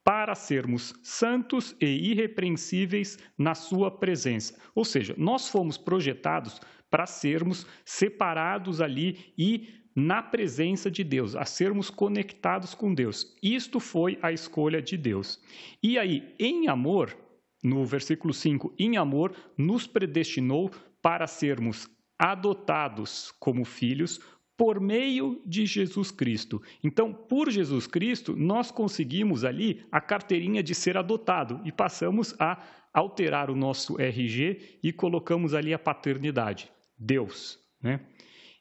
para 0.04 0.34
sermos 0.36 0.94
santos 1.04 1.76
e 1.80 2.12
irrepreensíveis 2.12 3.18
na 3.38 3.54
Sua 3.54 3.92
presença. 3.92 4.58
Ou 4.74 4.84
seja, 4.84 5.14
nós 5.18 5.48
fomos 5.50 5.78
projetados 5.78 6.60
para 6.90 7.06
sermos 7.06 7.66
separados 7.86 8.82
ali 8.82 9.34
e 9.38 9.82
na 9.96 10.22
presença 10.22 10.90
de 10.90 11.04
Deus, 11.04 11.36
a 11.36 11.46
sermos 11.46 11.90
conectados 11.90 12.74
com 12.74 12.94
Deus. 12.94 13.36
Isto 13.44 13.80
foi 13.80 14.18
a 14.22 14.32
escolha 14.32 14.82
de 14.82 14.98
Deus. 14.98 15.42
E 15.84 16.00
aí, 16.00 16.34
em 16.40 16.68
amor, 16.68 17.16
no 17.64 17.86
versículo 17.86 18.34
5, 18.34 18.74
em 18.80 18.98
amor, 18.98 19.36
nos 19.58 19.86
predestinou 19.86 20.72
para 21.02 21.28
sermos 21.28 21.90
adotados 22.18 23.34
como 23.40 23.66
filhos 23.66 24.20
por 24.62 24.80
meio 24.80 25.42
de 25.44 25.66
Jesus 25.66 26.12
Cristo. 26.12 26.62
Então, 26.84 27.12
por 27.12 27.50
Jesus 27.50 27.88
Cristo, 27.88 28.36
nós 28.36 28.70
conseguimos 28.70 29.44
ali 29.44 29.84
a 29.92 30.00
carteirinha 30.00 30.62
de 30.62 30.76
ser 30.76 30.98
adotado 30.98 31.60
e 31.66 31.72
passamos 31.72 32.36
a 32.40 32.62
alterar 32.94 33.50
o 33.50 33.56
nosso 33.56 34.00
RG 34.00 34.78
e 34.84 34.94
colocamos 34.94 35.56
ali 35.56 35.74
a 35.74 35.80
paternidade, 35.80 36.72
Deus, 36.96 37.58
né? 37.82 38.02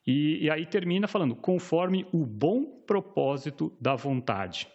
E, 0.07 0.47
e 0.47 0.51
aí 0.51 0.65
termina 0.65 1.07
falando, 1.07 1.37
conforme 1.37 2.07
o 2.15 2.25
bom 2.25 2.65
propósito 2.87 3.71
da 3.79 3.95
vontade. 3.95 4.67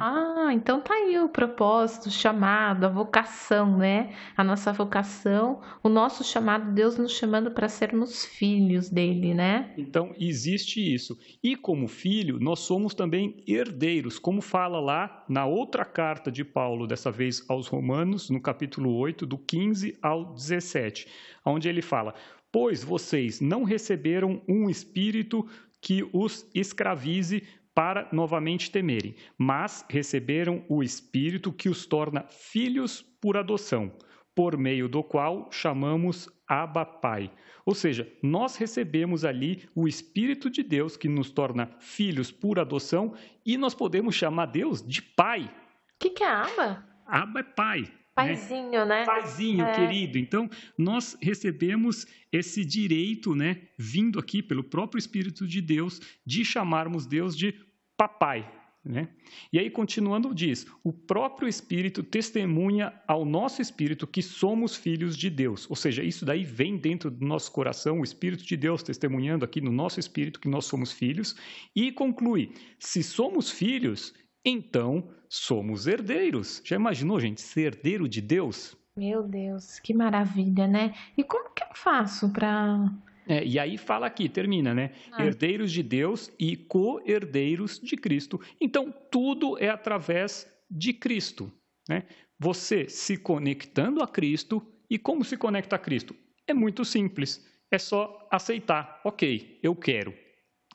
Ah, 0.00 0.50
então 0.52 0.80
tá 0.80 0.94
aí 0.94 1.18
o 1.18 1.28
propósito, 1.28 2.06
o 2.06 2.10
chamado, 2.10 2.84
a 2.84 2.88
vocação, 2.88 3.76
né? 3.76 4.14
A 4.36 4.42
nossa 4.42 4.72
vocação, 4.72 5.60
o 5.82 5.88
nosso 5.88 6.24
chamado, 6.24 6.72
Deus 6.72 6.96
nos 6.96 7.12
chamando 7.12 7.50
para 7.50 7.68
sermos 7.68 8.24
filhos 8.24 8.88
dele, 8.88 9.34
né? 9.34 9.72
Então 9.76 10.14
existe 10.18 10.80
isso. 10.80 11.18
E 11.42 11.56
como 11.56 11.88
filho, 11.88 12.38
nós 12.40 12.60
somos 12.60 12.94
também 12.94 13.42
herdeiros, 13.46 14.18
como 14.18 14.40
fala 14.40 14.80
lá 14.80 15.24
na 15.28 15.46
outra 15.46 15.84
carta 15.84 16.30
de 16.30 16.44
Paulo, 16.44 16.86
dessa 16.86 17.10
vez 17.10 17.44
aos 17.48 17.66
Romanos, 17.66 18.30
no 18.30 18.40
capítulo 18.40 18.94
8, 18.96 19.26
do 19.26 19.38
15 19.38 19.98
ao 20.02 20.32
17, 20.34 21.06
onde 21.44 21.68
ele 21.68 21.82
fala: 21.82 22.14
Pois 22.50 22.82
vocês 22.82 23.40
não 23.40 23.64
receberam 23.64 24.42
um 24.48 24.70
espírito 24.70 25.46
que 25.80 26.08
os 26.12 26.46
escravize 26.54 27.42
para 27.78 28.08
novamente 28.10 28.72
temerem, 28.72 29.14
mas 29.38 29.86
receberam 29.88 30.64
o 30.68 30.82
Espírito 30.82 31.52
que 31.52 31.68
os 31.68 31.86
torna 31.86 32.24
filhos 32.24 33.02
por 33.20 33.36
adoção, 33.36 33.96
por 34.34 34.58
meio 34.58 34.88
do 34.88 35.00
qual 35.00 35.48
chamamos 35.52 36.28
Abba 36.48 36.84
Pai. 36.84 37.30
Ou 37.64 37.76
seja, 37.76 38.12
nós 38.20 38.56
recebemos 38.56 39.24
ali 39.24 39.62
o 39.76 39.86
Espírito 39.86 40.50
de 40.50 40.64
Deus 40.64 40.96
que 40.96 41.08
nos 41.08 41.30
torna 41.30 41.70
filhos 41.78 42.32
por 42.32 42.58
adoção 42.58 43.14
e 43.46 43.56
nós 43.56 43.76
podemos 43.76 44.16
chamar 44.16 44.46
Deus 44.46 44.82
de 44.82 45.00
Pai. 45.00 45.44
O 45.44 45.98
que, 46.00 46.10
que 46.10 46.24
é 46.24 46.28
Abba? 46.28 46.84
Abba 47.06 47.38
é 47.38 47.44
Pai. 47.44 47.82
Né? 47.82 47.88
Paizinho, 48.34 48.84
né? 48.84 49.04
Paizinho, 49.04 49.64
é. 49.64 49.72
querido. 49.72 50.18
Então, 50.18 50.50
nós 50.76 51.16
recebemos 51.22 52.08
esse 52.32 52.64
direito, 52.64 53.36
né, 53.36 53.68
vindo 53.78 54.18
aqui 54.18 54.42
pelo 54.42 54.64
próprio 54.64 54.98
Espírito 54.98 55.46
de 55.46 55.60
Deus, 55.60 56.00
de 56.26 56.44
chamarmos 56.44 57.06
Deus 57.06 57.36
de 57.36 57.54
papai, 57.98 58.48
né? 58.84 59.08
E 59.52 59.58
aí, 59.58 59.68
continuando, 59.68 60.34
diz: 60.34 60.66
o 60.84 60.92
próprio 60.92 61.48
Espírito 61.48 62.02
testemunha 62.02 62.92
ao 63.06 63.24
nosso 63.24 63.60
espírito 63.60 64.06
que 64.06 64.22
somos 64.22 64.76
filhos 64.76 65.16
de 65.16 65.28
Deus. 65.28 65.68
Ou 65.68 65.76
seja, 65.76 66.02
isso 66.02 66.24
daí 66.24 66.44
vem 66.44 66.78
dentro 66.78 67.10
do 67.10 67.26
nosso 67.26 67.52
coração, 67.52 68.00
o 68.00 68.04
Espírito 68.04 68.44
de 68.46 68.56
Deus 68.56 68.82
testemunhando 68.82 69.44
aqui 69.44 69.60
no 69.60 69.72
nosso 69.72 69.98
espírito 69.98 70.40
que 70.40 70.48
nós 70.48 70.64
somos 70.64 70.92
filhos. 70.92 71.36
E 71.74 71.92
conclui: 71.92 72.52
se 72.78 73.02
somos 73.02 73.50
filhos, 73.50 74.14
então 74.44 75.10
somos 75.28 75.86
herdeiros. 75.86 76.62
Já 76.64 76.76
imaginou, 76.76 77.20
gente, 77.20 77.42
ser 77.42 77.74
herdeiro 77.74 78.08
de 78.08 78.22
Deus? 78.22 78.76
Meu 78.96 79.22
Deus, 79.22 79.78
que 79.78 79.92
maravilha, 79.92 80.66
né? 80.66 80.94
E 81.16 81.22
como 81.22 81.52
que 81.54 81.62
eu 81.62 81.68
faço 81.74 82.32
para 82.32 82.90
é, 83.28 83.44
e 83.44 83.58
aí 83.58 83.76
fala 83.76 84.06
aqui, 84.06 84.26
termina, 84.26 84.72
né? 84.72 84.92
Ah. 85.12 85.24
Herdeiros 85.24 85.70
de 85.70 85.82
Deus 85.82 86.32
e 86.38 86.56
co-herdeiros 86.56 87.78
de 87.78 87.94
Cristo. 87.94 88.40
Então, 88.58 88.90
tudo 89.10 89.58
é 89.58 89.68
através 89.68 90.50
de 90.70 90.94
Cristo. 90.94 91.52
Né? 91.86 92.04
Você 92.38 92.88
se 92.88 93.18
conectando 93.18 94.02
a 94.02 94.08
Cristo. 94.08 94.66
E 94.88 94.98
como 94.98 95.22
se 95.22 95.36
conecta 95.36 95.76
a 95.76 95.78
Cristo? 95.78 96.16
É 96.46 96.54
muito 96.54 96.86
simples. 96.86 97.46
É 97.70 97.78
só 97.78 98.26
aceitar. 98.30 99.02
Ok, 99.04 99.60
eu 99.62 99.76
quero. 99.76 100.14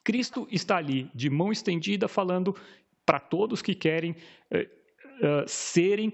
Cristo 0.04 0.48
está 0.52 0.78
ali, 0.78 1.10
de 1.16 1.32
mão 1.32 1.52
estendida, 1.52 2.08
falando 2.08 2.56
para 3.04 3.20
todos 3.20 3.64
que 3.64 3.74
querem 3.74 4.12
uh, 4.12 4.58
uh, 4.58 5.48
serem 5.48 6.14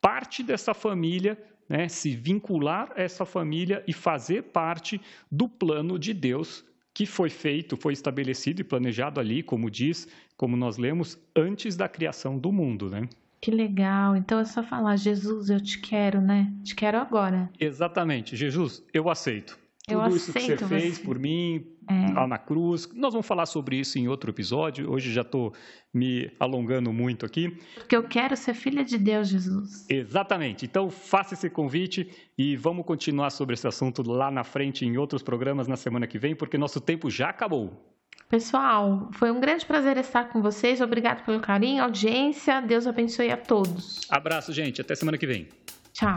parte 0.00 0.42
dessa 0.42 0.72
família 0.72 1.36
né, 1.68 1.88
se 1.88 2.14
vincular 2.14 2.92
a 2.96 3.02
essa 3.02 3.24
família 3.24 3.82
e 3.86 3.92
fazer 3.92 4.42
parte 4.44 5.00
do 5.30 5.48
plano 5.48 5.98
de 5.98 6.12
Deus 6.12 6.64
que 6.92 7.06
foi 7.06 7.28
feito, 7.28 7.76
foi 7.76 7.92
estabelecido 7.92 8.60
e 8.60 8.64
planejado 8.64 9.18
ali, 9.18 9.42
como 9.42 9.68
diz, 9.68 10.06
como 10.36 10.56
nós 10.56 10.78
lemos, 10.78 11.18
antes 11.34 11.76
da 11.76 11.88
criação 11.88 12.38
do 12.38 12.52
mundo, 12.52 12.88
né? 12.88 13.08
Que 13.40 13.50
legal. 13.50 14.16
Então 14.16 14.38
é 14.38 14.44
só 14.44 14.62
falar, 14.62 14.96
Jesus, 14.96 15.50
eu 15.50 15.60
te 15.60 15.78
quero, 15.80 16.20
né? 16.20 16.50
Te 16.62 16.74
quero 16.74 16.96
agora. 16.96 17.50
Exatamente. 17.58 18.36
Jesus, 18.36 18.82
eu 18.92 19.10
aceito. 19.10 19.58
Eu 19.86 20.00
Tudo 20.00 20.16
isso 20.16 20.32
que 20.32 20.40
você 20.40 20.56
fez 20.56 20.98
por 20.98 21.18
mim, 21.18 21.66
é. 21.88 22.12
lá 22.14 22.26
na 22.26 22.38
cruz. 22.38 22.88
Nós 22.94 23.12
vamos 23.12 23.26
falar 23.26 23.44
sobre 23.44 23.76
isso 23.76 23.98
em 23.98 24.08
outro 24.08 24.30
episódio. 24.30 24.90
Hoje 24.90 25.12
já 25.12 25.20
estou 25.20 25.52
me 25.92 26.30
alongando 26.40 26.90
muito 26.90 27.26
aqui. 27.26 27.50
Porque 27.74 27.94
eu 27.94 28.02
quero 28.02 28.34
ser 28.34 28.54
filha 28.54 28.82
de 28.82 28.96
Deus, 28.96 29.28
Jesus. 29.28 29.86
Exatamente. 29.90 30.64
Então 30.64 30.88
faça 30.88 31.34
esse 31.34 31.50
convite 31.50 32.08
e 32.36 32.56
vamos 32.56 32.86
continuar 32.86 33.28
sobre 33.28 33.52
esse 33.52 33.66
assunto 33.66 34.02
lá 34.02 34.30
na 34.30 34.42
frente 34.42 34.86
em 34.86 34.96
outros 34.96 35.22
programas 35.22 35.68
na 35.68 35.76
semana 35.76 36.06
que 36.06 36.18
vem, 36.18 36.34
porque 36.34 36.56
nosso 36.56 36.80
tempo 36.80 37.10
já 37.10 37.28
acabou. 37.28 37.94
Pessoal, 38.30 39.10
foi 39.12 39.30
um 39.30 39.38
grande 39.38 39.66
prazer 39.66 39.98
estar 39.98 40.30
com 40.30 40.40
vocês. 40.40 40.80
Obrigado 40.80 41.24
pelo 41.26 41.40
carinho, 41.40 41.82
audiência. 41.84 42.62
Deus 42.62 42.86
abençoe 42.86 43.30
a 43.30 43.36
todos. 43.36 44.00
Abraço, 44.08 44.50
gente. 44.50 44.80
Até 44.80 44.94
semana 44.94 45.18
que 45.18 45.26
vem. 45.26 45.46
Tchau. 45.92 46.16